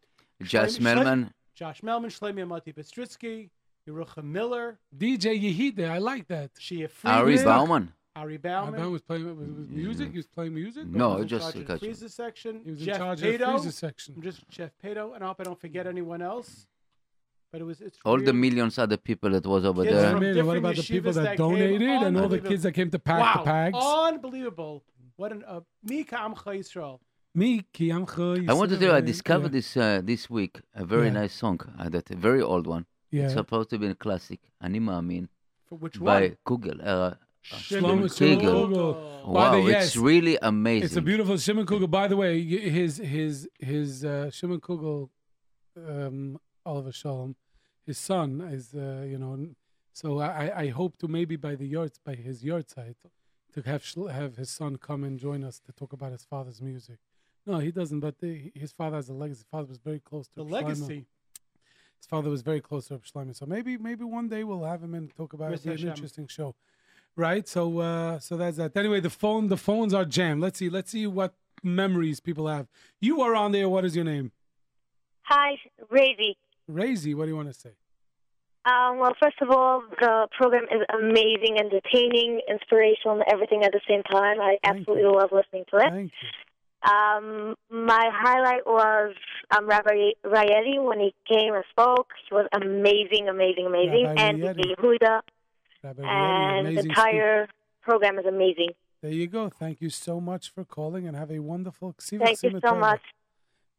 Josh 0.44 0.78
Melman, 0.78 1.32
Josh 1.56 1.80
Melman, 1.80 2.06
Shlomi 2.06 2.47
Mati, 2.47 2.72
Bistritsky, 2.72 3.51
Yerucham 3.88 4.24
Miller, 4.24 4.78
DJ 4.96 5.40
Yehida. 5.42 5.90
I 5.90 5.98
like 5.98 6.28
that. 6.28 6.54
Shia 6.54 6.88
Ari 7.04 7.36
Friedman, 7.36 7.44
Bauman. 7.44 7.92
Ari 8.14 8.38
My 8.42 8.50
Bauman. 8.50 8.92
was 8.92 9.02
playing 9.02 9.24
was, 9.26 9.48
was 9.48 9.68
music. 9.68 10.10
He 10.12 10.18
was 10.18 10.26
playing 10.26 10.54
music. 10.54 10.86
No, 10.86 11.10
was 11.14 11.22
in 11.22 11.28
just 11.28 11.42
charge 11.52 11.56
of 11.56 11.66
the 11.66 11.78
freezer 11.78 12.09
section. 12.09 12.60
He 12.64 12.70
was 12.70 12.80
in 12.80 12.86
Jeff 12.86 12.98
charge 12.98 13.22
of 13.22 13.38
the 13.38 13.44
freezer 13.46 13.72
section. 13.72 14.14
I'm 14.16 14.22
just 14.22 14.48
Jeff 14.48 14.70
Pato, 14.82 15.14
and 15.14 15.24
I 15.24 15.26
hope 15.28 15.40
I 15.40 15.44
don't 15.44 15.60
forget 15.60 15.86
anyone 15.86 16.22
else. 16.22 16.66
But 17.50 17.60
it 17.60 17.64
was 17.64 17.80
it's 17.80 17.98
All 18.04 18.16
the 18.18 18.26
really- 18.26 18.38
millions 18.50 18.78
other 18.78 18.96
people 18.96 19.30
that 19.30 19.44
was 19.44 19.64
over 19.64 19.82
Kids 19.84 19.94
there. 19.96 20.10
from 20.12 20.22
and 20.24 20.46
what 20.46 20.56
about 20.56 20.76
the 20.76 20.82
people 20.82 21.12
that, 21.12 21.22
that 21.22 21.36
donated 21.36 21.82
and 21.82 22.16
all 22.18 22.28
the 22.28 22.38
kids 22.40 22.62
that 22.62 22.72
came 22.72 22.90
to 22.90 22.98
pack 22.98 23.20
wow, 23.20 23.42
the 23.44 23.50
pags? 23.50 24.09
unbelievable! 24.09 24.84
What 25.16 25.32
an 25.32 25.44
uh, 25.46 25.60
Mika 25.82 26.16
Amcha 26.16 26.50
Yisrael. 26.59 27.00
Me, 27.34 27.62
Ki 27.72 27.88
Amcha 27.88 28.48
I 28.48 28.52
want 28.54 28.70
to 28.70 28.78
tell 28.78 28.88
you, 28.90 28.94
I 28.94 29.00
discovered 29.00 29.52
Yeah. 29.52 29.59
this 29.60 29.76
uh, 29.76 30.00
this 30.02 30.30
week 30.30 30.60
a 30.74 30.84
very 30.84 31.06
Yeah. 31.09 31.20
nice 31.20 31.34
song, 31.34 31.60
uh, 31.78 31.88
that 31.90 32.10
a 32.10 32.16
very 32.16 32.40
old 32.42 32.66
one. 32.66 32.86
Yeah. 33.11 33.23
It's 33.25 33.34
supposed 33.34 33.69
to 33.71 33.77
be 33.77 33.88
a 33.88 33.95
classic. 33.95 34.39
אני 34.63 34.79
מאמין. 34.79 35.27
For 35.69 35.75
which 35.75 35.97
by 35.99 36.21
one? 36.21 36.38
Kugel. 36.49 36.79
Uh, 36.93 37.13
Shlomo 37.65 38.07
Kugel. 38.17 38.41
Kugel. 38.41 38.93
By 39.38 39.51
the- 39.51 39.61
Wow, 39.61 39.67
yes. 39.67 39.85
it's 39.88 39.97
really 39.97 40.38
amazing. 40.41 40.85
It's 40.85 40.95
a 40.95 41.01
beautiful 41.01 41.38
Shimon 41.38 41.65
Kugel. 41.65 41.89
By 41.89 42.07
the 42.07 42.17
way, 42.17 42.31
y- 42.53 42.69
his 42.79 42.97
his 43.15 43.47
his 43.71 44.03
uh, 44.05 44.29
Shimon 44.38 44.59
Kugel, 44.67 45.09
um, 45.77 46.39
Oliver 46.65 46.91
Shalom, 46.91 47.35
his 47.85 47.97
son 47.97 48.41
is 48.57 48.73
uh, 48.73 49.05
you 49.11 49.17
know. 49.17 49.34
n- 49.34 49.55
So 50.01 50.07
I, 50.19 50.29
I- 50.45 50.53
I 50.63 50.67
hope 50.79 50.93
to 51.01 51.07
maybe 51.17 51.35
by 51.47 51.53
the 51.61 51.67
yard 51.75 51.93
by 52.09 52.15
his 52.27 52.38
yard 52.49 52.65
site 52.75 53.01
to 53.53 53.59
have 53.71 53.81
Shlo- 53.89 54.11
have 54.19 54.34
his 54.41 54.49
son 54.59 54.71
come 54.88 55.01
and 55.07 55.15
join 55.27 55.41
us 55.49 55.57
to 55.65 55.71
talk 55.79 55.91
about 55.97 56.11
his 56.17 56.25
father's 56.34 56.61
music. 56.69 56.99
No, 57.49 57.55
he 57.67 57.71
doesn't. 57.79 58.01
But 58.07 58.15
the, 58.23 58.51
his 58.63 58.71
father 58.79 58.97
has 59.01 59.09
a 59.09 59.13
legacy. 59.23 59.39
His 59.43 59.49
father 59.55 59.67
was 59.73 59.79
very 59.89 60.01
close 60.09 60.27
to 60.29 60.35
The 60.41 60.45
Reb 60.45 60.51
Shlomo. 60.53 60.67
legacy. 60.67 60.99
His 62.02 62.08
father 62.08 62.30
was 62.30 62.42
very 62.42 62.60
close 62.60 62.88
to 62.88 62.94
Reb 62.94 63.04
Shlomo. 63.04 63.36
So 63.36 63.46
maybe 63.46 63.76
maybe 63.78 64.04
one 64.04 64.28
day 64.28 64.42
we'll 64.42 64.64
have 64.64 64.82
him 64.82 64.94
and 64.94 65.14
talk 65.16 65.34
about 65.34 65.52
it. 65.52 65.60
Yes, 65.64 65.80
an 65.80 65.88
interesting 65.88 66.26
show 66.26 66.56
right? 67.16 67.46
So 67.46 67.78
uh, 67.78 68.18
so 68.18 68.36
that's 68.36 68.56
that. 68.56 68.76
Anyway, 68.76 69.00
the 69.00 69.10
phone 69.10 69.48
the 69.48 69.56
phones 69.56 69.94
are 69.94 70.04
jammed. 70.04 70.40
Let's 70.40 70.58
see. 70.58 70.68
Let's 70.68 70.90
see 70.90 71.06
what 71.06 71.34
memories 71.62 72.20
people 72.20 72.48
have. 72.48 72.66
You 73.00 73.22
are 73.22 73.34
on 73.34 73.52
there. 73.52 73.68
What 73.68 73.84
is 73.84 73.94
your 73.94 74.04
name? 74.04 74.32
Hi, 75.22 75.56
Razy. 75.92 76.36
Razy. 76.70 77.14
What 77.14 77.24
do 77.24 77.30
you 77.30 77.36
want 77.36 77.52
to 77.52 77.58
say? 77.58 77.70
Um, 78.64 78.98
well, 78.98 79.12
first 79.20 79.40
of 79.40 79.50
all, 79.50 79.82
the 80.00 80.28
program 80.38 80.64
is 80.64 80.82
amazing, 80.94 81.58
entertaining, 81.58 82.40
inspirational, 82.48 83.16
and 83.16 83.24
everything 83.32 83.64
at 83.64 83.72
the 83.72 83.80
same 83.88 84.04
time. 84.04 84.40
I 84.40 84.56
absolutely 84.62 85.04
love 85.04 85.30
listening 85.32 85.64
to 85.70 85.78
it. 85.78 86.10
Thank 86.82 86.92
Um, 86.94 87.54
my 87.70 88.10
highlight 88.12 88.66
was 88.66 89.14
um, 89.56 89.66
Rabbi 89.66 90.10
Rayedi 90.24 90.82
when 90.82 91.00
he 91.00 91.14
came 91.28 91.54
and 91.54 91.64
spoke. 91.70 92.09
He 92.28 92.34
was 92.34 92.46
amazing, 92.52 93.28
amazing, 93.28 93.66
amazing. 93.66 94.06
Rabbi 94.06 94.22
and 94.22 94.40
Rayedi. 94.40 94.56
DJ 94.56 94.76
Yehuda. 94.76 95.20
Rabbi 95.82 96.02
Rayedi, 96.02 96.09
And 96.09 96.66
the 96.66 96.70
amazing 96.70 96.90
entire 96.90 97.48
program 97.82 98.18
is 98.18 98.26
amazing. 98.26 98.70
There 99.02 99.12
you 99.12 99.26
go. 99.26 99.48
Thank 99.48 99.80
you 99.80 99.90
so 99.90 100.20
much 100.20 100.50
for 100.50 100.64
calling 100.64 101.06
and 101.09 101.16
have 101.16 101.30
a 101.30 101.40
wonderful 101.40 101.94
Ksiva 101.94 102.24
Thank 102.24 102.42
you 102.42 102.60
so 102.64 102.76
much. 102.76 103.00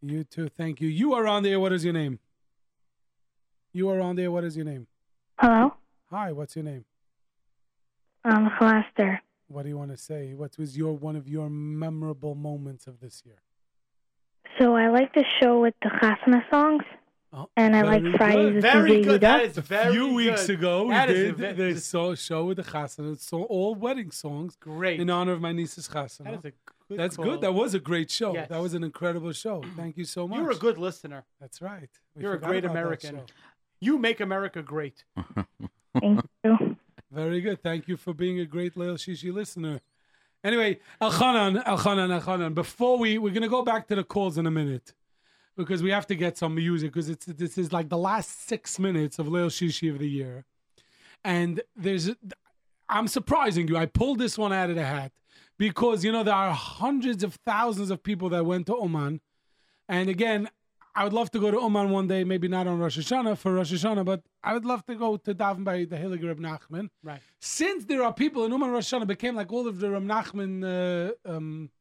You 0.02 0.26
too. 0.26 0.50
Thank 0.50 0.82
you. 0.82 0.90
You 0.90 1.14
are 1.14 1.26
on 1.28 1.44
there. 1.44 1.60
What 1.60 1.72
is 1.72 1.86
your 1.86 1.94
name? 1.94 2.20
You 3.72 3.90
are 3.90 4.02
on 4.02 4.18
there. 4.18 4.32
What 4.32 4.44
is 4.44 4.58
your 4.58 4.66
name? 4.66 4.88
Hello, 5.40 5.74
Hi. 6.12 6.32
What's 6.32 6.56
your 6.56 6.66
name? 6.66 6.86
I'm 8.26 8.50
Chalaster. 8.52 9.20
What 9.54 9.64
do 9.64 9.70
you 9.70 9.78
want 9.78 9.92
to 9.92 9.98
say? 9.98 10.34
What 10.34 10.58
was 10.58 10.76
your 10.76 10.94
one 10.94 11.16
of 11.16 11.28
your 11.28 11.48
memorable 11.50 12.34
moments 12.34 12.88
of 12.88 13.00
this 13.00 13.22
year? 13.26 13.40
So 14.60 14.76
I 14.76 14.90
like 14.90 15.14
the 15.14 15.24
show 15.40 15.60
with 15.62 15.76
the 15.84 15.90
Chasana 15.90 16.42
songs, 16.52 16.84
oh, 17.32 17.48
and 17.56 17.76
I 17.76 17.82
like 17.84 18.02
Oh, 18.02 18.06
Very 18.06 18.18
Fridays 18.18 18.46
good. 18.46 18.54
with 18.56 18.64
Very 18.64 18.92
DJ 18.92 19.04
good. 19.06 19.22
That 19.22 19.42
Yehuda. 19.42 19.46
is 19.46 19.58
very 19.58 19.94
few 19.94 20.14
weeks 20.14 20.50
ago, 20.50 20.90
That 20.90 21.10
we 21.10 21.14
is 21.16 21.22
a 21.22 21.32
did 21.34 21.56
ve- 21.58 21.74
the 21.74 21.80
so, 21.80 22.16
show 22.16 22.46
with 22.46 22.58
the 22.58 22.64
chasana. 22.64 23.20
So 23.20 23.44
all 23.44 23.76
wedding 23.76 24.10
songs, 24.12 24.56
Great. 24.60 25.00
in 25.00 25.10
honor 25.12 25.34
of 25.34 25.42
my 25.42 25.52
niece's 25.52 25.88
chasana. 25.88 26.24
That 26.26 26.34
is 26.34 26.46
a 26.46 26.54
good 26.90 26.98
That's 27.00 27.16
call. 27.16 27.26
good. 27.26 27.42
That 27.42 27.54
was 27.54 27.74
a 27.76 27.80
great 27.80 28.10
show. 28.10 28.34
Yes. 28.34 28.50
That 28.50 28.62
was 28.62 28.74
an 28.74 28.84
incredible 28.84 29.34
show. 29.34 29.64
Thank 29.76 29.98
you 29.98 30.06
so 30.06 30.28
much. 30.28 30.40
You're 30.40 30.52
a 30.52 30.56
good 30.56 30.78
listener. 30.80 31.26
That's 31.40 31.62
right. 31.62 31.90
We 32.16 32.24
You're 32.24 32.34
a 32.34 32.40
great 32.40 32.66
American. 32.66 33.22
You 33.80 33.98
make 34.00 34.20
America 34.20 34.62
great. 34.64 35.04
Thank 36.00 36.22
you. 36.44 36.76
Very 37.14 37.42
good. 37.42 37.62
Thank 37.62 37.88
you 37.88 37.96
for 37.96 38.12
being 38.12 38.40
a 38.40 38.46
great 38.46 38.74
Leil 38.74 38.96
Shishi 38.96 39.32
listener. 39.32 39.82
Anyway, 40.44 40.80
Elchanan, 41.00 41.64
Elchanan, 41.64 42.20
Elchanan. 42.20 42.56
Before 42.56 42.98
we 42.98 43.20
we're 43.20 43.34
gonna 43.34 43.48
go 43.48 43.62
back 43.62 43.88
to 43.90 43.96
the 43.96 44.04
calls 44.04 44.40
in 44.40 44.48
a 44.48 44.52
minute 44.52 44.94
because 45.56 45.84
we 45.84 45.92
have 45.92 46.08
to 46.08 46.16
get 46.16 46.40
some 46.40 46.56
music 46.56 46.92
because 46.92 47.10
it's 47.10 47.28
this 47.28 47.60
is 47.60 47.72
like 47.72 47.90
the 47.90 47.98
last 48.00 48.48
six 48.48 48.80
minutes 48.80 49.20
of 49.20 49.28
Leil 49.28 49.48
Shishi 49.48 49.92
of 49.92 50.00
the 50.00 50.10
year, 50.10 50.44
and 51.24 51.62
there's 51.76 52.10
I'm 52.90 53.08
surprising 53.08 53.68
you. 53.68 53.78
I 53.78 53.86
pulled 53.86 54.18
this 54.18 54.36
one 54.36 54.52
out 54.52 54.72
of 54.72 54.76
the 54.76 54.86
hat 54.86 55.12
because 55.60 56.04
you 56.04 56.12
know 56.12 56.24
there 56.24 56.34
are 56.34 56.52
hundreds 56.52 57.24
of 57.24 57.36
thousands 57.46 57.92
of 57.92 58.02
people 58.02 58.30
that 58.30 58.44
went 58.44 58.66
to 58.68 58.78
Uman, 58.82 59.22
and 59.88 60.10
again. 60.10 60.50
I 60.96 61.04
would 61.04 61.14
love 61.14 61.32
to 61.32 61.40
go 61.40 61.50
to 61.50 61.60
Uman 61.60 61.90
one 61.90 62.08
day, 62.08 62.24
maybe 62.24 62.48
not 62.48 62.68
on 62.68 62.78
Rosh 62.78 63.00
Hashanah 63.00 63.38
for 63.38 63.54
Rosh 63.54 63.74
Hashanah, 63.74 64.06
but 64.06 64.22
I 64.44 64.54
would 64.54 64.66
love 64.66 64.86
to 64.86 64.96
go 64.96 65.18
to 65.18 65.34
daven 65.34 65.64
by 65.64 65.86
the 65.86 65.96
Heilige 65.96 66.28
Reb 66.28 66.40
Nachman. 66.40 66.90
Right. 67.04 67.20
Since 67.40 67.86
there 67.86 68.04
are 68.04 68.14
people 68.14 68.46
in 68.46 68.52
Uman 68.52 68.70
Rosh 68.70 68.94
Hashanah 68.94 69.08
became 69.08 69.36
like 69.36 69.52
all 69.52 69.68
of 69.68 69.80
the 69.80 69.90
Reb 69.90 70.04
Nachman 70.04 70.64
uh, 70.64 71.14
um, 71.30 71.72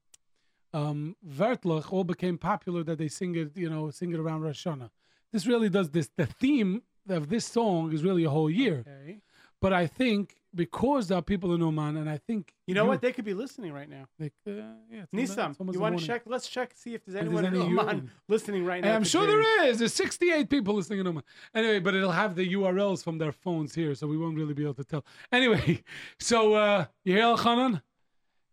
um, 0.72 1.16
Vertlach 1.28 1.92
all 1.92 2.04
became 2.04 2.38
popular 2.38 2.82
that 2.84 2.96
they 2.98 3.08
sing 3.08 3.34
it, 3.36 3.54
you 3.54 3.68
know, 3.68 3.90
sing 3.90 4.12
it 4.12 4.18
around 4.18 4.42
Rosh 4.42 4.66
Hashanah. 4.66 4.90
This 5.30 5.46
really 5.46 5.68
does 5.68 5.90
this. 5.90 6.08
The 6.16 6.26
theme 6.26 6.82
of 7.08 7.28
this 7.28 7.44
song 7.44 7.92
is 7.92 8.02
really 8.02 8.24
a 8.24 8.30
whole 8.30 8.50
year. 8.50 8.84
Okay. 8.86 9.20
But 9.60 9.74
I 9.74 9.86
think 9.86 10.36
because 10.54 11.08
there 11.08 11.18
are 11.18 11.22
people 11.22 11.54
in 11.54 11.60
Uman, 11.60 11.96
and 11.96 12.08
I 12.10 12.18
think 12.18 12.52
You 12.66 12.74
know 12.74 12.84
what? 12.84 13.00
They 13.00 13.12
could 13.12 13.24
be 13.24 13.34
listening 13.34 13.72
right 13.72 13.88
now. 13.88 14.04
They, 14.18 14.26
uh, 14.46 14.52
yeah, 14.90 15.04
it's 15.12 15.12
Nisam, 15.12 15.50
it's 15.50 15.60
almost 15.60 15.60
you 15.60 15.72
the 15.72 15.78
want 15.80 15.92
morning. 15.94 15.98
to 16.00 16.06
check? 16.06 16.22
Let's 16.26 16.48
check 16.48 16.72
see 16.74 16.94
if 16.94 17.04
there's 17.04 17.16
anyone 17.16 17.44
in 17.44 17.54
Uman 17.54 18.10
listening 18.28 18.64
right 18.64 18.82
now. 18.82 18.94
I'm 18.94 19.02
to 19.04 19.08
sure 19.08 19.26
James. 19.26 19.44
there 19.58 19.64
is. 19.68 19.78
There's 19.78 19.94
68 19.94 20.50
people 20.50 20.74
listening 20.74 21.00
in 21.00 21.06
Uman. 21.06 21.22
Anyway, 21.54 21.78
but 21.80 21.94
it'll 21.94 22.12
have 22.12 22.34
the 22.36 22.52
URLs 22.54 23.02
from 23.02 23.18
their 23.18 23.32
phones 23.32 23.74
here, 23.74 23.94
so 23.94 24.06
we 24.06 24.16
won't 24.18 24.36
really 24.36 24.54
be 24.54 24.62
able 24.62 24.74
to 24.74 24.84
tell. 24.84 25.04
Anyway, 25.30 25.82
so 26.18 26.54
uh, 26.54 26.84
you 27.04 27.14
hear 27.14 27.24
Elchanan? 27.24 27.82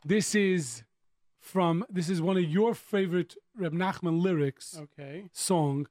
This 0.06 0.36
is 0.36 0.84
from 1.42 1.86
this 1.90 2.10
is 2.10 2.22
one 2.22 2.38
of 2.38 2.44
your 2.44 2.74
favorite 2.74 3.36
Reb 3.58 3.74
Nachman 3.74 4.22
lyrics 4.22 4.78
Okay. 4.80 5.26
song 5.34 5.88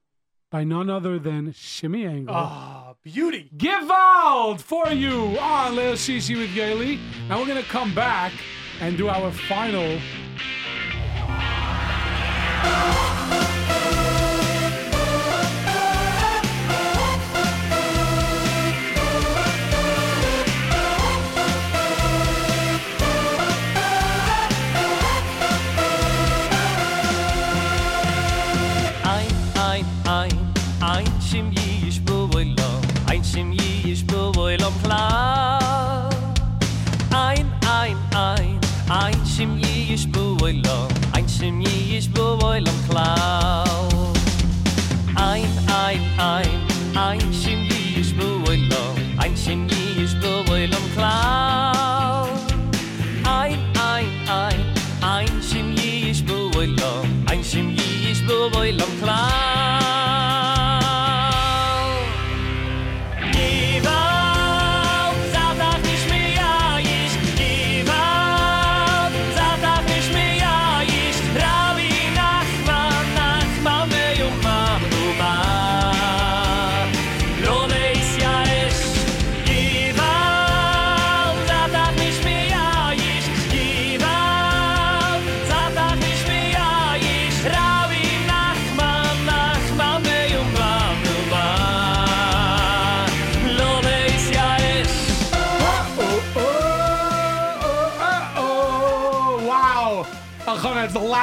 by 0.51 0.63
none 0.63 0.89
other 0.89 1.19
than 1.19 1.53
Shimmy 1.53 2.05
Engel. 2.05 2.35
Ah, 2.35 2.93
beauty. 3.03 3.49
Gewalt 3.55 4.61
for 4.61 4.89
you 4.89 5.37
on 5.39 5.75
Leil 5.75 5.93
Shishi 5.93 6.37
with 6.37 6.49
Yoely. 6.49 6.99
And 7.29 7.39
we're 7.39 7.45
going 7.45 7.61
to 7.61 7.69
come 7.69 7.93
back 7.93 8.33
and 8.81 8.97
do 8.97 9.09
our 9.09 9.31
final. 9.31 9.99
Voilo 42.59 42.71
klar 42.89 44.13
ein 45.15 45.47
ein 45.67 46.01
ein 46.17 46.49
ein 46.95 47.33
shim 47.33 47.59
yish 47.69 48.13
bu 48.17 48.27
voilo 48.45 48.95
ein 49.17 49.35
shim 49.37 49.67
yish 49.69 50.15
bu 50.21 50.43
voilo 50.47 50.77
klar 50.95 52.27
ein 53.23 53.59
ein 53.91 54.07
ein 54.27 54.59
ein 55.01 55.41
shim 55.41 55.71
yish 55.75 56.21
bu 56.25 56.51
voilo 56.53 57.05
ein 57.31 57.43
shim 57.43 57.69
yish 57.77 58.21
bu 58.27 58.49
voilo 58.53 58.85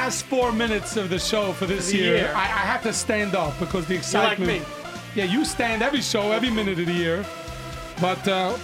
last 0.07 0.27
four 0.27 0.53
minutes 0.53 0.97
of 0.97 1.11
the 1.11 1.19
show 1.19 1.53
for 1.55 1.67
this 1.67 1.93
year. 1.93 2.19
year. 2.19 2.33
I, 2.33 2.45
I 2.45 2.65
have 2.73 2.81
to 2.85 2.93
stand 2.93 3.35
up 3.35 3.59
because 3.59 3.89
the 3.89 3.95
You're 3.95 4.23
like 4.23 4.39
me. 4.39 4.63
Yeah, 5.17 5.25
you 5.25 5.45
stand 5.45 5.83
every 5.83 6.01
show, 6.01 6.31
every 6.31 6.49
minute 6.49 6.79
of 6.79 6.87
the 6.87 6.93
year. 6.93 7.27
But 8.01 8.23
uh, 8.29 8.57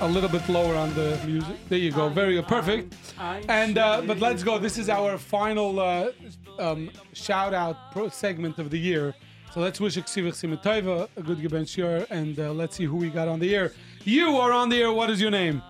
a 0.00 0.08
little 0.08 0.30
bit 0.30 0.48
lower 0.48 0.74
on 0.74 0.94
the 0.94 1.20
music. 1.26 1.56
There 1.68 1.78
you 1.78 1.92
go. 1.92 2.08
Very 2.08 2.36
good. 2.36 2.48
Perfect. 2.48 2.94
And 3.18 3.76
uh, 3.76 4.00
but 4.06 4.20
let's 4.20 4.42
go. 4.42 4.58
This 4.58 4.78
is 4.78 4.88
our 4.88 5.18
final 5.18 5.78
uh, 5.78 6.12
um, 6.58 6.90
shout 7.12 7.52
out 7.52 7.76
pro 7.92 8.08
segment 8.08 8.58
of 8.58 8.70
the 8.70 8.78
year. 8.78 9.14
So 9.52 9.60
let's 9.60 9.78
wish 9.78 9.98
Ksivich 9.98 10.36
Simetova 10.40 11.10
a 11.14 11.22
good 11.22 11.40
Geben 11.42 11.68
Shur, 11.68 12.06
and 12.08 12.40
uh, 12.40 12.54
let's 12.54 12.74
see 12.74 12.84
who 12.84 12.96
we 12.96 13.10
got 13.10 13.28
on 13.28 13.38
the 13.38 13.54
air. 13.54 13.72
You 14.04 14.38
are 14.38 14.52
on 14.52 14.70
the 14.70 14.78
air. 14.80 14.92
What 14.94 15.10
is 15.10 15.20
your 15.20 15.30
name? 15.30 15.60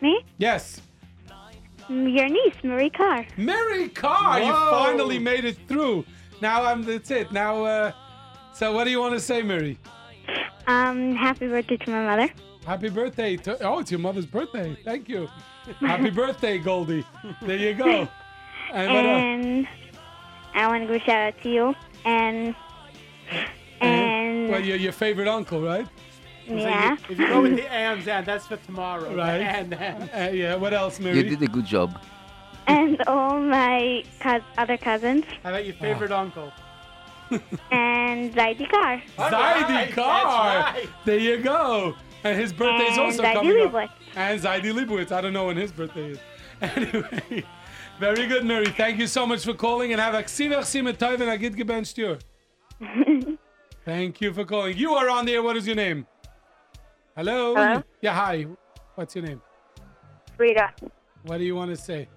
Me? 0.00 0.24
Yes. 0.38 0.80
Your 1.90 2.28
niece, 2.28 2.54
Marie 2.62 2.88
Carr. 2.88 3.26
Mary 3.36 3.88
Carr, 3.88 4.40
you 4.40 4.52
finally 4.52 5.18
made 5.18 5.44
it 5.44 5.58
through. 5.66 6.04
Now 6.40 6.64
I'm. 6.64 6.84
That's 6.84 7.10
it. 7.10 7.32
Now, 7.32 7.64
uh, 7.64 7.92
so 8.52 8.72
what 8.72 8.84
do 8.84 8.90
you 8.90 9.00
want 9.00 9.14
to 9.14 9.20
say, 9.20 9.42
Mary? 9.42 9.76
Um, 10.68 11.16
happy 11.16 11.48
birthday 11.48 11.76
to 11.78 11.90
my 11.90 12.04
mother. 12.04 12.32
Happy 12.64 12.90
birthday! 12.90 13.36
To, 13.38 13.60
oh, 13.66 13.80
it's 13.80 13.90
your 13.90 13.98
mother's 13.98 14.26
birthday. 14.26 14.78
Thank 14.84 15.08
you. 15.08 15.28
Happy 15.80 16.10
birthday, 16.22 16.58
Goldie. 16.58 17.04
There 17.42 17.56
you 17.56 17.74
go. 17.74 18.08
And? 18.72 18.92
And 18.92 19.68
I 20.54 20.68
want 20.68 20.82
to 20.82 20.86
give 20.86 21.02
a 21.02 21.04
shout 21.04 21.34
out 21.34 21.42
to 21.42 21.50
you. 21.50 21.74
And 22.04 22.54
and 23.80 24.48
well, 24.48 24.62
you're 24.62 24.76
your 24.76 24.92
favorite 24.92 25.26
uncle, 25.26 25.60
right? 25.60 25.88
Yeah. 26.46 26.96
If 27.08 27.18
you 27.18 27.26
go 27.28 27.42
with 27.42 27.56
the 27.56 27.70
ands 27.86 28.06
and 28.08 28.24
that's 28.26 28.46
for 28.46 28.56
tomorrow. 28.58 29.14
Right. 29.14 29.38
The 29.38 29.44
and 29.44 29.74
and. 29.74 30.10
Uh, 30.12 30.32
yeah. 30.34 30.54
What 30.56 30.72
else, 30.74 30.98
You 31.00 31.22
did 31.22 31.42
a 31.42 31.46
good 31.46 31.66
job. 31.66 31.98
and 32.66 33.00
all 33.06 33.40
my 33.40 34.04
cous- 34.20 34.42
other 34.58 34.76
cousins. 34.76 35.24
How 35.42 35.50
about 35.50 35.64
your 35.64 35.74
favorite 35.74 36.12
uncle? 36.12 36.52
And 37.70 38.34
Zaidi 38.34 38.68
Carr. 38.68 39.00
Zaidi 39.16 39.96
right, 39.96 39.96
right. 39.96 40.88
There 41.04 41.18
you 41.18 41.36
go. 41.38 41.94
And 42.24 42.36
his 42.38 42.52
birthday 42.52 42.88
And 42.88 42.98
also 43.00 43.22
Zaidi 43.22 43.32
coming 43.34 43.60
up. 43.66 43.72
Leibowitz. 43.72 43.90
And 44.16 44.40
Zaidi 44.40 44.72
Leibowitz. 44.74 45.12
I 45.12 45.20
don't 45.20 45.32
know 45.32 45.46
when 45.46 45.56
his 45.56 45.72
birthday 45.72 46.10
is. 46.10 46.18
Anyway, 46.62 47.44
very 47.98 48.26
good, 48.26 48.44
Mary. 48.44 48.66
Thank 48.66 48.98
you 48.98 49.06
so 49.06 49.24
much 49.26 49.44
for 49.44 49.54
calling 49.54 49.92
and 49.92 50.00
have 50.00 50.14
a 50.14 50.22
ksivach 50.22 50.66
simet 50.72 50.98
toiv 50.98 51.20
and 51.20 51.30
a 51.30 51.38
git 51.38 51.54
geben 51.54 51.84
stur. 51.90 52.18
Thank 53.84 54.20
you 54.20 54.32
for 54.32 54.44
calling. 54.44 54.76
You 54.76 54.92
are 54.94 55.08
on 55.08 55.24
the 55.26 55.32
air. 55.34 55.42
What 55.42 55.56
is 55.56 55.66
your 55.66 55.76
name? 55.76 56.06
Hello? 57.16 57.54
Hello? 57.54 57.82
Yeah, 58.00 58.14
hi. 58.14 58.46
What's 58.94 59.16
your 59.16 59.24
name? 59.24 59.42
Rita, 60.38 60.70
What 61.24 61.38
do 61.38 61.44
you 61.44 61.54
want 61.56 61.70
to 61.70 61.76
say? 61.76 62.08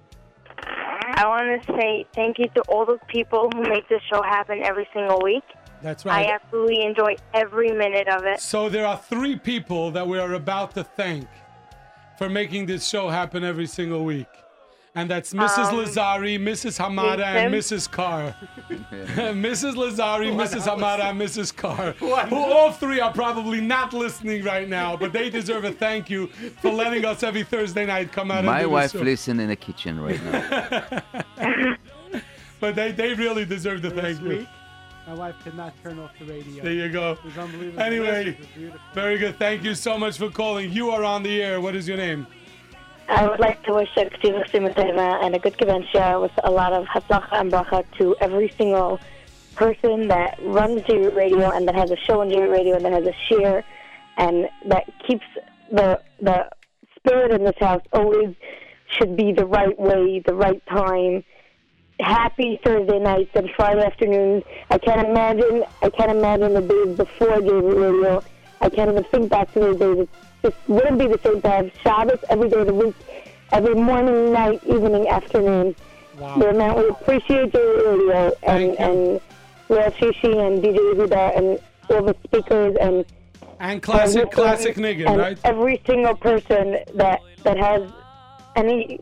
I 1.16 1.28
want 1.28 1.62
to 1.62 1.74
say 1.74 2.06
thank 2.16 2.40
you 2.40 2.48
to 2.56 2.62
all 2.70 2.86
those 2.86 3.00
people 3.08 3.50
who 3.54 3.64
make 3.64 3.88
this 3.90 4.02
show 4.12 4.22
happen 4.22 4.62
every 4.64 4.88
single 4.94 5.22
week. 5.22 5.44
That's 5.82 6.06
right. 6.06 6.28
I 6.28 6.32
absolutely 6.32 6.84
enjoy 6.84 7.16
every 7.34 7.72
minute 7.72 8.08
of 8.08 8.24
it. 8.24 8.40
So 8.40 8.70
there 8.70 8.86
are 8.86 8.98
three 8.98 9.36
people 9.38 9.92
that 9.92 10.08
we 10.08 10.18
are 10.20 10.34
about 10.34 10.74
to 10.76 10.84
thank 10.84 11.28
for 12.18 12.30
making 12.30 12.68
this 12.68 12.88
show 12.88 13.10
happen 13.10 13.44
every 13.44 13.68
single 13.68 14.06
week. 14.06 14.28
And 14.96 15.10
that's 15.10 15.34
Mrs. 15.34 15.70
Um, 15.70 15.76
Lazari, 15.76 16.38
Mrs. 16.38 16.78
Hamada, 16.80 17.24
and 17.26 17.52
Mrs. 17.54 17.90
Carr. 17.90 18.36
Mrs. 18.70 19.74
Lazari, 19.82 20.32
Mrs. 20.32 20.68
Hamada, 20.68 21.06
and 21.10 21.20
Mrs. 21.20 21.56
Carr. 21.56 21.94
Who 22.30 22.36
all 22.36 22.72
three 22.72 23.00
are 23.00 23.12
probably 23.12 23.60
not 23.60 23.94
listening 23.94 24.44
right 24.44 24.70
now, 24.70 24.96
but 24.96 25.12
they 25.12 25.32
deserve 25.32 25.64
a 25.64 25.72
thank 25.72 26.12
you 26.12 26.28
for 26.62 26.72
letting 26.72 27.06
us 27.06 27.24
every 27.24 27.44
Thursday 27.44 27.88
night 27.88 28.12
come 28.12 28.30
out 28.30 28.46
My 28.46 28.62
do 28.62 28.70
wife 28.70 28.92
this 28.92 29.26
show. 29.26 29.32
in 29.32 29.38
the 29.38 29.56
kitchen 29.56 30.00
right 30.00 30.24
now. 30.24 31.02
But 32.60 32.76
they, 32.76 32.94
they 32.94 33.14
really 33.14 33.44
deserve 33.44 33.82
the 33.82 33.90
thank 33.90 34.22
you. 34.22 34.30
week, 34.30 34.48
my 35.06 35.14
wife 35.16 35.36
could 35.44 35.56
not 35.56 35.74
turn 35.84 36.00
off 36.00 36.12
the 36.18 36.24
radio. 36.24 36.64
There 36.64 36.72
you 36.72 36.88
go. 36.88 37.12
It 37.12 37.24
was 37.26 37.38
unbelievable. 37.38 37.82
Anyway, 37.84 38.38
It 38.56 38.72
was 38.72 38.80
very 38.94 39.18
good. 39.18 39.38
Thank 39.38 39.66
you 39.66 39.76
so 39.76 39.98
much 39.98 40.18
for 40.18 40.30
calling. 40.30 40.72
You 40.72 40.90
are 40.92 41.04
on 41.04 41.24
the 41.24 41.42
air. 41.44 41.60
What 41.60 41.76
is 41.76 41.90
your 41.90 41.98
name? 41.98 42.26
I 43.10 43.28
would 43.28 43.40
like 43.40 43.64
to 43.64 43.74
wish 43.74 43.90
a 43.98 44.06
Ksivach 44.06 44.50
Simateva 44.50 45.24
and 45.24 45.36
a 45.36 45.40
good 45.40 45.58
Geventia 45.58 46.22
with 46.22 46.32
a 46.44 46.52
lot 46.52 46.74
of 46.74 46.86
Hatzlacha 46.86 47.34
and 47.34 47.52
Bracha 47.52 47.86
to 47.98 48.16
every 48.22 48.50
single 48.58 49.00
person 49.56 50.08
that 50.08 50.40
runs 50.42 50.82
Jewish 50.84 51.14
Radio 51.14 51.52
and 51.52 51.68
that 51.68 51.76
has 51.76 51.92
a 51.92 51.98
show 51.98 52.22
on 52.22 52.30
Jewish 52.30 52.50
Radio 52.50 52.76
and 52.76 52.86
that 52.86 52.94
has 52.94 53.06
a 53.06 53.14
share 53.28 53.64
and 54.18 54.48
that 54.66 54.86
keeps 55.08 55.26
the 55.72 56.00
the 56.22 56.50
spirit 56.98 57.32
in 57.32 57.44
this 57.44 57.56
house 57.60 57.82
always 57.92 58.36
should 58.88 59.16
be 59.18 59.32
the 59.32 59.46
right 59.46 59.78
way, 59.80 60.20
the 60.26 60.34
right 60.34 60.62
time. 60.68 61.24
Happy 62.00 62.60
Thursday 62.64 63.00
nights 63.00 63.32
and 63.36 63.50
Friday 63.56 63.84
afternoons. 63.86 64.44
I 64.70 64.78
can't 64.78 65.08
imagine. 65.08 65.64
I 65.82 65.90
can't 65.90 66.12
imagine 66.12 66.54
the 66.54 66.62
days 66.62 66.98
before 66.98 67.42
Jewish 67.42 67.76
Radio. 67.76 68.24
I 68.62 68.70
can't 68.70 68.92
even 68.92 69.04
think 69.06 69.30
back 69.30 69.52
to 69.54 69.60
those 69.60 69.78
days. 69.78 69.98
It 70.00 70.10
just 70.44 70.56
wouldn't 70.68 71.00
be 71.00 71.08
the 71.08 71.20
same 71.24 71.42
to 71.42 71.50
have 71.50 71.72
Shabbos 71.82 72.20
every 72.30 72.50
day 72.50 72.60
of 72.60 72.68
the 72.68 72.74
week, 72.74 72.96
every 73.52 73.76
morning, 73.76 74.34
night, 74.34 74.62
evening, 74.66 75.08
afternoon. 75.08 75.76
Wow. 76.20 76.40
So, 76.40 76.52
man, 76.54 76.76
we 76.78 76.88
appreciate 76.90 77.54
your 77.54 77.98
radio 77.98 78.32
and 78.44 78.78
and 78.80 79.22
Real 79.70 79.92
Shishi 79.92 80.38
and 80.46 80.62
DJ 80.62 80.78
Yehuda 80.78 81.38
and 81.38 81.60
all 81.90 82.04
the 82.04 82.16
speakers 82.26 82.76
and 82.80 83.06
And 83.60 83.82
classic, 83.82 84.24
And- 84.24 84.32
classic 84.32 84.76
nigga, 84.76 85.18
right? 85.18 85.38
Every 85.44 85.82
single 85.88 86.16
person 86.16 86.78
that 86.96 87.22
that 87.44 87.58
has 87.58 87.90
any 88.56 89.00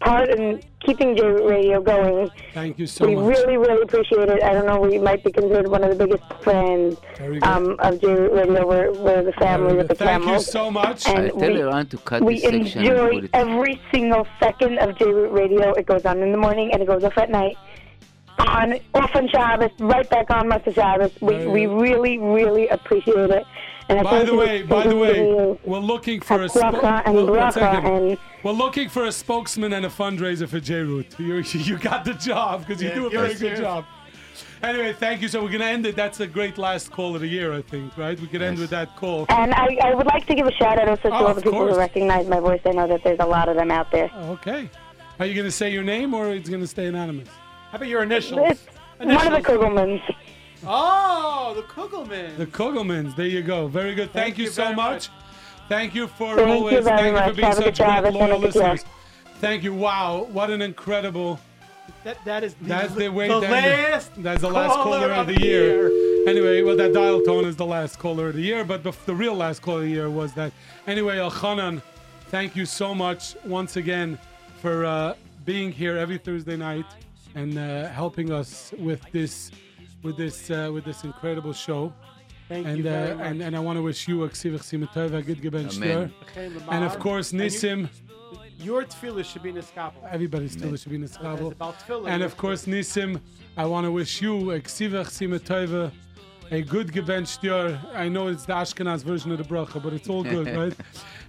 part 0.00 0.30
in 0.30 0.62
keeping 0.80 1.16
J 1.16 1.22
Radio 1.22 1.80
going. 1.80 2.30
Thank 2.54 2.78
you 2.78 2.86
so 2.86 3.06
we 3.06 3.14
much. 3.14 3.24
We 3.24 3.30
really, 3.30 3.56
really 3.56 3.82
appreciate 3.82 4.28
it. 4.28 4.42
I 4.42 4.52
don't 4.52 4.66
know, 4.66 4.80
we 4.80 4.98
might 4.98 5.22
be 5.22 5.30
considered 5.30 5.68
one 5.68 5.84
of 5.84 5.96
the 5.96 6.06
biggest 6.06 6.24
fans 6.42 6.96
um, 7.42 7.76
of 7.80 8.00
J 8.00 8.08
Radio. 8.12 8.66
We're, 8.66 8.92
we're 8.92 9.22
the 9.22 9.32
family 9.32 9.74
with 9.74 9.88
the 9.88 9.94
Thank 9.94 10.24
you 10.24 10.40
so 10.40 10.70
much. 10.70 11.06
I 11.06 11.28
tell 11.28 11.38
we, 11.38 11.58
you, 11.58 11.66
Ryan, 11.66 11.86
to 11.86 11.98
cut 11.98 12.22
we 12.22 12.34
this 12.34 12.42
section 12.42 12.86
and 12.86 12.98
enjoy 12.98 13.28
every 13.34 13.80
single 13.92 14.26
second 14.40 14.78
of 14.78 14.98
J 14.98 15.04
Radio. 15.06 15.72
It 15.74 15.86
goes 15.86 16.04
on 16.04 16.22
in 16.22 16.32
the 16.32 16.38
morning 16.38 16.72
and 16.72 16.82
it 16.82 16.86
goes 16.86 17.04
off 17.04 17.16
at 17.18 17.30
night. 17.30 17.56
On 18.38 18.72
off 18.94 19.14
on 19.14 19.28
Shabbos, 19.28 19.70
right 19.80 20.08
back 20.08 20.30
on 20.30 20.48
Motzei 20.48 20.74
Shabbos. 20.74 21.12
We 21.20 21.46
we 21.46 21.66
really 21.66 22.16
really 22.16 22.68
appreciate 22.68 23.30
it. 23.30 23.44
And 23.90 24.04
By 24.04 24.22
the 24.24 24.34
way, 24.34 24.62
by 24.62 24.86
the 24.86 24.94
way, 24.96 25.20
we're 25.64 25.78
looking 25.80 26.20
for 26.20 26.42
a 26.44 26.48
Hatzlacha 26.48 27.02
and 27.06 27.14
one 27.16 27.26
bracha 27.26 27.52
second. 27.54 27.86
and 27.86 28.18
We're 28.44 28.52
looking 28.52 28.88
for 28.88 29.04
a 29.06 29.12
spokesman 29.12 29.72
and 29.72 29.84
a 29.84 29.88
fundraiser 29.88 30.48
for 30.48 30.60
J-Root. 30.60 31.06
You, 31.18 31.42
you 31.42 31.76
got 31.78 32.04
the 32.04 32.14
job 32.14 32.66
because 32.66 32.80
you 32.80 32.88
Yeah, 32.88 32.94
do 32.94 33.06
a 33.06 33.10
very 33.10 33.34
good 33.34 33.56
job. 33.56 33.84
Anyway, 34.62 34.92
thank 34.92 35.22
you. 35.22 35.28
So 35.28 35.42
we're 35.42 35.50
gonna 35.50 35.64
end 35.64 35.86
it. 35.86 35.96
That's 35.96 36.20
a 36.20 36.26
great 36.26 36.56
last 36.58 36.90
call 36.92 37.14
of 37.16 37.22
the 37.22 37.26
year, 37.26 37.52
I 37.52 37.62
think. 37.62 37.96
Right? 37.98 38.18
We 38.20 38.26
could 38.28 38.42
end 38.42 38.58
with 38.58 38.70
that 38.70 38.94
call. 38.94 39.26
And 39.28 39.52
I, 39.54 39.76
I 39.82 39.94
would 39.94 40.06
like 40.06 40.26
to 40.26 40.34
give 40.34 40.46
a 40.46 40.52
shout 40.52 40.78
out 40.78 40.88
also 40.88 41.08
to 41.08 41.14
Oh, 41.14 41.26
all 41.26 41.34
the 41.34 41.40
people 41.40 41.58
course. 41.58 41.72
who 41.72 41.78
recognize 41.78 42.26
my 42.28 42.38
voice. 42.40 42.60
I 42.64 42.70
know 42.72 42.86
that 42.86 43.02
there's 43.02 43.18
a 43.20 43.26
lot 43.26 43.48
of 43.48 43.56
them 43.56 43.70
out 43.70 43.90
there. 43.90 44.10
Oh, 44.14 44.32
okay. 44.32 44.70
Are 45.18 45.26
you 45.26 45.34
gonna 45.34 45.50
say 45.50 45.70
your 45.72 45.82
name 45.82 46.14
or 46.14 46.30
it's 46.30 46.48
gonna 46.48 46.66
stay 46.66 46.86
anonymous? 46.86 47.28
How 47.70 47.76
about 47.76 47.88
your 47.88 48.02
initials? 48.02 48.40
It's 48.52 48.66
one 48.98 49.26
of 49.26 49.32
the 49.32 49.40
Kugelmans. 49.50 50.02
Oh, 50.66 51.54
the 51.56 51.62
Kugelman. 51.62 52.36
The 52.36 52.46
Kugelmans. 52.46 53.16
There 53.16 53.26
you 53.26 53.42
go. 53.42 53.66
Very 53.68 53.94
good. 53.94 54.12
Thank, 54.12 54.36
Thank 54.36 54.38
you, 54.38 54.44
you 54.44 54.50
so 54.50 54.64
very 54.64 54.76
much. 54.76 55.08
Thank 55.68 55.94
you 55.94 56.06
for 56.06 56.36
Thank 56.36 56.48
always. 56.48 56.84
very 56.84 56.96
thank 56.98 57.16
you 57.16 57.28
for 57.30 57.34
being 57.36 57.46
Have 57.48 57.58
a 57.58 57.62
good 57.62 57.76
such 57.76 57.78
great 57.78 57.88
Shabbos 57.88 58.14
loyal 58.14 58.38
listeners. 58.38 58.84
Thank 59.40 59.62
you. 59.62 59.72
Wow, 59.72 60.26
what 60.32 60.50
an 60.50 60.60
incredible. 60.62 61.38
That, 62.04 62.22
that 62.24 62.44
is 62.44 62.54
the, 62.54 62.64
That's 62.64 62.94
the 62.94 63.08
way. 63.08 63.28
the 63.28 63.40
that- 63.40 63.50
last. 63.50 64.10
That's 64.16 64.40
the 64.40 64.50
last 64.50 64.74
caller 64.74 65.12
of 65.12 65.26
the 65.26 65.40
year. 65.40 65.86
Anyway, 66.28 66.62
well, 66.62 66.76
that 66.76 66.92
dial 66.92 67.22
tone 67.22 67.44
is 67.46 67.56
the 67.56 67.66
last 67.66 67.98
caller 67.98 68.28
of 68.28 68.34
the 68.34 68.42
year, 68.42 68.64
but 68.64 68.82
the, 68.82 68.92
the 69.06 69.14
real 69.14 69.34
last 69.34 69.62
caller 69.62 69.78
of 69.78 69.84
the 69.84 69.90
year 69.90 70.10
was 70.10 70.32
that. 70.34 70.52
Anyway, 70.86 71.16
Elchanan, 71.16 71.80
thank 72.28 72.54
you 72.54 72.66
so 72.66 72.94
much 72.94 73.36
once 73.44 73.76
again 73.76 74.18
for 74.60 74.84
uh, 74.84 75.14
being 75.44 75.72
here 75.72 75.96
every 75.96 76.18
Thursday 76.18 76.56
night 76.56 76.84
and 77.34 77.56
uh, 77.58 77.88
helping 77.88 78.30
us 78.32 78.74
with 78.78 79.00
this, 79.12 79.50
with 80.02 80.16
this, 80.16 80.50
uh, 80.50 80.70
with 80.72 80.84
this 80.84 81.04
incredible 81.04 81.52
show. 81.52 81.92
Thank 82.48 82.66
and, 82.66 82.78
you 82.78 82.90
uh, 82.90 83.16
and 83.22 83.42
and 83.42 83.54
I 83.54 83.60
want 83.60 83.76
to 83.76 83.82
wish 83.82 84.08
you 84.08 84.24
a 84.24 84.28
ksivich 84.28 84.64
simatov, 84.70 85.14
a 85.14 85.22
good 85.22 85.40
geben 85.40 85.70
and 86.68 86.84
of 86.84 86.98
course 86.98 87.30
And 87.30 87.40
you- 87.40 87.46
Nissim. 87.46 87.88
Your 88.58 88.82
tefillah 88.82 89.24
should 89.24 89.42
be 89.42 89.50
in 89.50 89.54
the. 89.54 89.64
Everybody's 90.10 90.52
still 90.52 90.76
should 90.76 90.90
be 90.90 90.96
in 90.96 91.00
the 91.02 91.06
It's 91.06 91.14
scalpel. 91.14 91.52
about 91.52 91.78
tefillah. 91.78 92.08
And 92.08 92.22
of 92.22 92.36
course, 92.36 92.66
Nissim, 92.66 93.20
I 93.56 93.64
want 93.64 93.84
to 93.86 93.92
wish 93.92 94.20
you 94.20 94.50
a 94.50 94.60
ksivach 94.60 95.08
simatova, 95.16 95.92
a 96.50 96.60
good 96.60 96.88
gebenched 96.92 97.42
year. 97.42 97.80
I 97.94 98.08
know 98.08 98.28
it's 98.28 98.44
the 98.44 98.52
Ashkenaz 98.52 99.02
version 99.02 99.30
of 99.32 99.38
the 99.38 99.44
bracha, 99.44 99.82
but 99.82 99.92
it's 99.92 100.08
all 100.10 100.24
good, 100.24 100.48
right? 100.60 100.74